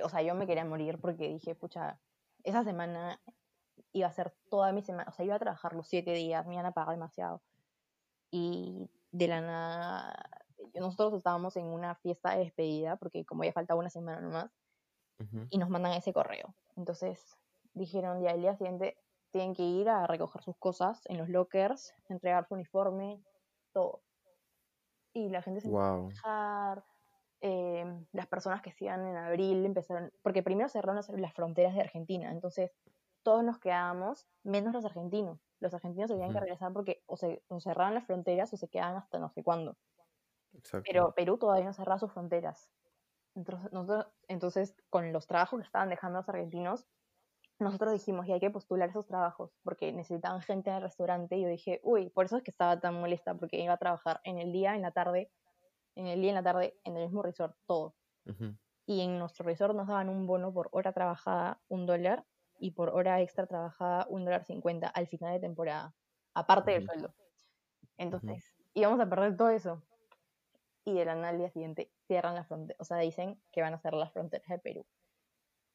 o 0.02 0.08
sea, 0.08 0.22
yo 0.22 0.34
me 0.34 0.46
quería 0.46 0.64
morir 0.64 0.98
porque 1.00 1.28
dije, 1.28 1.54
pucha, 1.54 1.98
esa 2.44 2.62
semana 2.64 3.20
iba 3.92 4.06
a 4.06 4.12
ser 4.12 4.32
toda 4.48 4.72
mi 4.72 4.82
semana, 4.82 5.08
o 5.08 5.12
sea, 5.12 5.24
iba 5.24 5.34
a 5.34 5.38
trabajar 5.38 5.74
los 5.74 5.88
siete 5.88 6.12
días, 6.12 6.46
me 6.46 6.54
iban 6.54 6.66
a 6.66 6.72
pagar 6.72 6.94
demasiado. 6.94 7.42
Y 8.30 8.88
de 9.10 9.26
la 9.26 9.40
nada 9.40 10.30
nosotros 10.78 11.14
estábamos 11.14 11.56
en 11.56 11.66
una 11.66 11.94
fiesta 11.96 12.32
de 12.32 12.44
despedida, 12.44 12.96
porque 12.96 13.24
como 13.24 13.44
ya 13.44 13.52
faltaba 13.52 13.80
una 13.80 13.90
semana 13.90 14.20
nomás, 14.20 14.50
y 15.50 15.58
nos 15.58 15.68
mandan 15.68 15.92
ese 15.92 16.14
correo. 16.14 16.54
Entonces 16.76 17.36
dijeron, 17.74 18.22
ya 18.22 18.30
el 18.32 18.40
día 18.42 18.56
siguiente 18.56 18.98
tienen 19.30 19.54
que 19.54 19.62
ir 19.62 19.88
a 19.88 20.06
recoger 20.06 20.42
sus 20.42 20.56
cosas 20.58 21.02
en 21.06 21.18
los 21.18 21.28
lockers, 21.28 21.92
entregar 22.08 22.46
su 22.46 22.54
uniforme, 22.54 23.22
todo. 23.72 24.02
Y 25.12 25.28
la 25.28 25.42
gente 25.42 25.60
se 25.60 25.68
empezó 25.68 25.94
a 25.94 25.98
Wow. 25.98 26.08
quejar, 26.08 26.84
eh, 27.40 28.06
las 28.12 28.26
personas 28.26 28.62
que 28.62 28.72
se 28.72 28.84
iban 28.84 29.06
en 29.06 29.16
abril 29.16 29.64
empezaron, 29.64 30.12
porque 30.22 30.42
primero 30.42 30.68
cerraron 30.68 30.96
las, 30.96 31.34
fronteras 31.34 31.74
de 31.74 31.80
Argentina, 31.80 32.30
entonces 32.30 32.76
todos 33.22 33.44
nos 33.44 33.58
quedábamos, 33.58 34.28
menos 34.44 34.72
los 34.74 34.84
argentinos. 34.84 35.40
Los 35.60 35.74
argentinos 35.74 36.08
se 36.10 36.14
tenían 36.14 36.32
que 36.32 36.40
regresar 36.40 36.72
porque 36.72 37.02
o 37.06 37.16
se 37.16 37.44
o 37.48 37.60
cerraban 37.60 37.94
las 37.94 38.06
fronteras 38.06 38.52
o 38.52 38.56
se 38.56 38.68
quedaban 38.68 38.96
hasta 38.96 39.18
no 39.18 39.30
sé 39.30 39.42
cuándo. 39.44 39.76
Exacto. 40.54 40.90
Pero 40.90 41.14
Perú 41.14 41.38
todavía 41.38 41.64
no 41.66 41.72
cerraba 41.72 41.98
sus 41.98 42.12
fronteras. 42.12 42.70
Entonces, 43.34 43.72
nosotros, 43.72 44.12
entonces, 44.28 44.76
con 44.90 45.12
los 45.12 45.26
trabajos 45.26 45.60
que 45.60 45.66
estaban 45.66 45.90
dejando 45.90 46.18
los 46.18 46.28
argentinos, 46.28 46.86
nosotros 47.60 47.92
dijimos, 47.92 48.26
y 48.26 48.32
hay 48.32 48.40
que 48.40 48.50
postular 48.50 48.88
esos 48.88 49.06
trabajos, 49.06 49.52
porque 49.62 49.92
necesitaban 49.92 50.40
gente 50.40 50.70
en 50.70 50.76
el 50.76 50.82
restaurante, 50.82 51.36
y 51.36 51.42
yo 51.42 51.48
dije, 51.48 51.80
uy, 51.82 52.10
por 52.10 52.24
eso 52.24 52.36
es 52.36 52.42
que 52.42 52.50
estaba 52.50 52.80
tan 52.80 52.94
molesta, 53.00 53.34
porque 53.34 53.60
iba 53.60 53.74
a 53.74 53.78
trabajar 53.78 54.20
en 54.24 54.38
el 54.38 54.52
día, 54.52 54.74
en 54.74 54.82
la 54.82 54.90
tarde, 54.90 55.30
en 55.94 56.06
el 56.06 56.20
día, 56.20 56.30
en 56.30 56.36
la 56.36 56.42
tarde, 56.42 56.78
en 56.84 56.96
el 56.96 57.04
mismo 57.04 57.22
resort, 57.22 57.56
todo. 57.66 57.94
Y 58.86 59.02
en 59.02 59.18
nuestro 59.18 59.44
resort 59.44 59.74
nos 59.74 59.88
daban 59.88 60.08
un 60.08 60.26
bono 60.26 60.52
por 60.52 60.68
hora 60.72 60.92
trabajada, 60.92 61.60
un 61.68 61.86
dólar, 61.86 62.24
y 62.58 62.72
por 62.72 62.90
hora 62.90 63.20
extra 63.20 63.46
trabajada, 63.46 64.06
un 64.10 64.24
dólar 64.24 64.44
cincuenta 64.44 64.88
al 64.88 65.06
final 65.06 65.32
de 65.32 65.40
temporada, 65.40 65.94
aparte 66.34 66.72
del 66.72 66.84
sueldo. 66.84 67.14
Entonces, 67.96 68.54
íbamos 68.74 69.00
a 69.00 69.08
perder 69.08 69.36
todo 69.36 69.50
eso. 69.50 69.82
Y 70.84 70.94
de 70.94 71.04
la 71.04 71.12
al 71.28 71.38
día 71.38 71.50
siguiente 71.50 71.92
cierran 72.06 72.34
las 72.34 72.48
fronteras, 72.48 72.80
o 72.80 72.84
sea, 72.84 72.98
dicen 72.98 73.40
que 73.52 73.62
van 73.62 73.74
a 73.74 73.78
cerrar 73.78 74.00
las 74.00 74.12
fronteras 74.12 74.48
de 74.48 74.58
Perú. 74.58 74.86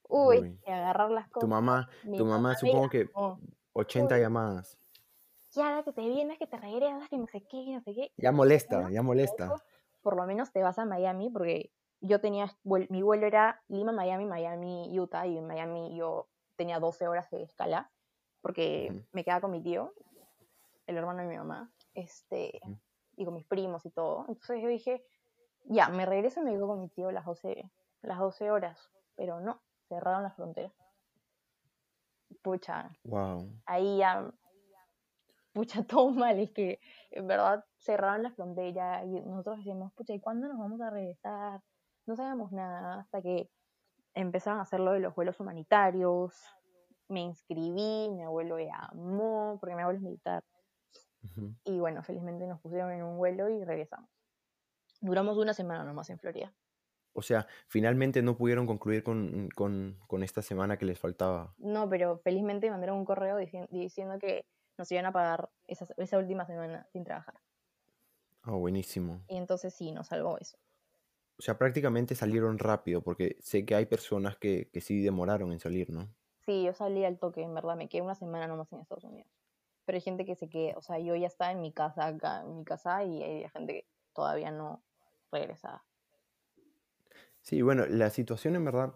Uy, 0.07 0.39
Uy. 0.39 0.59
y 0.65 0.71
agarrar 0.71 1.11
las 1.11 1.27
cosas. 1.29 1.47
Tu 1.47 1.53
mamá, 1.53 1.89
mi 2.03 2.17
tu 2.17 2.25
mamá 2.25 2.55
supongo 2.55 2.89
que 2.89 3.05
llamó, 3.05 3.39
80 3.73 4.15
Uy. 4.15 4.21
llamadas. 4.21 4.77
Kiara, 5.51 5.83
que 5.83 5.93
te 5.93 6.01
vienes, 6.01 6.37
que 6.37 6.47
te 6.47 6.57
regresas, 6.57 7.07
que 7.09 7.17
no 7.17 7.27
sé 7.27 7.41
qué, 7.49 7.73
no 7.73 7.81
sé 7.81 7.93
qué. 7.93 8.11
Ya 8.17 8.31
molesta, 8.31 8.75
Bueno, 8.77 8.91
ya 8.91 9.01
molesta. 9.01 9.45
Eso, 9.45 9.61
por 10.01 10.15
lo 10.15 10.25
menos 10.25 10.51
te 10.51 10.61
vas 10.61 10.77
a 10.79 10.85
Miami, 10.85 11.29
porque 11.29 11.71
yo 12.01 12.19
tenía, 12.19 12.55
mi 12.63 13.01
vuelo 13.01 13.25
era 13.25 13.63
Lima, 13.69 13.91
Miami, 13.91 14.25
Miami, 14.25 14.99
Utah, 14.99 15.25
y 15.25 15.37
en 15.37 15.47
Miami 15.47 15.95
yo 15.97 16.27
tenía 16.57 16.79
12 16.79 17.07
horas 17.07 17.29
de 17.31 17.43
escala, 17.43 17.89
porque 18.41 19.05
me 19.13 19.23
quedaba 19.23 19.41
con 19.41 19.51
mi 19.51 19.61
tío, 19.61 19.93
el 20.87 20.97
hermano 20.97 21.21
de 21.21 21.27
mi 21.27 21.37
mamá, 21.37 21.71
este, 21.93 22.59
y 23.15 23.25
con 23.25 23.33
mis 23.33 23.45
primos 23.45 23.85
y 23.85 23.91
todo. 23.91 24.25
Entonces 24.27 24.61
yo 24.61 24.67
dije, 24.67 25.05
ya, 25.63 25.89
me 25.89 26.05
regreso 26.05 26.41
y 26.41 26.43
me 26.43 26.51
quedo 26.51 26.67
con 26.67 26.79
mi 26.79 26.89
tío 26.89 27.11
las 27.11 27.25
12, 27.25 27.71
las 28.01 28.19
12 28.19 28.51
horas, 28.51 28.91
pero 29.15 29.39
no, 29.39 29.61
cerraron 29.87 30.23
las 30.23 30.35
fronteras. 30.35 30.73
Pucha, 32.41 32.91
Wow. 33.03 33.47
ahí 33.65 33.97
ya, 33.99 34.31
pucha, 35.53 35.83
todo 35.87 36.11
mal, 36.11 36.39
es 36.39 36.51
que 36.51 36.79
en 37.11 37.27
verdad 37.27 37.63
cerraron 37.77 38.23
la 38.23 38.31
frontera 38.31 39.03
y 39.05 39.21
nosotros 39.21 39.57
decíamos, 39.57 39.93
pucha, 39.93 40.13
¿y 40.13 40.19
cuándo 40.19 40.47
nos 40.47 40.57
vamos 40.57 40.81
a 40.81 40.89
regresar? 40.89 41.61
No 42.05 42.15
sabíamos 42.15 42.51
nada 42.51 42.99
hasta 42.99 43.21
que 43.21 43.49
empezaron 44.13 44.59
a 44.59 44.63
hacer 44.63 44.79
lo 44.79 44.91
de 44.91 44.99
los 44.99 45.15
vuelos 45.15 45.39
humanitarios, 45.39 46.33
me 47.07 47.21
inscribí, 47.21 48.09
mi 48.09 48.23
abuelo 48.23 48.57
llamó, 48.59 49.57
porque 49.59 49.75
mi 49.75 49.81
abuelo 49.81 49.97
es 49.97 50.03
militar, 50.03 50.43
y 51.63 51.79
bueno, 51.79 52.03
felizmente 52.03 52.45
nos 52.45 52.61
pusieron 52.61 52.91
en 52.91 53.03
un 53.03 53.17
vuelo 53.17 53.49
y 53.49 53.63
regresamos. 53.63 54.09
Duramos 55.01 55.37
una 55.37 55.53
semana 55.53 55.83
nomás 55.83 56.09
en 56.09 56.19
Florida. 56.19 56.53
O 57.15 57.21
sea, 57.21 57.47
finalmente 57.67 58.21
no 58.21 58.37
pudieron 58.37 58.67
concluir 58.67 59.01
con, 59.03 59.49
con- 59.55 59.97
con 60.07 60.21
esta 60.21 60.41
semana 60.41 60.77
que 60.77 60.85
les 60.85 60.99
faltaba. 60.99 61.55
No, 61.57 61.89
pero 61.89 62.19
felizmente 62.19 62.69
mandaron 62.69 62.97
un 62.97 63.05
correo 63.05 63.39
dici- 63.39 63.67
diciendo 63.69 64.19
que 64.19 64.45
nos 64.77 64.91
iban 64.91 65.05
a 65.05 65.13
pagar 65.13 65.49
esa, 65.67 65.87
esa 65.97 66.17
última 66.17 66.45
semana 66.45 66.85
sin 66.91 67.05
trabajar. 67.05 67.35
Ah, 68.43 68.51
buenísimo. 68.51 69.21
Y 69.29 69.37
entonces 69.37 69.73
sí, 69.73 69.91
nos 69.91 70.07
salvó 70.07 70.37
eso. 70.37 70.57
O 71.37 71.41
sea, 71.41 71.57
prácticamente 71.57 72.15
salieron 72.15 72.59
rápido, 72.59 73.01
porque 73.01 73.37
sé 73.39 73.65
que 73.65 73.75
hay 73.75 73.85
personas 73.85 74.37
que, 74.37 74.69
que 74.71 74.81
sí 74.81 75.01
demoraron 75.01 75.51
en 75.51 75.59
salir, 75.59 75.89
¿no? 75.89 76.07
Sí, 76.45 76.63
yo 76.63 76.73
salí 76.73 77.03
al 77.03 77.17
toque, 77.17 77.41
en 77.41 77.53
verdad, 77.55 77.75
me 77.75 77.89
quedé 77.89 78.01
una 78.01 78.15
semana 78.15 78.47
nomás 78.47 78.71
en 78.71 78.79
Estados 78.79 79.03
Unidos. 79.03 79.29
Pero 79.85 79.95
hay 79.97 80.01
gente 80.01 80.25
que 80.25 80.35
se 80.35 80.49
queda, 80.49 80.77
o 80.77 80.81
sea, 80.81 80.99
yo 80.99 81.15
ya 81.15 81.27
estaba 81.27 81.51
en 81.51 81.61
mi 81.61 81.71
casa 81.73 82.07
acá, 82.07 82.41
en 82.41 82.57
mi 82.57 82.63
casa, 82.65 83.03
y 83.03 83.21
hay 83.23 83.49
gente 83.49 83.73
que 83.73 83.87
todavía 84.13 84.51
no 84.51 84.83
regresaba. 85.31 85.83
Sí, 87.45 87.61
bueno, 87.61 87.85
la 87.85 88.09
situación 88.09 88.57
en 88.57 88.65
verdad, 88.65 88.93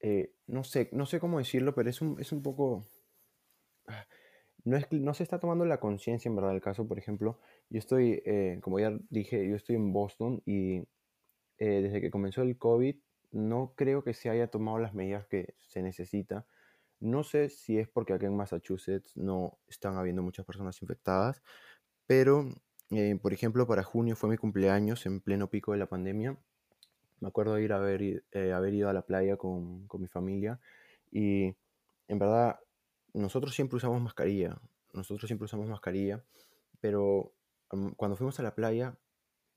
eh, 0.00 0.34
no 0.46 0.64
sé, 0.64 0.88
no 0.92 1.06
sé 1.06 1.20
cómo 1.20 1.38
decirlo, 1.38 1.74
pero 1.74 1.90
es 1.90 2.00
un, 2.00 2.18
es 2.20 2.32
un 2.32 2.42
poco... 2.42 2.86
ah, 3.86 4.06
No, 4.64 4.76
es, 4.76 4.86
no 4.92 5.14
se 5.14 5.24
está 5.24 5.40
tomando 5.40 5.64
la 5.66 5.80
conciencia 5.80 6.28
en 6.28 6.36
verdad 6.36 6.50
del 6.52 6.60
caso, 6.62 6.88
por 6.88 6.98
ejemplo, 6.98 7.40
yo 7.70 7.78
estoy, 7.78 8.22
eh, 8.26 8.60
como 8.62 8.80
ya 8.80 8.98
dije, 9.10 9.48
yo 9.48 9.56
estoy 9.56 9.76
en 9.76 9.92
Boston 9.92 10.42
y 10.46 10.78
eh, 11.58 11.82
desde 11.82 12.00
que 12.02 12.10
comenzó 12.10 12.42
el 12.42 12.58
COVID 12.58 12.96
no 13.32 13.74
creo 13.76 14.04
que 14.04 14.14
se 14.14 14.30
haya 14.30 14.48
tomado 14.50 14.78
las 14.78 14.94
medidas 14.94 15.26
que 15.28 15.54
se 15.58 15.82
necesita. 15.82 16.46
No 17.00 17.24
sé 17.24 17.48
si 17.50 17.78
es 17.78 17.88
porque 17.88 18.14
acá 18.14 18.26
en 18.26 18.36
Massachusetts 18.36 19.16
no 19.16 19.60
están 19.68 19.96
habiendo 19.98 20.22
muchas 20.22 20.46
personas 20.46 20.82
infectadas, 20.82 21.42
pero, 22.06 22.46
por 23.22 23.32
ejemplo, 23.34 23.66
para 23.66 23.82
junio 23.84 24.16
fue 24.16 24.30
mi 24.30 24.38
cumpleaños 24.38 25.06
en 25.06 25.20
pleno 25.20 25.50
pico 25.50 25.72
de 25.72 25.78
la 25.78 25.88
pandemia. 25.88 26.38
Me 27.20 27.28
acuerdo 27.28 27.54
de 27.54 27.62
ir 27.62 27.72
a 27.72 27.76
haber, 27.76 28.24
eh, 28.32 28.52
haber 28.52 28.74
ido 28.74 28.88
a 28.88 28.92
la 28.92 29.02
playa 29.02 29.36
con, 29.36 29.86
con 29.86 30.00
mi 30.00 30.08
familia 30.08 30.58
y 31.12 31.54
en 32.08 32.18
verdad 32.18 32.60
nosotros 33.12 33.54
siempre 33.54 33.76
usamos 33.76 34.00
mascarilla. 34.00 34.58
Nosotros 34.92 35.28
siempre 35.28 35.44
usamos 35.44 35.68
mascarilla, 35.68 36.22
pero 36.80 37.32
mm, 37.72 37.90
cuando 37.90 38.16
fuimos 38.16 38.38
a 38.40 38.42
la 38.42 38.54
playa 38.54 38.96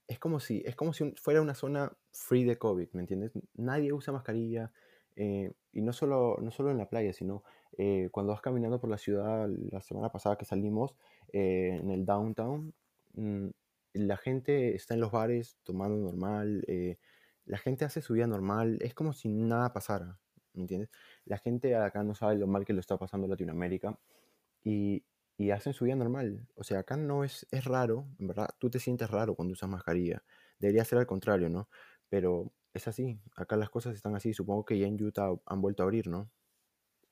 es 0.08 0.20
como 0.20 0.40
si, 0.40 0.62
es 0.66 0.76
como 0.76 0.94
si 0.94 1.12
fuera 1.12 1.42
una 1.42 1.56
zona 1.56 1.94
free 2.12 2.44
de 2.44 2.58
COVID, 2.58 2.90
¿me 2.94 3.02
entiendes? 3.02 3.32
Nadie 3.56 3.94
usa 3.94 4.14
mascarilla 4.14 4.72
eh, 5.16 5.54
y 5.72 5.82
no 5.82 5.94
solo, 5.94 6.38
no 6.42 6.52
solo 6.52 6.72
en 6.72 6.78
la 6.78 6.90
playa, 6.90 7.14
sino 7.14 7.44
eh, 7.78 8.10
cuando 8.12 8.34
vas 8.34 8.42
caminando 8.42 8.80
por 8.80 8.90
la 8.90 8.98
ciudad, 8.98 9.50
la 9.72 9.82
semana 9.82 10.12
pasada 10.12 10.38
que 10.38 10.46
salimos 10.46 10.96
eh, 11.32 11.80
en 11.82 11.90
el 11.90 12.06
downtown, 12.06 12.74
mm, 13.16 13.48
la 13.94 14.18
gente 14.18 14.76
está 14.76 14.94
en 14.94 15.02
los 15.02 15.12
bares 15.12 15.58
tomando 15.64 15.98
normal, 15.98 16.64
eh, 16.68 16.98
la 17.46 17.58
gente 17.58 17.86
hace 17.86 18.02
su 18.02 18.14
vida 18.14 18.28
normal, 18.28 18.78
es 18.82 18.94
como 18.94 19.14
si 19.14 19.30
nada 19.30 19.74
pasara, 19.74 20.20
¿me 20.54 20.62
entiendes? 20.64 20.90
La 21.26 21.38
gente 21.38 21.76
acá 21.76 22.04
no 22.04 22.16
sabe 22.16 22.36
lo 22.38 22.48
mal 22.48 22.66
que 22.66 22.74
lo 22.74 22.80
está 22.80 22.98
pasando 22.98 23.26
en 23.26 23.32
Latinoamérica 23.32 24.00
y, 24.64 25.06
y 25.38 25.52
hacen 25.52 25.74
su 25.74 25.86
vida 25.86 25.96
normal. 25.96 26.48
O 26.56 26.64
sea, 26.64 26.80
acá 26.80 26.98
no 26.98 27.24
es, 27.24 27.48
es 27.52 27.66
raro, 27.66 28.08
en 28.20 28.28
verdad, 28.28 28.50
tú 28.60 28.70
te 28.70 28.80
sientes 28.80 29.10
raro 29.10 29.36
cuando 29.36 29.54
usas 29.54 29.70
mascarilla. 29.70 30.24
Debería 30.60 30.86
ser 30.86 31.00
al 31.00 31.08
contrario, 31.08 31.50
¿no? 31.50 31.70
Pero 32.10 32.54
es 32.74 32.88
así, 32.88 33.20
acá 33.36 33.58
las 33.58 33.70
cosas 33.70 33.96
están 33.96 34.16
así. 34.16 34.34
Supongo 34.34 34.66
que 34.66 34.80
ya 34.80 34.88
en 34.88 35.02
Utah 35.04 35.32
han 35.46 35.62
vuelto 35.62 35.84
a 35.84 35.86
abrir, 35.86 36.08
¿no? 36.08 36.32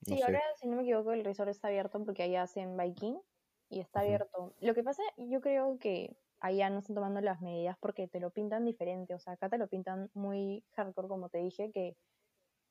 No 0.07 0.15
Sí, 0.15 0.19
sé. 0.19 0.39
ahora, 0.39 0.41
si 0.57 0.67
no 0.67 0.75
me 0.77 0.83
equivoco, 0.83 1.11
el 1.13 1.23
resort 1.23 1.49
está 1.49 1.67
abierto 1.67 2.03
porque 2.03 2.23
allá 2.23 2.43
hacen 2.43 2.75
biking 2.77 3.21
y 3.69 3.79
está 3.79 4.01
abierto. 4.01 4.55
Lo 4.59 4.73
que 4.73 4.83
pasa, 4.83 5.03
yo 5.17 5.41
creo 5.41 5.77
que 5.79 6.17
allá 6.41 6.69
no 6.69 6.79
están 6.79 6.95
tomando 6.95 7.21
las 7.21 7.41
medidas 7.41 7.77
porque 7.79 8.07
te 8.07 8.19
lo 8.19 8.31
pintan 8.31 8.65
diferente. 8.65 9.13
O 9.15 9.19
sea, 9.19 9.33
acá 9.33 9.49
te 9.49 9.57
lo 9.59 9.67
pintan 9.69 10.09
muy 10.13 10.65
hardcore, 10.73 11.07
como 11.09 11.29
te 11.29 11.39
dije, 11.39 11.71
que 11.71 11.97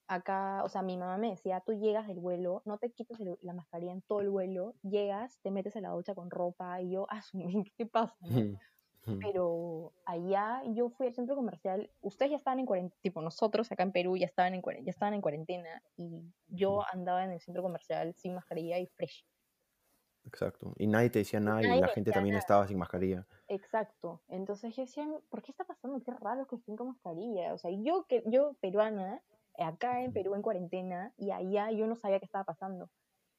acá, 0.09 0.65
o 0.65 0.69
sea, 0.69 0.83
mi 0.83 0.97
mamá 0.99 1.19
me 1.19 1.31
decía, 1.31 1.61
tú 1.65 1.73
llegas 1.75 2.07
del 2.09 2.21
vuelo, 2.21 2.63
no 2.67 2.79
te 2.79 2.91
quitas 2.93 3.21
el- 3.21 3.39
la 3.43 3.53
mascarilla 3.55 3.93
en 3.93 4.03
todo 4.03 4.21
el 4.21 4.31
vuelo, 4.31 4.75
llegas, 4.83 5.41
te 5.43 5.51
metes 5.51 5.77
en 5.77 5.83
la 5.85 5.91
ducha 5.91 6.15
con 6.15 6.31
ropa 6.31 6.81
y 6.83 6.91
yo, 6.93 7.07
ah, 7.11 7.23
su- 7.23 7.39
¿qué 7.65 7.73
te 7.77 7.87
pasa? 7.87 8.17
no? 8.27 8.47
Pero 9.23 9.95
allá 10.07 10.63
yo 10.75 10.91
fui 10.91 11.07
al 11.09 11.15
centro 11.15 11.37
comercial, 11.37 11.91
ustedes 12.01 12.31
ya 12.33 12.37
estaban 12.39 12.61
en 12.61 12.67
cuarentena, 12.67 13.01
tipo 13.03 13.21
nosotros 13.23 13.71
acá 13.73 13.83
en 13.83 13.93
Perú 13.93 14.17
ya 14.17 14.27
estaban 14.27 14.55
en, 14.55 14.63
ya 14.63 14.91
estaban 14.91 15.15
en 15.15 15.21
cuarentena 15.23 15.83
y 15.97 16.23
yo 16.49 16.83
andaba 16.93 17.25
en 17.25 17.33
el 17.33 17.41
centro 17.41 17.63
comercial 17.63 18.15
sin 18.17 18.35
mascarilla 18.35 18.79
y 18.79 18.87
fresh. 18.87 19.27
Exacto. 20.25 20.75
Y 20.79 20.87
nadie 20.87 21.11
te 21.11 21.21
decía 21.21 21.41
nada 21.41 21.63
y 21.63 21.79
la 21.79 21.89
gente 21.89 22.13
también 22.13 22.35
nada. 22.35 22.39
estaba 22.41 22.67
sin 22.69 22.79
mascarilla. 22.79 23.27
Exacto. 23.51 24.23
Entonces 24.29 24.77
yo 24.77 24.83
decía, 24.85 25.05
¿por 25.29 25.43
qué 25.43 25.51
está 25.51 25.65
pasando? 25.65 26.01
Qué 26.05 26.13
raro 26.13 26.47
que 26.47 26.55
estén 26.55 26.77
con 26.77 26.87
mascarilla. 26.87 27.53
O 27.53 27.59
sea, 27.59 27.73
yo 27.73 28.07
que 28.09 28.23
yo 28.27 28.55
peruana, 28.61 29.21
acá 29.59 30.03
en. 30.03 30.13
Perú 30.13 30.37
en 30.37 30.43
cuarentena 30.43 31.13
y 31.19 31.33
allá 31.33 31.73
yo 31.73 31.89
no 31.89 31.97
sabía 31.97 32.21
qué 32.21 32.27
estaba 32.27 32.45
pasando. 32.45 32.89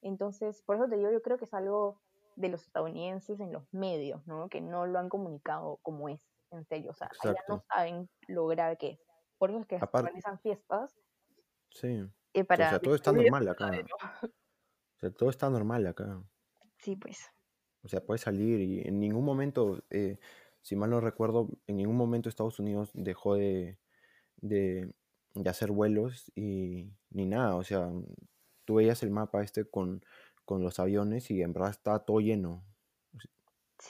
Entonces, 0.02 0.62
por 0.66 0.76
eso 0.76 0.86
te 0.86 0.96
digo, 0.96 1.10
yo 1.10 1.22
creo 1.22 1.38
que 1.38 1.46
es 1.46 1.54
algo 1.54 1.98
de 2.36 2.50
los 2.50 2.62
estadounidenses 2.62 3.40
en 3.40 3.52
los 3.52 3.64
medios, 3.72 4.26
¿no? 4.26 4.50
Que 4.50 4.60
no 4.60 4.84
lo 4.86 4.98
han 4.98 5.08
comunicado 5.08 5.78
como 5.80 6.10
es, 6.10 6.22
en 6.50 6.66
serio. 6.66 6.90
O 6.90 6.94
sea, 6.94 7.08
allá 7.22 7.42
no 7.48 7.60
saben 7.60 8.10
lo 8.28 8.46
grave 8.48 8.76
que 8.76 8.90
es. 8.90 9.00
Por 9.38 9.48
eso 9.48 9.60
es 9.60 9.66
que 9.66 9.76
Aparte, 9.76 10.08
organizan 10.08 10.38
fiestas 10.40 10.94
sí. 11.70 12.04
eh, 12.34 12.42
O 12.42 12.44
para 12.44 12.68
sea, 12.68 12.80
todo 12.80 12.94
está 12.94 13.12
normal 13.12 13.48
acá. 13.48 13.70
O 14.22 14.98
sea, 15.00 15.10
todo 15.10 15.30
está 15.30 15.48
normal 15.48 15.86
acá. 15.86 16.22
Sí, 16.76 16.96
pues. 16.96 17.30
O 17.84 17.88
sea, 17.88 18.04
puedes 18.04 18.22
salir 18.22 18.60
y 18.60 18.80
en 18.86 19.00
ningún 19.00 19.24
momento 19.24 19.82
eh, 19.90 20.18
si 20.62 20.76
mal 20.76 20.90
no 20.90 21.00
recuerdo, 21.00 21.48
en 21.66 21.76
ningún 21.76 21.96
momento 21.96 22.28
Estados 22.28 22.58
Unidos 22.60 22.90
dejó 22.94 23.34
de, 23.34 23.78
de, 24.36 24.92
de 25.34 25.50
hacer 25.50 25.72
vuelos 25.72 26.30
y 26.36 26.92
ni 27.10 27.26
nada. 27.26 27.56
O 27.56 27.64
sea, 27.64 27.90
tú 28.64 28.76
veías 28.76 29.02
el 29.02 29.10
mapa 29.10 29.42
este 29.42 29.64
con, 29.64 30.04
con 30.44 30.62
los 30.62 30.78
aviones 30.78 31.30
y 31.30 31.42
en 31.42 31.52
verdad 31.52 31.70
está 31.70 31.98
todo 32.00 32.20
lleno. 32.20 32.64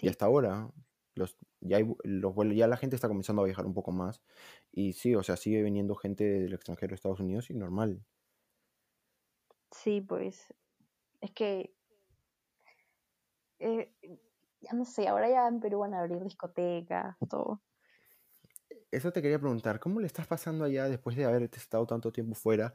Y 0.01 0.09
hasta 0.09 0.25
ahora, 0.25 0.71
los, 1.15 1.37
ya, 1.61 1.77
hay 1.77 1.87
los 2.05 2.35
vuelos, 2.35 2.57
ya 2.57 2.67
la 2.67 2.77
gente 2.77 2.97
está 2.97 3.09
comenzando 3.09 3.43
a 3.43 3.45
viajar 3.45 3.67
un 3.67 3.75
poco 3.75 3.93
más. 3.93 4.23
Y 4.73 4.95
sí, 4.95 5.15
o 5.15 5.23
sea, 5.23 5.37
sigue 5.37 5.63
viniendo 5.63 5.95
gente 5.95 6.25
del 6.25 6.55
extranjero 6.55 6.95
a 6.95 6.97
Estados 6.97 7.21
Unidos 7.21 7.51
y 7.51 7.55
normal. 7.55 8.05
sí, 9.71 10.01
pues 10.01 10.55
es 11.21 11.31
que, 11.33 11.75
eh, 13.63 13.93
ya 14.61 14.73
no 14.73 14.85
sé, 14.85 15.09
ahora 15.09 15.29
ya 15.29 15.47
en 15.47 15.61
Perú 15.61 15.81
van 15.81 15.95
a 15.95 16.01
abrir 16.01 16.23
discotecas, 16.23 17.17
todo. 17.29 17.61
Eso 18.91 19.13
te 19.13 19.23
quería 19.23 19.39
preguntar, 19.39 19.81
¿cómo 19.81 20.01
le 20.01 20.07
estás 20.07 20.27
pasando 20.27 20.65
allá 20.65 20.89
después 20.89 21.17
de 21.17 21.25
haber 21.25 21.43
estado 21.45 21.87
tanto 21.87 22.13
tiempo 22.13 22.35
fuera? 22.35 22.73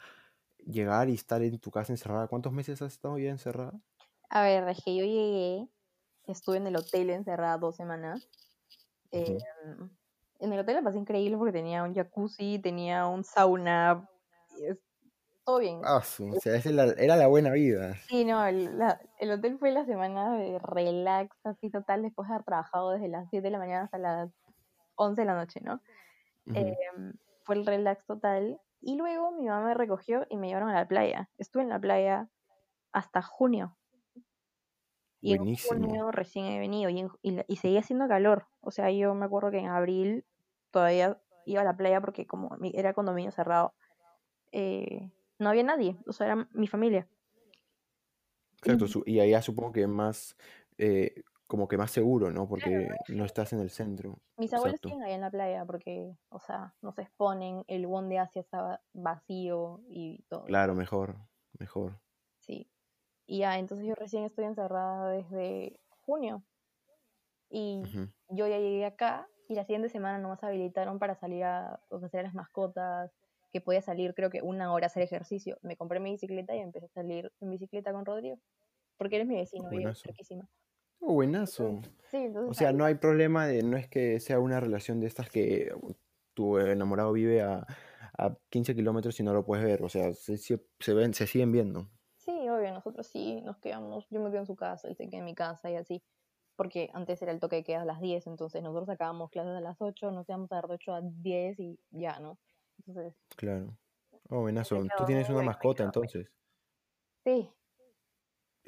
Llegar 0.58 1.10
y 1.10 1.14
estar 1.14 1.42
en 1.42 1.60
tu 1.60 1.72
casa 1.72 1.94
encerrada. 1.94 2.28
¿Cuántos 2.28 2.52
meses 2.52 2.82
has 2.82 2.94
estado 2.94 3.18
ya 3.20 3.30
encerrada? 3.30 3.80
A 4.30 4.42
ver, 4.44 4.68
es 4.68 4.84
que 4.84 4.96
yo 4.96 5.06
llegué, 5.06 5.68
estuve 6.26 6.58
en 6.58 6.68
el 6.68 6.76
hotel 6.76 7.10
encerrada 7.12 7.58
dos 7.58 7.76
semanas. 7.76 8.28
Em, 9.12 9.38
en 10.40 10.54
el 10.54 10.60
hotel 10.60 10.76
la 10.76 10.82
pasé 10.82 10.98
increíble 10.98 11.38
porque 11.38 11.54
tenía 11.54 11.84
un 11.84 11.94
jacuzzi, 11.94 12.60
tenía 12.60 13.08
un 13.08 13.24
sauna, 13.24 14.10
todo 15.48 15.60
bien. 15.60 15.82
Ah, 15.86 15.98
o 15.98 16.40
sea, 16.42 16.56
esa 16.58 16.70
era, 16.70 16.84
era 16.98 17.16
la 17.16 17.28
buena 17.28 17.52
vida. 17.52 17.96
Sí, 18.08 18.26
no, 18.26 18.46
el, 18.46 18.78
la- 18.78 19.00
el 19.18 19.32
hotel 19.32 19.58
fue 19.58 19.72
la 19.72 19.86
semana 19.86 20.38
de 20.38 20.60
relax, 20.60 21.36
así 21.46 21.72
total, 21.72 22.04
después 22.04 22.28
de 22.28 22.36
haber 22.36 22.46
trabajado 22.46 22.92
desde 22.92 23.08
las 23.08 23.30
7 23.30 23.48
de 23.48 23.52
la 23.52 23.58
mañana 23.58 23.86
hasta 23.86 23.98
las 23.98 24.30
11 24.96 25.22
de 25.22 25.26
la 25.26 25.36
noche, 25.36 25.62
¿no? 25.64 25.82
Em, 26.54 27.14
fue 27.44 27.56
el 27.56 27.66
relax 27.66 28.06
total. 28.06 28.60
Y 28.82 28.98
luego 28.98 29.32
mi 29.32 29.48
mamá 29.48 29.68
me 29.68 29.74
recogió 29.74 30.26
y 30.30 30.36
me 30.38 30.48
llevaron 30.48 30.70
a 30.70 30.76
la 30.76 30.88
playa. 30.88 31.30
Estuve 31.38 31.64
en 31.64 31.70
la 31.70 31.80
playa 31.80 32.28
hasta 32.92 33.22
junio. 33.22 33.78
Y 35.22 35.34
en 35.34 35.56
junio 35.56 36.12
recién 36.12 36.46
he 36.46 36.60
venido 36.60 36.90
y, 36.90 37.00
en- 37.00 37.10
y, 37.22 37.32
la- 37.32 37.46
y 37.48 37.56
seguía 37.58 37.80
haciendo 37.80 38.08
calor. 38.08 38.48
O 38.62 38.72
sea, 38.72 38.92
yo 38.92 39.14
me 39.16 39.26
acuerdo 39.26 39.52
que 39.52 39.60
en 39.60 39.68
abril 39.68 40.26
todavía 40.72 41.20
iba 41.46 41.62
a 41.62 41.66
la 41.66 41.76
playa 41.78 42.02
porque 42.02 42.28
como 42.28 42.56
era 42.74 42.94
condominio 42.94 43.32
cerrado, 43.32 43.74
eh, 44.52 45.12
no 45.40 45.50
había 45.50 45.64
nadie. 45.64 45.98
O 46.08 46.14
sea, 46.14 46.28
era 46.28 46.50
mi 46.52 46.68
familia. 46.68 47.08
Exacto, 48.64 49.04
Y 49.06 49.20
allá 49.20 49.42
supongo 49.42 49.72
que 49.72 49.88
más, 49.88 50.36
eh, 50.78 51.24
como 51.48 51.68
que 51.68 51.78
más 51.78 51.92
seguro, 51.92 52.32
¿no? 52.32 52.48
claro, 52.48 52.50
Porque 52.50 52.90
¿no? 53.10 53.16
no 53.18 53.26
estás 53.26 53.54
en 53.54 53.60
el 53.60 53.70
centro. 53.70 54.20
Mis 54.38 54.54
abuelos 54.54 54.80
siguen 54.82 55.04
ahí 55.04 55.14
en 55.14 55.22
la 55.22 55.32
playa 55.32 55.66
porque, 55.66 56.18
o 56.30 56.40
sea, 56.40 56.76
no 56.82 56.92
se 56.92 57.04
exponen, 57.04 57.64
el 57.68 57.88
bond 57.88 58.10
de 58.10 58.20
Asia 58.20 58.42
estaba 58.42 58.82
vacío 58.94 59.82
y 59.90 60.24
todo. 60.30 60.46
Claro, 60.46 60.76
mejor, 60.76 61.18
mejor. 61.60 62.00
Sí. 62.40 62.70
Y 63.28 63.40
ya, 63.40 63.60
entonces 63.60 63.86
yo 63.86 63.96
recién 63.96 64.24
estoy 64.24 64.46
encerrada 64.46 65.12
desde 65.12 65.80
junio. 65.90 66.44
Y 67.50 67.84
yo 68.30 68.48
ya 68.48 68.58
llegué 68.58 68.86
acá 68.86 69.30
y 69.48 69.56
la 69.56 69.64
siguiente 69.64 69.90
semana 69.90 70.18
nomás 70.18 70.44
habilitaron 70.44 71.00
para 71.00 71.16
salir 71.16 71.44
a 71.46 71.80
ofrecer 71.90 72.22
a 72.22 72.24
las 72.24 72.34
mascotas, 72.34 73.12
que 73.60 73.66
podía 73.66 73.82
salir 73.82 74.14
creo 74.14 74.30
que 74.30 74.42
una 74.42 74.72
hora 74.74 74.86
a 74.86 74.88
hacer 74.88 75.04
ejercicio. 75.04 75.58
Me 75.62 75.76
compré 75.78 76.00
mi 76.00 76.12
bicicleta 76.12 76.56
y 76.56 76.60
empecé 76.60 76.86
a 76.88 76.90
salir 76.90 77.32
en 77.42 77.50
bicicleta 77.50 77.92
con 77.94 78.06
Rodrigo, 78.06 78.40
porque 78.98 79.16
él 79.18 79.24
es 79.24 79.28
mi 79.28 79.36
vecino, 79.36 79.70
Buenazo. 79.70 80.02
cerquísima. 80.02 80.50
Oh, 81.00 81.14
buenazo. 81.14 81.68
Entonces, 81.68 81.94
sí, 82.10 82.18
O 82.44 82.54
entonces 82.54 82.58
sea, 82.58 82.72
ahí, 82.72 82.74
no 82.74 82.86
hay 82.86 82.96
problema 82.96 83.48
de, 83.48 83.64
no 83.64 83.78
es 83.78 83.88
que 83.88 84.20
sea 84.20 84.40
una 84.40 84.60
relación 84.60 85.00
de 85.00 85.08
estas 85.08 85.30
que 85.30 85.72
tu 86.34 86.58
enamorado 86.58 87.12
vive 87.14 87.42
a, 87.42 87.66
a 88.18 88.36
15 88.50 88.76
kilómetros 88.76 89.20
y 89.20 89.24
no 89.24 89.34
lo 89.34 89.46
puedes 89.46 89.66
ver. 89.66 89.84
O 89.84 89.90
sea, 89.90 90.14
se, 90.14 90.38
se, 90.38 90.94
ven, 90.94 91.14
se 91.14 91.28
siguen 91.28 91.52
viendo. 91.52 91.90
sí, 92.16 92.32
obvio, 92.50 92.72
nosotros 92.74 93.08
sí 93.08 93.42
nos 93.42 93.58
quedamos, 93.60 94.08
yo 94.10 94.20
me 94.22 94.30
quedo 94.30 94.42
en 94.42 94.46
su 94.48 94.56
casa, 94.56 94.88
él 94.88 94.96
se 94.96 95.08
queda 95.08 95.20
en 95.20 95.26
mi 95.26 95.36
casa 95.36 95.70
y 95.72 95.76
así. 95.76 96.04
Porque 96.56 96.90
antes 96.94 97.22
era 97.22 97.32
el 97.32 97.40
toque 97.40 97.58
de 97.58 97.64
queda 97.64 97.84
a 97.84 97.86
las 97.86 98.02
10, 98.02 98.26
entonces 98.28 98.64
nosotros 98.64 98.88
sacábamos 98.88 99.30
clases 99.30 99.56
a 99.56 99.62
las 99.62 99.78
8, 99.80 100.12
nos 100.12 100.28
íbamos 100.28 100.52
a 100.52 100.56
dar 100.56 100.68
de 100.68 100.74
8 100.76 100.94
a 100.96 101.02
10 101.02 101.60
y 101.60 101.80
ya, 101.92 102.20
¿no? 102.20 102.40
Entonces, 102.80 103.14
Claclaro. 103.36 103.78
Oh, 104.30 104.42
buenazo. 104.42 104.78
Tú 104.98 105.06
tienes 105.06 105.30
una 105.30 105.42
mascota 105.44 105.84
entonces. 105.84 106.28
Sí, 107.26 107.50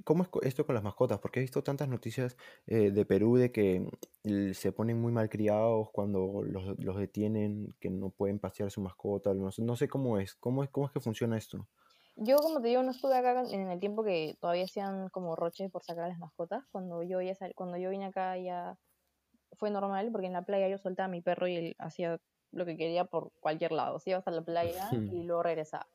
¿Cómo 0.06 0.24
es 0.24 0.30
esto 0.44 0.66
con 0.66 0.76
las 0.76 0.84
mascotas? 0.84 1.20
Porque 1.20 1.40
he 1.40 1.42
visto 1.42 1.62
tantas 1.62 1.90
noticias 1.90 2.38
eh, 2.68 2.92
de 2.92 3.06
Perú 3.06 3.36
de 3.36 3.52
que 3.52 3.82
mm, 4.24 4.54
se 4.54 4.72
ponen 4.72 5.02
muy 5.02 5.12
malcriados 5.12 5.90
cuando 5.92 6.42
los, 6.44 6.80
los 6.80 6.98
detienen, 6.98 7.76
que 7.82 7.90
no 7.90 8.10
pueden 8.10 8.40
pasear 8.40 8.72
su 8.72 8.82
mascota. 8.82 9.34
No 9.34 9.52
sé, 9.52 9.62
no 9.62 9.76
sé 9.76 9.90
cómo 9.90 10.18
es. 10.18 10.36
¿Cómo 10.36 10.64
es, 10.64 10.70
cómo 10.70 10.86
es 10.86 10.94
que 10.94 11.02
funciona 11.02 11.38
esto? 11.38 11.68
Yo, 12.16 12.38
como 12.38 12.62
te 12.62 12.70
digo, 12.70 12.82
no 12.84 12.92
estuve 12.92 13.16
acá 13.18 13.44
en 13.52 13.70
el 13.70 13.80
tiempo 13.80 14.04
que 14.04 14.38
todavía 14.40 14.64
hacían 14.66 15.10
como 15.10 15.36
roches 15.36 15.70
por 15.70 15.84
sacar 15.84 16.06
a 16.06 16.10
las 16.10 16.20
mascotas. 16.20 16.64
Cuando 16.72 17.04
yo 17.04 17.22
ya 17.22 17.36
sal- 17.36 17.54
cuando 17.56 17.78
yo 17.78 17.90
vine 17.90 18.06
acá 18.06 18.38
ya 18.38 18.78
fue 19.58 19.70
normal, 19.72 20.10
porque 20.12 20.28
en 20.28 20.34
la 20.34 20.44
playa 20.44 20.70
yo 20.70 20.78
soltaba 20.78 21.06
a 21.06 21.12
mi 21.12 21.22
perro 21.22 21.48
y 21.48 21.56
él 21.56 21.76
hacía 21.80 22.20
lo 22.52 22.66
que 22.66 22.78
quería 22.78 23.06
por 23.06 23.32
cualquier 23.40 23.72
lado. 23.72 24.00
Se 24.00 24.12
iba 24.12 24.20
hasta 24.20 24.32
la 24.32 24.42
playa 24.44 24.90
y 25.12 25.24
luego 25.24 25.44
regresaba. 25.44 25.88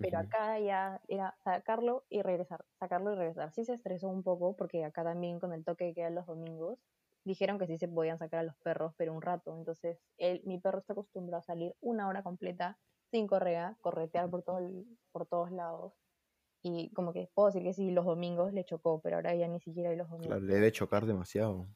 Pero 0.00 0.18
acá 0.18 0.58
ya 0.60 1.02
era 1.08 1.36
sacarlo 1.44 2.04
y 2.08 2.22
regresar, 2.22 2.64
sacarlo 2.78 3.12
y 3.12 3.16
regresar. 3.16 3.52
Sí 3.52 3.64
se 3.64 3.74
estresó 3.74 4.08
un 4.08 4.22
poco, 4.22 4.56
porque 4.56 4.84
acá 4.84 5.04
también 5.04 5.38
con 5.40 5.52
el 5.52 5.64
toque 5.64 5.88
que 5.88 5.94
queda 5.94 6.10
los 6.10 6.26
domingos, 6.26 6.78
dijeron 7.24 7.58
que 7.58 7.66
sí 7.66 7.76
se 7.78 7.88
podían 7.88 8.18
sacar 8.18 8.40
a 8.40 8.42
los 8.44 8.56
perros, 8.56 8.94
pero 8.96 9.12
un 9.14 9.20
rato. 9.22 9.54
Entonces, 9.56 9.98
él, 10.16 10.42
mi 10.46 10.58
perro 10.58 10.78
está 10.78 10.94
acostumbrado 10.94 11.40
a 11.40 11.42
salir 11.42 11.74
una 11.80 12.08
hora 12.08 12.22
completa 12.22 12.78
sin 13.10 13.26
correa, 13.26 13.76
corretear 13.82 14.30
por, 14.30 14.42
todo 14.42 14.58
el- 14.58 14.86
por 15.12 15.26
todos 15.26 15.50
lados. 15.52 15.92
Y 16.62 16.90
como 16.94 17.12
que 17.12 17.30
puedo 17.34 17.48
decir 17.48 17.62
que 17.62 17.74
sí, 17.74 17.90
los 17.90 18.06
domingos 18.06 18.52
le 18.54 18.64
chocó, 18.64 19.00
pero 19.02 19.16
ahora 19.16 19.34
ya 19.34 19.48
ni 19.48 19.60
siquiera 19.60 19.90
hay 19.90 19.96
los 19.96 20.08
domingos. 20.08 20.38
Claro, 20.38 20.46
le 20.46 20.54
debe 20.54 20.72
chocar 20.72 21.04
demasiado. 21.06 21.68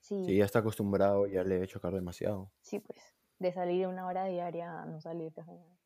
Sí, 0.00 0.24
Si 0.26 0.36
ya 0.36 0.44
está 0.44 0.60
acostumbrado, 0.60 1.26
ya 1.26 1.44
le 1.44 1.54
debe 1.56 1.66
chocar 1.68 1.92
demasiado. 1.94 2.50
sí, 2.60 2.78
pues, 2.80 3.14
de 3.42 3.52
salir 3.52 3.86
una 3.86 4.06
hora 4.06 4.24
diaria 4.26 4.82
a 4.82 4.86
no 4.86 5.00
salir 5.00 5.32
casi 5.32 5.52
nada. 5.52 5.78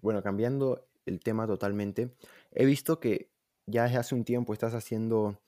Bueno, 0.00 0.22
cambiando 0.22 0.86
el 1.06 1.20
tema 1.20 1.46
totalmente, 1.46 2.14
he 2.52 2.64
visto 2.64 3.00
que 3.00 3.30
ya 3.66 3.84
desde 3.84 3.98
hace 3.98 4.14
un 4.14 4.24
tiempo 4.24 4.52
estás 4.52 4.74
haciendo 4.74 5.38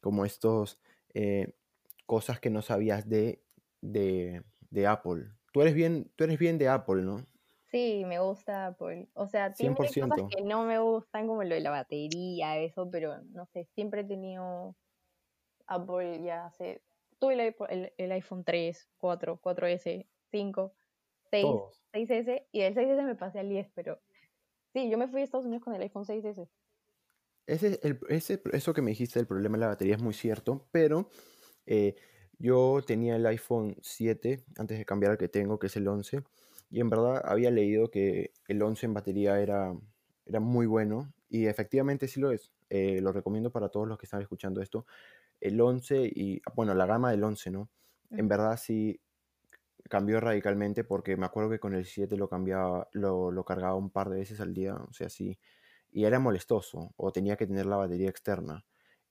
como 0.00 0.24
estos 0.24 0.78
eh, 1.14 1.52
cosas 2.06 2.40
que 2.40 2.50
no 2.50 2.62
sabías 2.62 3.08
de, 3.08 3.42
de, 3.80 4.42
de 4.70 4.86
Apple. 4.86 5.26
Tú 5.52 5.62
eres 5.62 5.74
bien, 5.74 6.10
tú 6.16 6.24
eres 6.24 6.38
bien 6.38 6.58
de 6.58 6.68
Apple, 6.68 7.02
¿no? 7.02 7.26
Sí, 7.70 8.04
me 8.06 8.20
gusta 8.20 8.68
Apple. 8.68 9.08
O 9.14 9.26
sea, 9.26 9.52
tiene 9.52 9.74
cosas 9.74 9.94
100%. 9.94 10.28
que 10.34 10.42
no 10.42 10.64
me 10.64 10.78
gustan, 10.78 11.26
como 11.26 11.42
lo 11.42 11.54
de 11.54 11.60
la 11.60 11.70
batería, 11.70 12.58
eso, 12.58 12.88
pero 12.90 13.20
no 13.32 13.46
sé, 13.46 13.64
siempre 13.74 14.02
he 14.02 14.04
tenido 14.04 14.76
Apple 15.66 16.22
ya 16.22 16.46
hace. 16.46 16.82
Tuve 17.18 17.54
el, 17.68 17.92
el 17.96 18.12
iPhone 18.12 18.44
3, 18.44 18.88
4, 18.98 19.40
4S, 19.42 20.06
5, 20.30 20.74
6, 21.30 21.42
Todos. 21.42 21.82
6S, 21.92 22.46
y 22.52 22.60
del 22.60 22.74
6S 22.74 23.04
me 23.04 23.14
pasé 23.14 23.40
al 23.40 23.48
10, 23.48 23.70
pero 23.74 24.00
sí, 24.72 24.90
yo 24.90 24.98
me 24.98 25.08
fui 25.08 25.20
a 25.20 25.24
Estados 25.24 25.46
Unidos 25.46 25.64
con 25.64 25.74
el 25.74 25.82
iPhone 25.82 26.04
6S. 26.04 26.48
Ese, 27.46 27.66
es 27.68 27.80
el, 27.82 28.00
ese, 28.08 28.42
eso 28.52 28.74
que 28.74 28.82
me 28.82 28.90
dijiste 28.90 29.18
del 29.18 29.26
problema 29.26 29.56
de 29.56 29.60
la 29.60 29.68
batería 29.68 29.94
es 29.94 30.02
muy 30.02 30.14
cierto, 30.14 30.66
pero 30.72 31.08
eh, 31.64 31.94
yo 32.38 32.80
tenía 32.86 33.16
el 33.16 33.26
iPhone 33.26 33.76
7 33.82 34.44
antes 34.56 34.78
de 34.78 34.84
cambiar 34.84 35.12
al 35.12 35.18
que 35.18 35.28
tengo, 35.28 35.58
que 35.58 35.68
es 35.68 35.76
el 35.76 35.86
11, 35.86 36.22
y 36.70 36.80
en 36.80 36.90
verdad 36.90 37.22
había 37.24 37.50
leído 37.50 37.90
que 37.90 38.32
el 38.48 38.60
11 38.60 38.86
en 38.86 38.94
batería 38.94 39.40
era, 39.40 39.74
era 40.24 40.40
muy 40.40 40.66
bueno, 40.66 41.12
y 41.28 41.46
efectivamente 41.46 42.08
sí 42.08 42.20
lo 42.20 42.32
es. 42.32 42.52
Eh, 42.68 43.00
lo 43.00 43.12
recomiendo 43.12 43.50
para 43.50 43.68
todos 43.68 43.86
los 43.86 43.98
que 43.98 44.06
están 44.06 44.22
escuchando 44.22 44.60
esto. 44.60 44.86
El 45.40 45.60
11 45.60 46.10
y, 46.12 46.40
bueno, 46.54 46.74
la 46.74 46.86
gama 46.86 47.10
del 47.10 47.22
11, 47.22 47.50
¿no? 47.50 47.68
En 48.10 48.28
verdad 48.28 48.56
sí 48.56 49.00
cambió 49.88 50.20
radicalmente 50.20 50.84
porque 50.84 51.16
me 51.16 51.26
acuerdo 51.26 51.50
que 51.50 51.60
con 51.60 51.74
el 51.74 51.84
7 51.86 52.16
lo 52.16 52.28
cambiaba, 52.28 52.88
lo, 52.92 53.30
lo 53.30 53.44
cargaba 53.44 53.74
un 53.76 53.90
par 53.90 54.10
de 54.10 54.18
veces 54.18 54.40
al 54.40 54.54
día, 54.54 54.74
o 54.76 54.92
sea, 54.92 55.08
sí, 55.08 55.38
y 55.92 56.04
era 56.04 56.18
molestoso, 56.20 56.92
o 56.96 57.12
tenía 57.12 57.36
que 57.36 57.46
tener 57.46 57.66
la 57.66 57.76
batería 57.76 58.08
externa. 58.10 58.66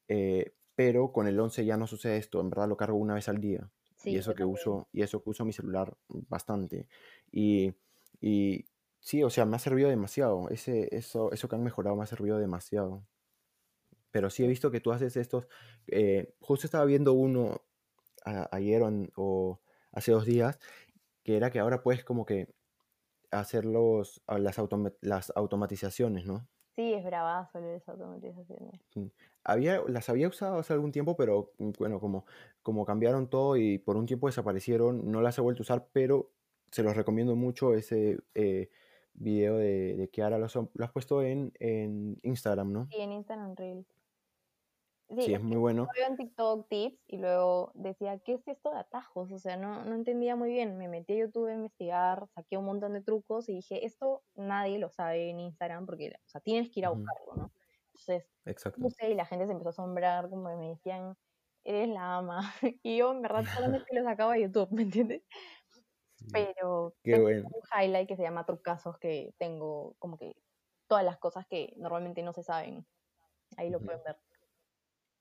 Eh, 0.08 0.56
pero 0.76 1.12
con 1.12 1.28
el 1.28 1.40
11 1.40 1.66
ya 1.66 1.78
no 1.78 1.88
sucede 1.88 2.18
esto, 2.18 2.42
en 2.42 2.50
verdad 2.50 2.68
lo 2.70 2.78
cargo 2.78 2.98
una 2.98 3.16
vez 3.16 3.30
al 3.30 3.40
día. 3.40 3.72
Y 4.08 4.18
eso 4.18 4.36
que 4.36 4.44
también. 4.44 4.54
uso, 4.54 4.88
y 4.92 5.02
eso 5.02 5.24
que 5.24 5.30
uso 5.32 5.46
mi 5.46 5.54
celular 5.54 5.98
bastante. 6.10 6.88
Y, 7.32 7.74
y 8.22 8.66
sí, 9.00 9.24
o 9.24 9.30
sea, 9.32 9.46
me 9.46 9.56
ha 9.56 9.60
servido 9.60 9.90
demasiado. 9.90 10.50
Ese, 10.50 10.96
eso, 10.96 11.32
eso 11.32 11.48
que 11.50 11.56
han 11.56 11.64
mejorado 11.64 11.96
me 11.96 12.04
ha 12.04 12.08
servido 12.08 12.38
demasiado. 12.38 13.08
Pero 14.12 14.30
sí 14.30 14.44
he 14.44 14.48
visto 14.48 14.72
que 14.72 14.80
tú 14.82 14.92
haces 14.92 15.18
estos. 15.18 15.48
eh, 15.88 16.34
justo 16.40 16.68
estaba 16.68 16.86
viendo 16.86 17.14
uno 17.14 17.62
a- 18.26 18.50
ayer 18.56 18.84
o 19.18 19.62
hace 19.96 20.12
dos 20.12 20.26
días, 20.26 20.60
que 21.24 21.38
era 21.38 21.52
que 21.52 21.60
ahora 21.60 21.84
puedes 21.84 22.06
como 22.06 22.26
que 22.26 22.50
hacer 23.32 23.66
los, 23.66 24.22
a 24.28 24.40
las, 24.40 24.60
automa- 24.60 24.94
las 25.02 25.32
automatizaciones, 25.36 26.26
¿no? 26.26 26.48
Sí, 26.76 26.94
es 26.94 27.06
bravazo 27.06 27.60
las 27.62 27.88
automatizaciones. 27.88 28.82
Había, 29.44 29.82
las 29.88 30.10
había 30.10 30.28
usado 30.28 30.58
hace 30.60 30.74
algún 30.74 30.92
tiempo, 30.92 31.16
pero 31.16 31.54
mm, 31.58 31.72
bueno, 31.80 32.00
como, 32.00 32.26
como 32.64 32.86
cambiaron 32.86 33.30
todo 33.30 33.56
y 33.58 33.78
por 33.78 33.96
un 33.98 34.06
tiempo 34.06 34.28
desaparecieron, 34.28 35.10
no 35.12 35.22
las 35.22 35.38
he 35.38 35.42
vuelto 35.42 35.62
a 35.62 35.66
usar, 35.66 35.88
pero 35.94 36.32
se 36.72 36.84
los 36.84 36.96
recomiendo 36.98 37.36
mucho 37.36 37.74
ese 37.76 38.20
eh, 38.34 38.70
video 39.14 39.56
de, 39.58 39.96
de 39.96 40.10
Kiara. 40.10 40.38
Lo, 40.38 40.46
has- 40.46 40.56
lo 40.56 40.86
has 40.86 40.92
puesto 40.92 41.22
en, 41.22 41.54
en 41.60 42.20
Instagram, 42.24 42.72
¿no? 42.74 42.88
Sí, 42.88 42.98
en 43.00 43.12
Instagram 43.14 43.56
Reels. 43.56 43.88
Sí, 45.10 45.16
Sí, 45.20 45.34
es 45.34 45.42
muy 45.42 45.58
bueno. 45.58 45.96
veo 45.96 46.08
en 46.08 46.18
TikTok 46.18 46.68
tips 46.70 47.04
y 47.08 47.18
luego 47.18 47.72
decía, 47.76 48.20
¿qué 48.20 48.34
es 48.34 48.48
esto 48.48 48.72
de 48.72 48.80
atajos? 48.80 49.32
O 49.32 49.38
sea, 49.40 49.56
no, 49.58 49.86
no 49.86 49.96
entendía 49.96 50.36
muy 50.36 50.50
bien. 50.52 50.78
Me 50.78 50.88
metí 50.88 51.14
a 51.14 51.18
YouTube 51.26 51.48
a 51.48 51.54
investigar, 51.54 52.28
saqué 52.30 52.58
un 52.58 52.66
montón 52.66 52.94
de 52.94 53.02
trucos 53.04 53.48
y 53.50 53.54
dije, 53.56 53.86
esto 53.86 54.24
nadie 54.36 54.80
lo 54.80 54.90
sabe 54.90 55.30
en 55.30 55.40
Instagram 55.40 55.86
porque, 55.86 56.10
o 56.26 56.28
sea, 56.30 56.42
tienes 56.42 56.70
que 56.72 56.80
ir 56.82 56.86
a 56.88 56.90
buscarlo, 56.90 57.36
¿no? 57.38 57.54
Entonces, 57.94 58.30
Exacto. 58.46 58.80
puse 58.80 59.12
y 59.12 59.16
la 59.16 59.26
gente 59.26 59.46
se 59.46 59.52
empezó 59.54 59.70
a 59.70 59.72
asombrar, 59.72 60.30
como 60.30 60.50
que 60.50 60.56
me 60.56 60.70
decían, 60.70 61.16
eres 61.64 61.88
la 61.90 62.18
ama. 62.18 62.42
Y 62.84 62.98
yo, 62.98 63.12
en 63.12 63.22
verdad, 63.22 63.46
solamente 63.54 63.86
lo 63.96 64.04
sacaba 64.04 64.34
de 64.34 64.42
YouTube, 64.44 64.72
¿me 64.72 64.82
entiendes? 64.84 65.24
Sí, 66.16 66.28
Pero 66.32 66.96
Qué 67.04 67.16
tengo 67.16 67.22
bueno. 67.22 67.54
un 67.54 67.62
highlight 67.82 68.08
que 68.08 68.16
se 68.18 68.24
llama 68.24 68.46
trucazos 68.46 68.98
que 69.00 69.34
tengo 69.38 69.96
como 70.00 70.18
que 70.18 70.36
todas 70.88 71.04
las 71.06 71.18
cosas 71.18 71.46
que 71.48 71.74
normalmente 71.78 72.24
no 72.24 72.34
se 72.34 72.44
saben. 72.44 72.88
Ahí 73.58 73.70
lo 73.72 73.84
pueden 73.84 74.02
ver. 74.06 74.18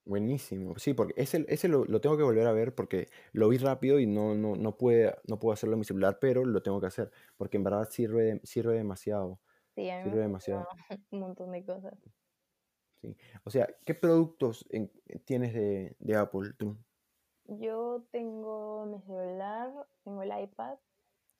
Buenísimo. 0.06 0.76
Sí, 0.78 0.92
porque 0.92 1.14
ese, 1.16 1.46
ese 1.48 1.66
lo, 1.68 1.84
lo 1.86 2.00
tengo 2.00 2.16
que 2.18 2.22
volver 2.22 2.46
a 2.46 2.52
ver 2.52 2.74
porque 2.74 3.08
lo 3.32 3.48
vi 3.48 3.56
rápido 3.56 3.98
y 3.98 4.06
no, 4.06 4.34
no, 4.34 4.54
no, 4.54 4.76
puede, 4.76 5.16
no 5.26 5.38
puedo 5.38 5.54
hacerlo 5.54 5.74
en 5.74 5.78
mi 5.80 5.84
celular, 5.86 6.18
pero 6.20 6.44
lo 6.44 6.62
tengo 6.62 6.78
que 6.80 6.86
hacer 6.88 7.10
porque 7.36 7.56
en 7.56 7.64
verdad 7.64 7.88
sirve, 7.90 8.22
de- 8.24 8.40
sirve 8.44 8.74
demasiado. 8.74 9.40
Sí, 9.76 9.88
a 9.90 9.98
mí 10.04 10.10
me 10.10 10.10
Sirve 10.10 10.20
demasiado. 10.20 10.66
un 11.10 11.20
montón 11.20 11.52
de 11.52 11.64
cosas. 11.64 11.94
Sí. 13.00 13.16
O 13.44 13.50
sea, 13.50 13.68
¿qué 13.84 13.94
productos 13.94 14.66
en- 14.70 14.90
tienes 15.24 15.52
de, 15.54 15.96
de 15.98 16.16
Apple 16.16 16.52
tú? 16.58 16.78
Yo 17.46 18.04
tengo 18.10 18.84
mi 18.86 19.00
celular, 19.00 19.86
tengo 20.02 20.22
el 20.22 20.32
iPad, 20.42 20.78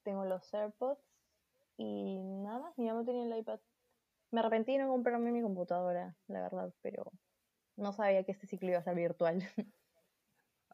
tengo 0.05 0.25
los 0.27 0.53
AirPods 0.55 1.01
y 1.79 2.19
nada 2.21 2.61
más, 2.61 2.79
mi 2.79 2.87
mamá 2.87 3.05
tenía 3.05 3.25
el 3.25 3.39
iPad. 3.41 3.61
Me 4.33 4.41
arrepentí 4.41 4.73
de 4.75 4.81
no 4.85 4.91
comprarme 4.91 5.33
mi 5.33 5.43
computadora, 5.43 6.17
la 6.29 6.43
verdad, 6.43 6.75
pero 6.83 7.12
no 7.77 7.93
sabía 7.93 8.25
que 8.25 8.33
este 8.33 8.47
ciclo 8.47 8.68
iba 8.68 8.79
a 8.79 8.83
ser 8.83 8.95
virtual. 8.95 9.43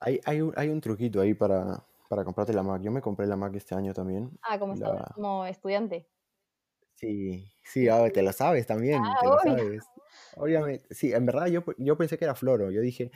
Hay, 0.03 0.19
hay, 0.25 0.41
un, 0.41 0.55
hay 0.57 0.71
un 0.71 0.81
truquito 0.81 1.21
ahí 1.21 1.35
para, 1.35 1.85
para 2.09 2.25
comprarte 2.25 2.55
la 2.55 2.63
Mac. 2.63 2.81
Yo 2.81 2.91
me 2.91 3.03
compré 3.03 3.27
la 3.27 3.37
Mac 3.37 3.55
este 3.55 3.75
año 3.75 3.93
también. 3.93 4.31
Ah, 4.41 4.59
como, 4.59 4.75
La... 4.75 5.13
como 5.15 5.45
estudiante. 5.45 6.09
Sí, 6.95 7.53
sí, 7.63 7.87
ah, 7.89 8.09
te 8.11 8.23
lo 8.23 8.33
sabes 8.33 8.67
también, 8.67 9.03
Ah, 9.05 9.19
te 9.21 9.27
lo 9.27 9.39
sabes. 9.39 9.85
Obviamente, 10.37 10.87
sí, 10.95 11.13
en 11.13 11.27
verdad 11.27 11.49
yo, 11.49 11.63
yo 11.77 11.99
pensé 11.99 12.17
que 12.17 12.25
era 12.25 12.35
Floro. 12.35 12.71
Yo 12.71 12.81
dije, 12.81 13.11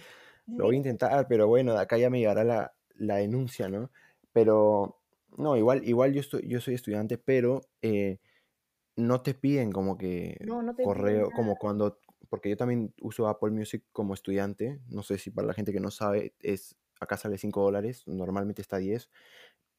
lo 0.47 0.66
voy 0.66 0.74
a 0.74 0.78
intentar, 0.78 1.26
pero 1.26 1.49
bueno, 1.49 1.72
de 1.72 1.80
acá 1.80 1.97
ya 1.97 2.11
me 2.11 2.18
llegará 2.18 2.45
la, 2.45 2.74
la 2.97 3.16
denuncia, 3.16 3.68
¿no? 3.68 3.91
Pero, 4.32 5.01
no, 5.37 5.57
igual, 5.57 5.87
igual 5.89 6.12
yo, 6.12 6.20
estoy, 6.20 6.47
yo 6.47 6.61
soy 6.61 6.74
estudiante, 6.74 7.18
pero 7.18 7.62
eh, 7.82 8.20
no 8.97 9.22
te 9.22 9.35
piden 9.35 9.72
como 9.72 9.97
que 9.97 10.37
no, 10.45 10.62
no 10.62 10.74
te 10.74 10.82
correo, 10.82 11.30
como 11.30 11.57
cuando, 11.57 11.99
porque 12.29 12.51
yo 12.51 12.57
también 12.57 12.95
uso 13.01 13.29
Apple 13.29 13.51
Music 13.51 13.85
como 13.93 14.14
estudiante, 14.14 14.81
no 14.89 15.03
sé 15.03 15.18
si 15.18 15.31
para 15.31 15.47
la 15.49 15.55
gente 15.55 15.72
que 15.72 15.81
no 15.81 15.91
sabe, 15.91 16.35
es, 16.41 16.77
acá 17.01 17.16
sale 17.16 17.39
5 17.39 17.62
dólares, 17.62 18.05
normalmente 18.07 18.62
está 18.62 18.79
10, 18.79 19.03
Sí, 19.05 19.11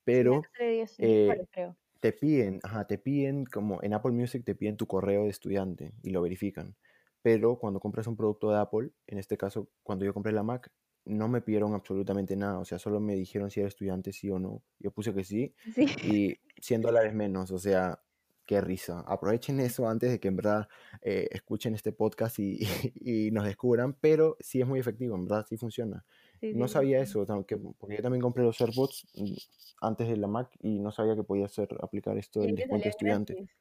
pero 0.04 0.36
acá 0.38 0.50
sale 0.58 0.72
10 0.72 0.98
10 0.98 1.12
eh, 1.12 1.48
creo. 1.52 1.78
te 2.00 2.14
piden, 2.14 2.60
ajá, 2.64 2.88
te 2.88 2.98
piden 2.98 3.46
como 3.46 3.82
en 3.84 3.94
Apple 3.94 4.12
Music 4.12 4.44
te 4.46 4.56
piden 4.56 4.78
tu 4.78 4.88
correo 4.88 5.24
de 5.24 5.30
estudiante 5.30 5.94
y 6.04 6.12
lo 6.12 6.22
verifican. 6.22 6.76
Pero 7.22 7.58
cuando 7.58 7.80
compras 7.80 8.08
un 8.08 8.16
producto 8.16 8.52
de 8.52 8.58
Apple, 8.60 8.92
en 9.08 9.18
este 9.18 9.38
caso, 9.38 9.70
cuando 9.84 10.06
yo 10.06 10.14
compré 10.14 10.32
la 10.32 10.44
Mac, 10.44 10.72
no 11.06 11.28
me 11.28 11.42
pidieron 11.42 11.74
absolutamente 11.74 12.36
nada. 12.36 12.60
O 12.60 12.66
sea, 12.66 12.80
solo 12.80 13.00
me 13.00 13.16
dijeron 13.16 13.50
si 13.50 13.60
era 13.62 13.68
estudiante, 13.70 14.14
sí 14.14 14.30
o 14.30 14.40
no. 14.40 14.64
Yo 14.80 14.92
puse 14.92 15.14
que 15.14 15.24
sí 15.24 15.56
Sí, 15.74 15.88
y 16.04 16.38
100 16.62 16.82
dólares 16.82 17.14
menos. 17.16 17.52
O 17.52 17.60
sea, 17.60 18.00
qué 18.46 18.62
risa. 18.62 19.02
Aprovechen 19.08 19.60
eso 19.60 19.88
antes 19.88 20.12
de 20.12 20.20
que 20.20 20.28
en 20.30 20.36
verdad 20.38 20.68
eh, 21.02 21.28
escuchen 21.32 21.76
este 21.76 21.92
podcast 21.92 22.40
y, 22.40 22.60
y 22.96 23.32
nos 23.32 23.46
descubran. 23.46 23.94
Pero 24.00 24.38
sí 24.40 24.62
es 24.62 24.68
muy 24.68 24.80
efectivo, 24.80 25.16
en 25.16 25.26
verdad, 25.26 25.46
sí 25.48 25.58
funciona. 25.58 26.06
sí, 26.40 26.54
No 26.54 26.68
sí, 26.68 26.74
sabía 26.74 27.00
eso, 27.00 27.26
que- 27.46 27.58
porque 27.58 27.96
yo 27.98 28.02
también 28.04 28.22
compré 28.22 28.44
los 28.44 28.60
AirPods 28.62 29.08
mm, 29.16 29.34
antes 29.82 30.08
de 30.10 30.18
la 30.18 30.28
Mac 30.28 30.52
y 30.62 30.80
no 30.80 30.92
sabía 30.92 31.16
que 31.16 31.24
podía 31.24 31.46
hacer 31.46 31.70
aplicar 31.82 32.18
esto 32.18 32.42
del 32.42 32.56
descuento 32.56 32.90
estudiante. 32.90 33.34
gratis. 33.34 33.56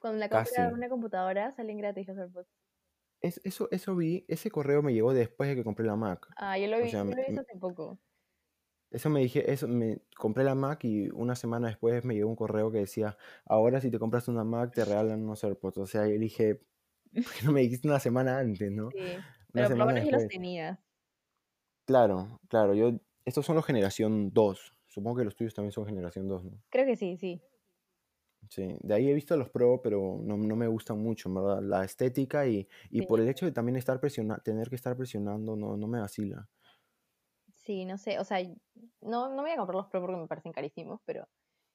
Cuando 0.00 0.18
la 0.20 0.28
compras 0.28 0.54
Casi. 0.54 0.72
una 0.74 0.88
computadora, 0.88 1.52
salen 1.52 1.78
gratis 1.78 2.06
los 2.08 2.16
AirPods. 2.18 2.48
Es, 3.20 3.40
eso, 3.44 3.68
eso 3.70 3.96
vi, 3.96 4.24
ese 4.28 4.50
correo 4.50 4.82
me 4.82 4.92
llegó 4.92 5.12
después 5.12 5.48
de 5.48 5.56
que 5.56 5.64
compré 5.64 5.86
la 5.86 5.96
Mac. 5.96 6.28
Ah, 6.36 6.58
yo 6.58 6.66
lo 6.68 6.76
O 6.78 6.82
vi, 6.82 6.90
sea, 6.90 7.00
yo 7.00 7.10
lo 7.10 7.16
me- 7.16 7.22
hace 7.40 7.56
poco. 7.58 7.98
Eso 8.96 9.10
me 9.10 9.20
dije, 9.20 9.50
eso 9.52 9.68
me 9.68 10.00
compré 10.16 10.42
la 10.44 10.54
Mac 10.54 10.84
y 10.84 11.08
una 11.10 11.36
semana 11.36 11.68
después 11.68 12.04
me 12.04 12.14
llegó 12.14 12.28
un 12.28 12.36
correo 12.36 12.70
que 12.70 12.78
decía, 12.78 13.16
ahora 13.44 13.80
si 13.80 13.90
te 13.90 13.98
compras 13.98 14.28
una 14.28 14.44
Mac 14.44 14.72
te 14.74 14.84
regalan 14.84 15.22
unos 15.22 15.44
AirPods. 15.44 15.78
O 15.78 15.86
sea, 15.86 16.06
yo 16.08 16.18
dije, 16.18 16.56
¿por 17.12 17.32
qué 17.34 17.44
no 17.44 17.52
me 17.52 17.60
dijiste 17.60 17.88
una 17.88 18.00
semana 18.00 18.38
antes, 18.38 18.72
no? 18.72 18.90
Sí, 18.90 18.98
pero 19.52 19.68
por 19.68 19.78
lo 19.78 19.86
menos 19.86 20.04
ya 20.04 20.12
los 20.12 20.28
tenías. 20.28 20.78
Claro, 21.84 22.40
claro, 22.48 22.74
yo, 22.74 23.00
estos 23.24 23.46
son 23.46 23.56
los 23.56 23.64
generación 23.64 24.30
2. 24.32 24.72
Supongo 24.88 25.18
que 25.18 25.24
los 25.24 25.36
tuyos 25.36 25.54
también 25.54 25.72
son 25.72 25.86
generación 25.86 26.26
2, 26.28 26.44
¿no? 26.44 26.62
Creo 26.70 26.86
que 26.86 26.96
sí, 26.96 27.16
sí. 27.16 27.40
Sí, 28.48 28.76
de 28.80 28.94
ahí 28.94 29.08
he 29.08 29.14
visto 29.14 29.36
los 29.36 29.50
Pro, 29.50 29.80
pero 29.82 30.18
no, 30.22 30.36
no 30.36 30.56
me 30.56 30.68
gustan 30.68 30.98
mucho, 31.02 31.32
¿verdad? 31.32 31.62
La 31.62 31.84
estética 31.84 32.46
y, 32.46 32.68
y 32.90 33.00
Sí, 33.00 33.06
por 33.06 33.20
el 33.20 33.28
hecho 33.28 33.44
de 33.44 33.52
también 33.52 33.76
estar 33.76 33.98
presiona 34.00 34.38
tener 34.38 34.68
que 34.68 34.76
estar 34.76 34.96
presionando, 34.96 35.56
no, 35.56 35.76
no 35.76 35.86
me 35.88 35.98
vacila. 36.00 36.48
Sí, 37.66 37.84
no 37.84 37.98
sé, 37.98 38.18
o 38.18 38.24
sea, 38.24 38.38
no, 39.00 39.28
no 39.28 39.36
me 39.36 39.42
voy 39.42 39.50
a 39.50 39.56
comprar 39.56 39.76
los 39.76 39.88
Pro 39.88 40.00
porque 40.00 40.16
me 40.16 40.28
parecen 40.28 40.52
carísimos, 40.52 41.00
pero 41.04 41.26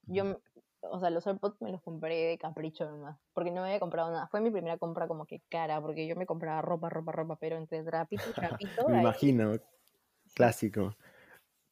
yo, 0.04 0.40
o 0.82 1.00
sea, 1.00 1.10
los 1.10 1.28
AirPods 1.28 1.62
me 1.62 1.72
los 1.72 1.82
compré 1.82 2.16
de 2.16 2.38
capricho 2.38 2.90
nomás, 2.90 3.20
porque 3.34 3.52
no 3.52 3.62
me 3.62 3.68
había 3.68 3.80
comprado 3.80 4.10
nada. 4.12 4.28
Fue 4.28 4.42
mi 4.42 4.50
primera 4.50 4.78
compra 4.78 5.08
como 5.08 5.26
que 5.26 5.42
cara, 5.50 5.82
porque 5.82 6.08
yo 6.08 6.16
me 6.16 6.26
compraba 6.26 6.62
ropa, 6.62 6.90
ropa, 6.90 7.12
ropa, 7.12 7.36
pero 7.36 7.58
entre 7.58 7.84
trapito 7.84 8.24
y 8.30 8.34
trapito, 8.34 8.88
Me 8.88 8.98
ahí, 8.98 9.02
imagino, 9.02 9.54
clásico. 10.34 10.96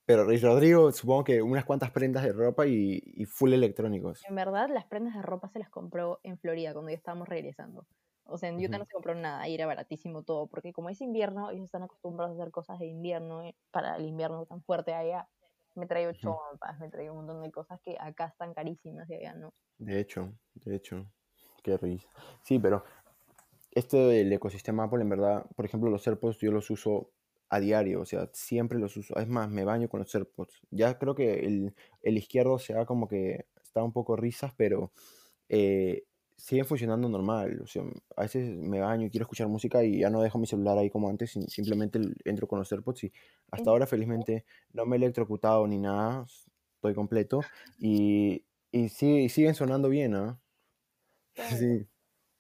Pero 0.06 0.26
Rodrigo, 0.26 0.92
supongo 0.92 1.24
que 1.24 1.42
unas 1.42 1.66
cuantas 1.66 1.92
prendas 1.92 2.24
de 2.24 2.34
ropa 2.34 2.66
y, 2.68 3.02
y 3.04 3.26
full 3.26 3.54
electrónicos. 3.54 4.24
En 4.28 4.36
verdad, 4.36 4.70
las 4.70 4.86
prendas 4.86 5.16
de 5.16 5.22
ropa 5.22 5.50
se 5.50 5.60
las 5.60 5.70
compró 5.70 6.20
en 6.24 6.38
Florida 6.40 6.74
cuando 6.74 6.92
ya 6.92 6.98
estábamos 6.98 7.30
regresando. 7.30 7.86
O 8.32 8.38
sea, 8.38 8.50
en 8.50 8.64
Utah 8.64 8.78
no 8.78 8.86
se 8.86 8.94
compró 8.94 9.16
nada 9.16 9.48
y 9.48 9.56
era 9.56 9.66
baratísimo 9.66 10.24
todo, 10.24 10.48
porque 10.48 10.74
como 10.74 10.90
es 10.90 11.02
invierno, 11.02 11.50
ellos 11.50 11.66
están 11.66 11.84
acostumbrados 11.84 12.38
a 12.38 12.42
hacer 12.42 12.52
cosas 12.52 12.80
de 12.80 12.88
invierno, 12.88 13.44
eh, 13.44 13.56
para 13.72 13.96
el 13.96 14.06
invierno 14.06 14.46
tan 14.46 14.62
fuerte 14.62 14.94
allá. 14.94 15.28
Me 15.76 15.86
traigo 15.86 16.12
chompas, 16.14 16.80
me 16.80 16.90
traigo 16.90 17.14
un 17.14 17.26
montón 17.26 17.44
de 17.44 17.52
cosas 17.52 17.80
que 17.82 17.96
acá 18.00 18.26
están 18.26 18.54
carísimas 18.54 19.10
y 19.10 19.16
allá 19.16 19.34
no. 19.34 19.54
De 19.78 20.00
hecho, 20.00 20.34
de 20.56 20.76
hecho, 20.76 21.06
qué 21.64 21.78
risa. 21.78 22.08
Sí, 22.44 22.60
pero 22.60 22.84
esto 23.72 24.08
del 24.08 24.32
ecosistema 24.34 24.86
Apple, 24.86 25.02
en 25.02 25.10
verdad, 25.10 25.46
por 25.56 25.66
ejemplo, 25.66 25.90
los 25.90 26.06
AirPods 26.08 26.40
yo 26.40 26.52
los 26.52 26.70
uso 26.70 27.12
a 27.50 27.60
diario, 27.60 28.02
o 28.02 28.06
sea, 28.06 28.30
siempre 28.34 28.80
los 28.80 28.98
uso. 28.98 29.16
Es 29.18 29.28
más, 29.28 29.50
me 29.50 29.64
baño 29.64 29.90
con 29.90 30.02
los 30.02 30.14
AirPods. 30.14 30.62
Ya 30.72 30.98
creo 30.98 31.16
que 31.16 31.46
el, 31.46 31.74
el 32.02 32.18
izquierdo 32.18 32.60
se 32.60 32.74
da 32.74 32.86
como 32.86 33.08
que 33.08 33.46
está 33.64 33.84
un 33.84 33.94
poco 33.94 34.16
risas, 34.16 34.54
pero 34.56 34.92
eh, 35.48 36.04
siguen 36.40 36.66
funcionando 36.66 37.10
normal. 37.10 37.62
O 37.62 37.68
sea, 37.68 37.84
a 38.16 38.22
veces 38.24 38.50
me 38.58 38.80
baño 38.82 39.08
y 39.08 39.10
quiero 39.12 39.24
escuchar 39.26 39.48
música 39.48 39.84
y 39.84 40.00
ya 40.00 40.10
no 40.10 40.22
dejo 40.22 40.40
mi 40.40 40.48
celular 40.48 40.78
ahí 40.78 40.90
como 40.90 41.10
antes, 41.10 41.32
simplemente 41.48 42.00
entro 42.26 42.48
con 42.48 42.60
los 42.60 42.72
AirPods 42.72 43.06
y 43.06 43.14
hasta 43.52 43.70
¿En 43.70 43.72
ahora 43.72 43.88
felizmente 43.88 44.46
no 44.74 44.86
me 44.86 44.96
he 44.96 45.00
electrocutado 45.00 45.68
ni 45.68 45.78
nada, 45.80 46.26
estoy 46.76 46.94
completo 46.96 47.48
y, 47.78 48.46
y 48.72 48.90
sí, 48.90 49.30
siguen 49.30 49.56
sonando 49.56 49.90
bien, 49.90 50.16
¿ah? 50.16 50.42
Claro. 51.36 51.58
Sí, 51.58 51.88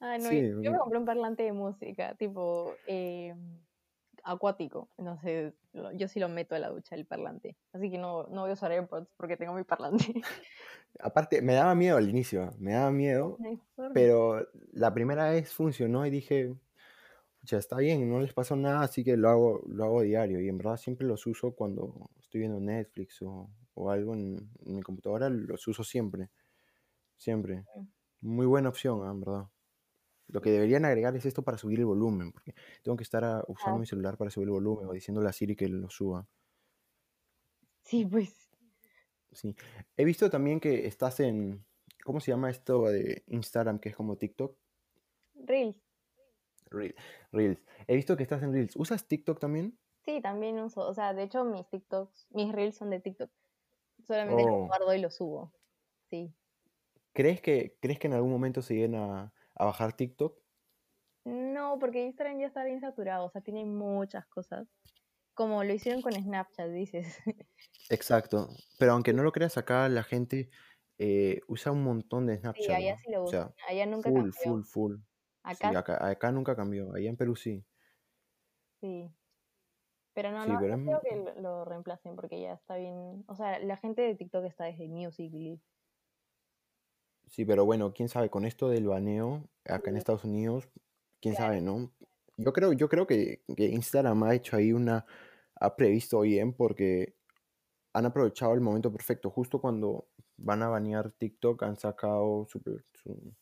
Ah, 0.01 0.17
no, 0.19 0.31
sí, 0.31 0.43
yo 0.61 0.71
me 0.71 0.79
compré 0.79 0.99
un 0.99 1.05
parlante 1.05 1.43
de 1.43 1.53
música, 1.53 2.15
tipo 2.15 2.81
eh, 2.85 3.35
acuático. 4.23 4.89
Entonces, 4.97 5.53
lo- 5.53 5.58
yo 5.95 6.07
sí 6.07 6.19
lo 6.19 6.29
meto 6.29 6.55
a 6.55 6.59
la 6.59 6.69
ducha, 6.69 6.95
el 6.95 7.05
parlante. 7.05 7.57
Así 7.73 7.89
que 7.91 7.97
no, 7.97 8.23
no 8.27 8.41
voy 8.41 8.51
a 8.51 8.53
usar 8.53 8.71
AirPods 8.71 9.09
porque 9.17 9.37
tengo 9.37 9.53
mi 9.53 9.63
parlante. 9.63 10.05
aparte 10.99 11.41
me 11.41 11.53
daba 11.53 11.75
miedo 11.75 11.97
al 11.97 12.09
inicio, 12.09 12.51
me 12.59 12.73
daba 12.73 12.91
miedo, 12.91 13.37
pero 13.93 14.47
la 14.71 14.93
primera 14.93 15.29
vez 15.29 15.53
funcionó 15.53 16.05
y 16.05 16.09
dije, 16.09 16.55
ya 17.43 17.57
está 17.57 17.77
bien, 17.77 18.09
no 18.09 18.19
les 18.19 18.33
pasó 18.33 18.55
nada, 18.55 18.81
así 18.81 19.03
que 19.03 19.17
lo 19.17 19.29
hago, 19.29 19.63
lo 19.67 19.83
hago 19.85 20.01
diario 20.01 20.41
y 20.41 20.49
en 20.49 20.57
verdad 20.57 20.77
siempre 20.77 21.07
los 21.07 21.25
uso 21.25 21.53
cuando 21.53 22.09
estoy 22.19 22.41
viendo 22.41 22.59
Netflix 22.59 23.21
o, 23.21 23.49
o 23.75 23.91
algo 23.91 24.13
en, 24.13 24.49
en 24.65 24.75
mi 24.75 24.81
computadora, 24.81 25.29
los 25.29 25.67
uso 25.67 25.83
siempre, 25.83 26.29
siempre. 27.17 27.65
Muy 28.21 28.45
buena 28.45 28.69
opción, 28.69 29.01
ah, 29.05 29.11
en 29.11 29.19
verdad. 29.21 29.45
Lo 30.29 30.41
que 30.41 30.51
deberían 30.51 30.85
agregar 30.85 31.15
es 31.15 31.25
esto 31.25 31.41
para 31.43 31.57
subir 31.57 31.79
el 31.79 31.85
volumen, 31.85 32.31
porque 32.31 32.53
tengo 32.83 32.95
que 32.97 33.03
estar 33.03 33.23
ah, 33.23 33.43
usando 33.47 33.77
Ah, 33.77 33.79
mi 33.79 33.85
celular 33.85 34.17
para 34.17 34.29
subir 34.31 34.47
el 34.47 34.51
volumen 34.53 34.87
o 34.87 34.93
diciéndole 34.93 35.27
a 35.29 35.33
Siri 35.33 35.55
que 35.55 35.67
lo 35.67 35.89
suba. 35.89 36.27
sí, 37.83 38.05
pues. 38.05 38.49
Sí. 39.31 39.55
He 39.97 40.05
visto 40.05 40.29
también 40.29 40.59
que 40.59 40.87
estás 40.87 41.19
en, 41.19 41.65
¿cómo 42.03 42.19
se 42.19 42.31
llama 42.31 42.49
esto 42.49 42.83
de 42.89 43.23
Instagram 43.27 43.79
que 43.79 43.89
es 43.89 43.95
como 43.95 44.17
TikTok? 44.17 44.57
Reels. 45.35 45.75
Reels. 47.31 47.63
He 47.87 47.95
visto 47.95 48.15
que 48.17 48.23
estás 48.23 48.41
en 48.43 48.53
Reels. 48.53 48.75
¿Usas 48.75 49.07
TikTok 49.07 49.39
también? 49.39 49.77
Sí, 50.05 50.21
también 50.21 50.59
uso. 50.59 50.81
O 50.87 50.93
sea, 50.93 51.13
de 51.13 51.23
hecho, 51.23 51.43
mis 51.45 51.67
TikToks, 51.69 52.27
mis 52.31 52.51
Reels 52.51 52.75
son 52.75 52.89
de 52.89 52.99
TikTok. 52.99 53.31
Solamente 54.05 54.43
los 54.43 54.53
Oh. 54.53 54.65
guardo 54.67 54.93
y 54.93 54.99
los 55.01 55.15
subo. 55.15 55.53
Sí. 56.09 56.33
¿Crees 57.13 57.41
que, 57.41 57.77
¿crees 57.81 57.99
que 57.99 58.07
en 58.07 58.13
algún 58.13 58.31
momento 58.31 58.61
se 58.61 58.73
lleguen 58.75 58.95
a, 58.95 59.33
a 59.59 59.65
bajar 59.65 59.95
TikTok? 59.95 60.41
No, 61.25 61.77
porque 61.79 62.03
Instagram 62.05 62.39
ya 62.39 62.47
está 62.47 62.63
bien 62.65 62.81
saturado. 62.81 63.25
O 63.25 63.29
sea, 63.29 63.41
tiene 63.41 63.65
muchas 63.65 64.25
cosas. 64.27 64.67
Como 65.33 65.63
lo 65.63 65.73
hicieron 65.73 66.01
con 66.01 66.13
Snapchat, 66.13 66.69
dices. 66.71 67.17
Exacto. 67.89 68.49
Pero 68.77 68.93
aunque 68.93 69.13
no 69.13 69.23
lo 69.23 69.31
creas 69.31 69.57
acá, 69.57 69.89
la 69.89 70.03
gente 70.03 70.49
eh, 70.97 71.41
usa 71.47 71.71
un 71.71 71.83
montón 71.83 72.25
de 72.27 72.35
Sí, 72.35 72.39
Snapchat, 72.41 72.75
allá 72.75 72.95
¿no? 72.95 72.97
sí 72.97 73.11
lo 73.11 73.23
O 73.23 73.23
usan. 73.25 73.53
sea, 73.55 73.55
Allá 73.67 73.85
nunca 73.85 74.11
full, 74.11 74.31
cambió. 74.31 74.33
full, 74.33 74.63
full. 74.63 74.95
Sí, 74.97 75.03
Acá 75.43 75.69
acá, 75.79 76.07
acá 76.09 76.31
nunca 76.31 76.55
cambió. 76.55 76.93
Allá 76.93 77.09
en 77.09 77.17
Perú 77.17 77.35
sí. 77.35 77.65
sí. 78.81 79.13
Pero 80.13 80.31
no, 80.31 80.45
Sí, 80.45 80.49
no, 80.49 80.59
pero 80.59 80.77
no 80.77 80.77
es, 80.77 80.99
creo 80.99 81.01
que 81.01 81.15
lo, 81.15 81.41
lo 81.41 81.65
reemplacen 81.65 82.15
porque 82.15 82.41
ya 82.41 82.53
está 82.53 82.75
bien. 82.77 83.23
O 83.27 83.35
sea, 83.35 83.59
la 83.59 83.77
gente 83.77 84.01
de 84.01 84.15
TikTok 84.15 84.45
está 84.45 84.65
desde 84.65 84.87
Musical.ly. 84.87 85.61
Sí, 87.29 87.45
pero 87.45 87.63
bueno, 87.65 87.93
quién 87.93 88.09
sabe, 88.09 88.29
con 88.29 88.45
esto 88.45 88.69
del 88.69 88.87
baneo 88.87 89.47
acá 89.65 89.89
en 89.91 89.97
Estados 89.97 90.23
Unidos, 90.23 90.67
quién 91.21 91.35
sabe, 91.35 91.61
¿no? 91.61 91.91
Yo 92.37 92.53
creo, 92.53 92.73
yo 92.73 92.89
creo 92.89 93.05
que, 93.05 93.43
que 93.55 93.65
Instagram 93.65 94.23
ha 94.23 94.33
hecho 94.35 94.55
ahí 94.55 94.73
una, 94.73 95.05
ha 95.55 95.75
previsto 95.75 96.21
bien 96.21 96.53
porque 96.53 97.15
han 97.93 98.05
aprovechado 98.05 98.53
el 98.53 98.61
momento 98.61 98.91
perfecto. 98.91 99.29
Justo 99.29 99.59
cuando 99.61 100.07
van 100.37 100.63
a 100.63 100.69
banear 100.69 101.11
TikTok, 101.11 101.61
han 101.63 101.77
sacado 101.77 102.45
su, 102.49 102.61
su- 102.93 103.33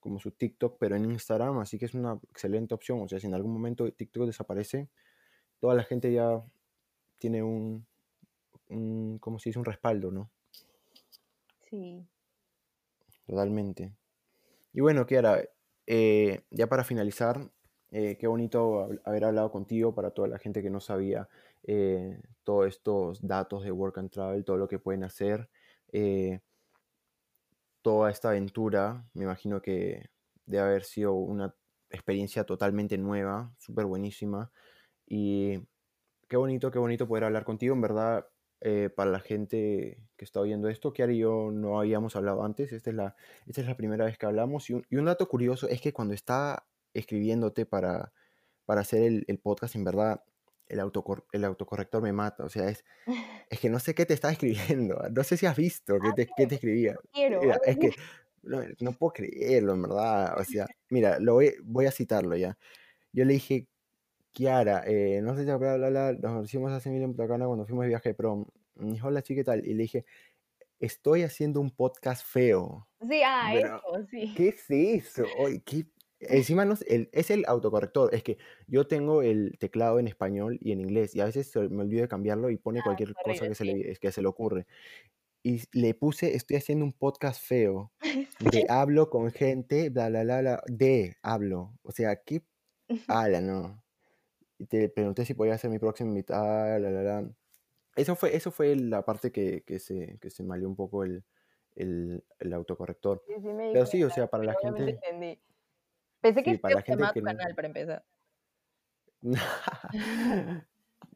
como 0.00 0.18
su 0.18 0.32
TikTok, 0.32 0.76
pero 0.78 0.96
en 0.96 1.04
Instagram, 1.04 1.58
así 1.58 1.78
que 1.78 1.86
es 1.86 1.94
una 1.94 2.20
excelente 2.30 2.74
opción. 2.74 3.00
O 3.02 3.08
sea, 3.08 3.18
si 3.20 3.26
en 3.26 3.34
algún 3.34 3.52
momento 3.52 3.90
TikTok 3.92 4.26
desaparece, 4.26 4.88
toda 5.60 5.74
la 5.74 5.84
gente 5.84 6.12
ya 6.12 6.42
tiene 7.18 7.42
un, 7.42 7.86
un 8.68 9.18
¿cómo 9.20 9.38
se 9.38 9.48
dice? 9.48 9.58
Un 9.60 9.64
respaldo, 9.64 10.10
¿no? 10.10 10.30
Sí. 11.60 12.04
Totalmente. 13.26 13.94
Y 14.72 14.80
bueno, 14.80 15.06
Kiara, 15.06 15.44
eh, 15.86 16.42
ya 16.50 16.68
para 16.68 16.84
finalizar, 16.84 17.50
eh, 17.90 18.16
qué 18.18 18.26
bonito 18.28 18.88
hab- 18.88 19.02
haber 19.04 19.24
hablado 19.26 19.52
contigo 19.52 19.94
para 19.94 20.12
toda 20.12 20.28
la 20.28 20.38
gente 20.38 20.62
que 20.62 20.70
no 20.70 20.80
sabía 20.80 21.28
eh, 21.64 22.20
todos 22.44 22.68
estos 22.68 23.26
datos 23.26 23.64
de 23.64 23.72
Work 23.72 23.98
and 23.98 24.10
Travel, 24.10 24.44
todo 24.44 24.58
lo 24.58 24.68
que 24.68 24.78
pueden 24.80 25.04
hacer, 25.04 25.48
toda 27.82 28.10
esta 28.10 28.28
aventura. 28.30 29.04
Me 29.14 29.24
imagino 29.24 29.60
que 29.62 30.10
debe 30.46 30.64
haber 30.64 30.84
sido 30.84 31.14
una 31.14 31.54
experiencia 31.90 32.44
totalmente 32.44 32.98
nueva, 32.98 33.52
súper 33.58 33.86
buenísima. 33.86 34.50
Y 35.06 35.60
qué 36.28 36.36
bonito, 36.36 36.70
qué 36.70 36.80
bonito 36.80 37.08
poder 37.08 37.24
hablar 37.26 37.44
contigo. 37.44 37.74
En 37.74 37.82
verdad, 37.82 38.26
eh, 38.64 38.88
para 38.94 39.10
la 39.10 39.20
gente 39.20 39.98
que 40.16 40.24
está 40.24 40.40
oyendo 40.40 40.68
esto, 40.68 40.92
Kiara 40.92 41.12
y 41.12 41.18
yo 41.18 41.50
no 41.52 41.80
habíamos 41.80 42.14
hablado 42.16 42.44
antes. 42.44 42.72
Esta 42.72 42.90
es 42.90 42.96
la, 42.96 43.16
esta 43.46 43.60
es 43.60 43.66
la 43.66 43.76
primera 43.76 44.04
vez 44.04 44.16
que 44.18 44.26
hablamos. 44.26 44.70
Y 44.70 44.74
un, 44.74 44.86
y 44.88 44.96
un 44.96 45.04
dato 45.04 45.28
curioso 45.28 45.68
es 45.68 45.80
que 45.80 45.92
cuando 45.92 46.14
estaba 46.14 46.64
escribiéndote 46.94 47.66
para, 47.66 48.12
para 48.64 48.82
hacer 48.82 49.02
el, 49.02 49.24
el 49.26 49.38
podcast, 49.38 49.74
en 49.74 49.84
verdad, 49.84 50.22
el, 50.68 50.78
autocor- 50.80 51.24
el 51.32 51.44
autocorrector 51.44 52.02
me 52.02 52.12
mata. 52.12 52.44
O 52.44 52.48
sea, 52.48 52.68
es, 52.68 52.84
es 53.50 53.58
que 53.58 53.68
no 53.68 53.80
sé 53.80 53.94
qué 53.94 54.06
te 54.06 54.14
estaba 54.14 54.32
escribiendo. 54.32 54.96
No 55.12 55.24
sé 55.24 55.36
si 55.36 55.46
has 55.46 55.56
visto 55.56 55.98
qué 55.98 56.12
te, 56.14 56.30
qué 56.36 56.46
te 56.46 56.54
escribía. 56.54 56.96
Mira, 57.40 57.58
es 57.66 57.78
que 57.78 57.90
no, 58.42 58.62
no 58.80 58.92
puedo 58.92 59.12
creerlo, 59.12 59.72
en 59.74 59.82
verdad. 59.82 60.38
O 60.38 60.44
sea, 60.44 60.66
mira, 60.88 61.18
lo 61.18 61.34
voy, 61.34 61.54
voy 61.64 61.86
a 61.86 61.90
citarlo 61.90 62.36
ya. 62.36 62.56
Yo 63.12 63.24
le 63.24 63.32
dije, 63.34 63.66
Kiara, 64.32 64.82
eh, 64.86 65.20
no 65.22 65.34
sé 65.34 65.40
si 65.44 65.46
bla, 65.46 65.76
bla, 65.76 65.90
bla, 65.90 66.12
nos 66.12 66.20
conocimos 66.32 66.72
hace 66.72 66.90
mil 66.90 67.02
en 67.02 67.10
Punta 67.14 67.28
Cana 67.28 67.46
cuando 67.46 67.66
fuimos 67.66 67.84
de 67.84 67.88
viaje 67.88 68.10
de 68.10 68.14
prom. 68.14 68.46
Me 68.76 68.92
dijo, 68.92 69.08
hola, 69.08 69.22
chica, 69.22 69.40
¿qué 69.40 69.44
tal? 69.44 69.66
Y 69.66 69.74
le 69.74 69.82
dije, 69.82 70.04
estoy 70.80 71.22
haciendo 71.22 71.60
un 71.60 71.70
podcast 71.70 72.24
feo. 72.26 72.88
Sí, 73.08 73.22
ah, 73.24 73.54
eso, 73.54 74.06
sí. 74.10 74.32
¿qué 74.36 74.48
es 74.48 74.70
eso? 74.70 75.24
Oye, 75.38 75.62
¿qué? 75.64 75.86
Encima 76.20 76.64
no 76.64 76.74
es 76.74 76.82
el, 76.88 77.10
es 77.12 77.30
el 77.30 77.44
autocorrector. 77.48 78.14
Es 78.14 78.22
que 78.22 78.38
yo 78.68 78.86
tengo 78.86 79.22
el 79.22 79.56
teclado 79.58 79.98
en 79.98 80.06
español 80.08 80.58
y 80.60 80.72
en 80.72 80.80
inglés 80.80 81.14
y 81.16 81.20
a 81.20 81.24
veces 81.26 81.50
se 81.50 81.68
me 81.68 81.82
olvido 81.82 82.02
de 82.02 82.08
cambiarlo 82.08 82.48
y 82.50 82.56
pone 82.56 82.80
Ah, 82.80 82.82
cualquier 82.82 83.10
es 83.10 83.18
cosa 83.22 83.44
horrible, 83.44 83.48
que 83.48 83.54
se 83.56 83.64
sí. 83.64 83.64
le, 83.64 83.96
que 83.96 84.12
se 84.12 84.22
le 84.22 84.28
ocurre. 84.28 84.66
Y 85.44 85.62
le 85.72 85.94
puse, 85.94 86.34
estoy 86.36 86.56
haciendo 86.56 86.84
un 86.84 86.92
podcast 86.92 87.42
feo. 87.44 87.92
De 88.40 88.66
hablo 88.68 89.10
con 89.10 89.30
gente, 89.32 89.90
bla, 89.90 90.08
bla, 90.08 90.22
bla, 90.24 90.40
bla, 90.40 90.62
de 90.68 91.16
hablo. 91.22 91.78
O 91.82 91.92
sea, 91.92 92.16
¿qué? 92.16 92.42
Ala, 93.08 93.40
no. 93.40 93.81
Y 94.58 94.66
te 94.66 94.88
pregunté 94.88 95.24
si 95.24 95.34
podía 95.34 95.58
ser 95.58 95.70
mi 95.70 95.78
próxima 95.78 96.10
invitada, 96.10 96.78
la, 96.78 96.90
la, 96.90 97.02
la. 97.02 97.30
Eso 97.96 98.16
fue, 98.16 98.34
eso 98.36 98.50
fue 98.50 98.74
la 98.76 99.04
parte 99.04 99.32
que, 99.32 99.62
que 99.64 99.78
se, 99.78 100.18
que 100.20 100.30
se 100.30 100.42
malió 100.42 100.68
un 100.68 100.76
poco 100.76 101.04
el, 101.04 101.24
el, 101.74 102.24
el 102.38 102.52
autocorrector. 102.52 103.22
Sí, 103.26 103.34
sí 103.40 103.48
Pero 103.72 103.86
sí, 103.86 104.04
o 104.04 104.10
sea, 104.10 104.28
para 104.28 104.44
la 104.44 104.54
gente, 104.60 104.90
entendí. 104.90 105.40
Pensé 106.20 106.42
que 106.42 106.50
sí, 106.50 106.54
este 106.54 106.62
para 106.62 106.74
la 106.76 106.82
gente 106.82 107.04
que 107.04 107.20
tu 107.20 107.20
no, 107.20 107.26
canal 107.26 107.54
para 107.54 107.68
empezar. 107.68 108.04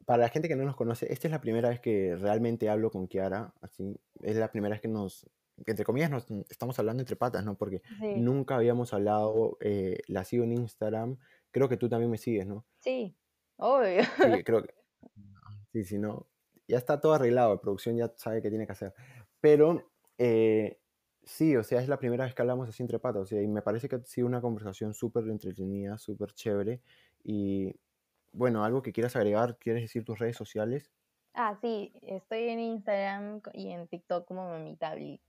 para 0.05 0.23
la 0.23 0.29
gente 0.29 0.47
que 0.47 0.55
no 0.55 0.65
nos 0.65 0.75
conoce, 0.75 1.11
esta 1.11 1.27
es 1.27 1.31
la 1.31 1.41
primera 1.41 1.69
vez 1.69 1.79
que 1.79 2.15
realmente 2.15 2.69
hablo 2.69 2.91
con 2.91 3.07
Kiara, 3.07 3.53
así, 3.61 3.99
es 4.21 4.35
la 4.37 4.51
primera 4.51 4.73
vez 4.73 4.81
que 4.81 4.87
nos, 4.87 5.29
entre 5.65 5.85
comillas, 5.85 6.09
nos 6.11 6.25
estamos 6.49 6.77
hablando 6.79 7.01
entre 7.01 7.15
patas, 7.15 7.43
¿no? 7.45 7.57
Porque 7.57 7.81
Sí, 7.99 8.15
nunca 8.15 8.55
habíamos 8.55 8.93
hablado, 8.93 9.57
eh, 9.61 9.99
la 10.07 10.23
sigo 10.23 10.43
en 10.43 10.53
Instagram, 10.53 11.17
creo 11.51 11.69
que 11.69 11.77
tú 11.77 11.89
también 11.89 12.11
me 12.11 12.17
sigues, 12.17 12.45
¿no? 12.47 12.65
sí, 12.79 13.15
obvio. 13.57 14.03
Sí, 14.03 14.07
creo 14.45 14.63
que, 14.63 14.73
sí, 15.71 15.83
si 15.83 15.97
no, 15.97 16.27
ya 16.67 16.77
está 16.77 16.99
todo 16.99 17.13
arreglado, 17.13 17.53
la 17.53 17.61
producción 17.61 17.97
ya 17.97 18.11
sabe 18.15 18.41
qué 18.41 18.49
tiene 18.49 18.65
que 18.65 18.73
hacer. 18.73 18.93
Pero 19.39 19.91
eh, 20.17 20.79
sí, 21.23 21.55
o 21.55 21.63
sea, 21.63 21.81
es 21.81 21.87
la 21.87 21.99
primera 21.99 22.25
vez 22.25 22.33
que 22.33 22.41
hablamos 22.41 22.69
así 22.69 22.83
entre 22.83 22.99
patas, 22.99 23.23
o 23.23 23.25
sea, 23.25 23.41
y 23.41 23.47
me 23.47 23.61
parece 23.61 23.87
que 23.89 23.97
ha 23.97 24.03
sido 24.03 24.27
una 24.27 24.41
conversación 24.41 24.93
súper 24.93 25.25
entretenida, 25.25 25.97
súper 25.97 26.33
chévere. 26.33 26.81
Y 27.23 27.75
bueno, 28.31 28.63
algo 28.63 28.81
que 28.81 28.93
quieras 28.93 29.15
agregar, 29.15 29.57
¿quieres 29.57 29.83
decir 29.83 30.03
tus 30.03 30.19
redes 30.19 30.37
sociales? 30.37 30.91
Ah, 31.33 31.57
sí, 31.61 31.93
estoy 32.01 32.49
en 32.49 32.59
Instagram 32.59 33.41
y 33.53 33.69
en 33.69 33.87
TikTok 33.87 34.27
como 34.27 34.49
Mamitabli. 34.49 35.21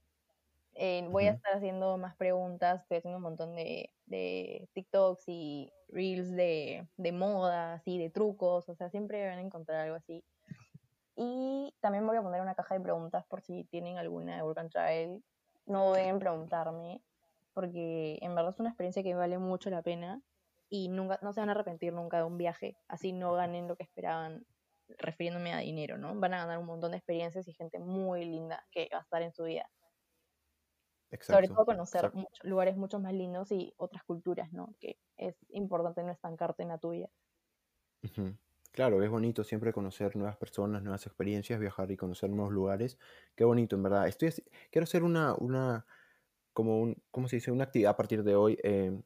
Eh, 0.73 1.07
voy 1.11 1.25
a 1.25 1.31
estar 1.31 1.55
haciendo 1.55 1.97
más 1.97 2.15
preguntas, 2.15 2.81
estoy 2.81 2.97
haciendo 2.97 3.17
un 3.17 3.23
montón 3.23 3.55
de, 3.55 3.91
de 4.09 4.67
TikToks 4.73 5.23
y 5.27 5.71
Reels 5.87 6.31
de, 6.31 6.87
de 6.97 7.11
moda, 7.11 7.73
así, 7.73 7.97
de 7.97 8.09
trucos, 8.09 8.67
o 8.69 8.75
sea, 8.75 8.89
siempre 8.89 9.27
van 9.27 9.39
a 9.39 9.41
encontrar 9.41 9.81
algo 9.81 9.95
así. 9.95 10.23
Y 11.15 11.73
también 11.81 12.07
voy 12.07 12.17
a 12.17 12.21
poner 12.21 12.41
una 12.41 12.55
caja 12.55 12.75
de 12.75 12.81
preguntas 12.81 13.25
por 13.27 13.41
si 13.41 13.65
tienen 13.65 13.97
alguna 13.97 14.35
de 14.35 14.43
Work. 14.43 15.21
No 15.65 15.93
deben 15.93 16.17
preguntarme, 16.19 17.01
porque 17.53 18.17
en 18.21 18.35
verdad 18.35 18.53
es 18.53 18.59
una 18.59 18.69
experiencia 18.69 19.03
que 19.03 19.13
vale 19.13 19.37
mucho 19.37 19.69
la 19.69 19.81
pena 19.81 20.21
y 20.69 20.87
nunca, 20.87 21.19
no 21.21 21.33
se 21.33 21.41
van 21.41 21.49
a 21.49 21.51
arrepentir 21.53 21.93
nunca 21.93 22.17
de 22.17 22.23
un 22.23 22.37
viaje, 22.37 22.77
así 22.87 23.11
no 23.11 23.33
ganen 23.33 23.67
lo 23.67 23.75
que 23.75 23.83
esperaban 23.83 24.45
refiriéndome 24.97 25.53
a 25.53 25.59
dinero, 25.59 25.97
¿no? 25.97 26.15
Van 26.15 26.33
a 26.33 26.39
ganar 26.39 26.57
un 26.57 26.65
montón 26.65 26.91
de 26.91 26.97
experiencias 26.97 27.47
y 27.47 27.53
gente 27.53 27.79
muy 27.79 28.25
linda 28.25 28.65
que 28.71 28.89
va 28.91 28.99
a 28.99 29.01
estar 29.01 29.21
en 29.21 29.33
su 29.33 29.43
vida. 29.43 29.69
Sobre 31.21 31.47
Exacto, 31.47 31.49
todo 31.49 31.65
conocer 31.65 32.11
lugares 32.43 32.75
mucho 32.77 32.99
más 32.99 33.13
lindos 33.13 33.51
y 33.51 33.73
otras 33.77 34.03
culturas, 34.03 34.51
¿no? 34.51 34.75
Que 34.79 34.97
es 35.17 35.35
importante 35.49 36.03
no 36.03 36.11
estancarte 36.11 36.63
en 36.63 36.69
la 36.69 36.77
tuya. 36.77 37.09
Claro, 38.71 39.01
es 39.03 39.09
bonito 39.09 39.43
siempre 39.43 39.73
conocer 39.73 40.15
nuevas 40.15 40.37
personas, 40.37 40.83
nuevas 40.83 41.05
experiencias, 41.05 41.59
viajar 41.59 41.91
y 41.91 41.97
conocer 41.97 42.29
nuevos 42.29 42.53
lugares. 42.53 42.97
Qué 43.35 43.43
bonito, 43.43 43.75
en 43.75 43.83
verdad. 43.83 44.07
Estoy, 44.07 44.31
quiero 44.71 44.83
hacer 44.83 45.03
una, 45.03 45.33
una, 45.35 45.85
como 46.53 46.79
un, 46.81 47.03
¿cómo 47.11 47.27
se 47.27 47.37
dice? 47.37 47.51
Una 47.51 47.65
actividad 47.65 47.91
a 47.91 47.97
partir 47.97 48.23
de 48.23 48.35
hoy, 48.35 48.57
eh, 48.63 49.01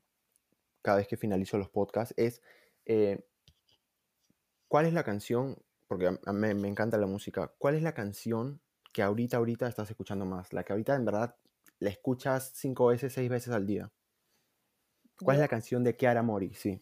cada 0.81 0.97
vez 0.97 1.07
que 1.07 1.17
finalizo 1.17 1.57
los 1.57 1.69
podcasts, 1.69 2.13
es 2.17 2.41
eh, 2.85 3.25
¿cuál 4.67 4.85
es 4.85 4.93
la 4.93 5.03
canción? 5.03 5.57
Porque 5.87 6.07
a, 6.07 6.19
a 6.25 6.33
mí 6.33 6.53
me 6.53 6.67
encanta 6.67 6.97
la 6.97 7.07
música. 7.07 7.53
¿Cuál 7.57 7.75
es 7.75 7.83
la 7.83 7.93
canción 7.93 8.61
que 8.93 9.01
ahorita, 9.03 9.37
ahorita 9.37 9.67
estás 9.67 9.89
escuchando 9.89 10.25
más? 10.25 10.53
La 10.53 10.63
que 10.63 10.73
ahorita 10.73 10.95
en 10.95 11.05
verdad 11.05 11.35
la 11.83 11.89
escuchas 11.89 12.51
cinco 12.55 12.87
veces, 12.87 13.13
seis 13.13 13.29
veces 13.29 13.53
al 13.53 13.65
día. 13.67 13.91
¿Cuál 15.21 15.35
es 15.37 15.41
la 15.41 15.47
canción 15.47 15.83
de 15.83 15.95
Chiara 15.95 16.23
Mori? 16.23 16.53
Sí. 16.53 16.81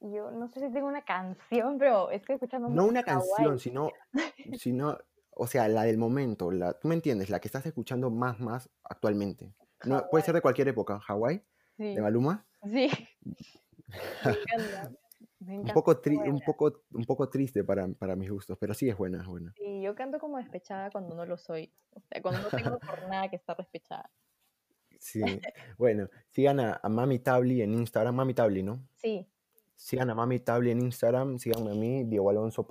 yo 0.00 0.30
no 0.30 0.48
sé 0.48 0.60
si 0.60 0.72
tengo 0.72 0.86
una 0.88 1.04
canción, 1.04 1.78
pero 1.78 2.10
estoy 2.10 2.34
escuchando 2.34 2.68
No 2.68 2.84
una 2.84 3.02
canción, 3.02 3.58
sino, 3.58 3.90
sino, 4.60 4.98
o 5.30 5.46
sea, 5.46 5.68
la 5.68 5.82
del 5.84 5.98
momento, 5.98 6.50
la, 6.50 6.78
tú 6.78 6.88
me 6.88 6.94
entiendes, 6.94 7.30
la 7.30 7.40
que 7.40 7.48
estás 7.48 7.64
escuchando 7.66 8.10
más, 8.10 8.38
más 8.40 8.68
actualmente. 8.84 9.54
No, 9.84 10.04
puede 10.10 10.24
ser 10.24 10.34
de 10.34 10.42
cualquier 10.42 10.68
época. 10.68 11.00
Hawái, 11.00 11.42
de 11.76 11.94
sí, 11.94 12.00
Maluma. 12.00 12.46
sí, 12.64 12.88
me 14.24 14.30
encanta, 14.32 14.92
me 15.40 15.58
Un 15.60 15.66
poco, 15.72 16.00
tri- 16.02 16.28
un 16.30 16.40
poco, 16.40 16.82
un 16.92 17.04
poco 17.04 17.28
triste 17.28 17.64
para, 17.64 17.88
para 17.88 18.16
mis 18.16 18.30
gustos, 18.30 18.56
pero 18.58 18.74
sí 18.74 18.88
es 18.88 18.96
buena, 18.96 19.22
es 19.22 19.26
buena. 19.26 19.54
Y 19.58 19.65
yo 19.86 19.94
canto 19.94 20.18
como 20.18 20.38
despechada 20.38 20.90
cuando 20.90 21.14
no 21.14 21.24
lo 21.24 21.36
soy. 21.36 21.72
O 21.94 22.00
sea, 22.00 22.20
cuando 22.20 22.42
no 22.42 22.48
tengo 22.48 22.78
por 22.78 23.08
nada 23.08 23.28
que 23.28 23.36
estar 23.36 23.56
despechada. 23.56 24.10
Sí. 24.98 25.22
Bueno, 25.78 26.08
sigan 26.30 26.60
a, 26.60 26.80
Mami 26.88 27.18
Tabli 27.20 27.62
en 27.62 27.74
Instagram. 27.74 28.14
Mami 28.14 28.34
Tabli, 28.34 28.62
¿no? 28.62 28.86
Sí. 28.94 29.26
Sigan 29.76 30.10
a 30.10 30.14
Mami 30.14 30.40
Tabli 30.40 30.70
en 30.70 30.80
Instagram. 30.80 31.38
Síganme 31.38 31.70
a 31.70 31.74
mí, 31.74 32.04
Diego 32.04 32.30
Alonso 32.30 32.66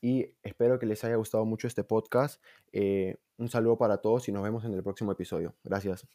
Y 0.00 0.34
espero 0.42 0.78
que 0.78 0.86
les 0.86 1.02
haya 1.04 1.16
gustado 1.16 1.44
mucho 1.44 1.66
este 1.66 1.84
podcast. 1.84 2.42
Eh, 2.72 3.16
un 3.38 3.48
saludo 3.48 3.78
para 3.78 3.98
todos 3.98 4.28
y 4.28 4.32
nos 4.32 4.42
vemos 4.42 4.64
en 4.64 4.74
el 4.74 4.82
próximo 4.82 5.12
episodio. 5.12 5.54
Gracias. 5.64 6.06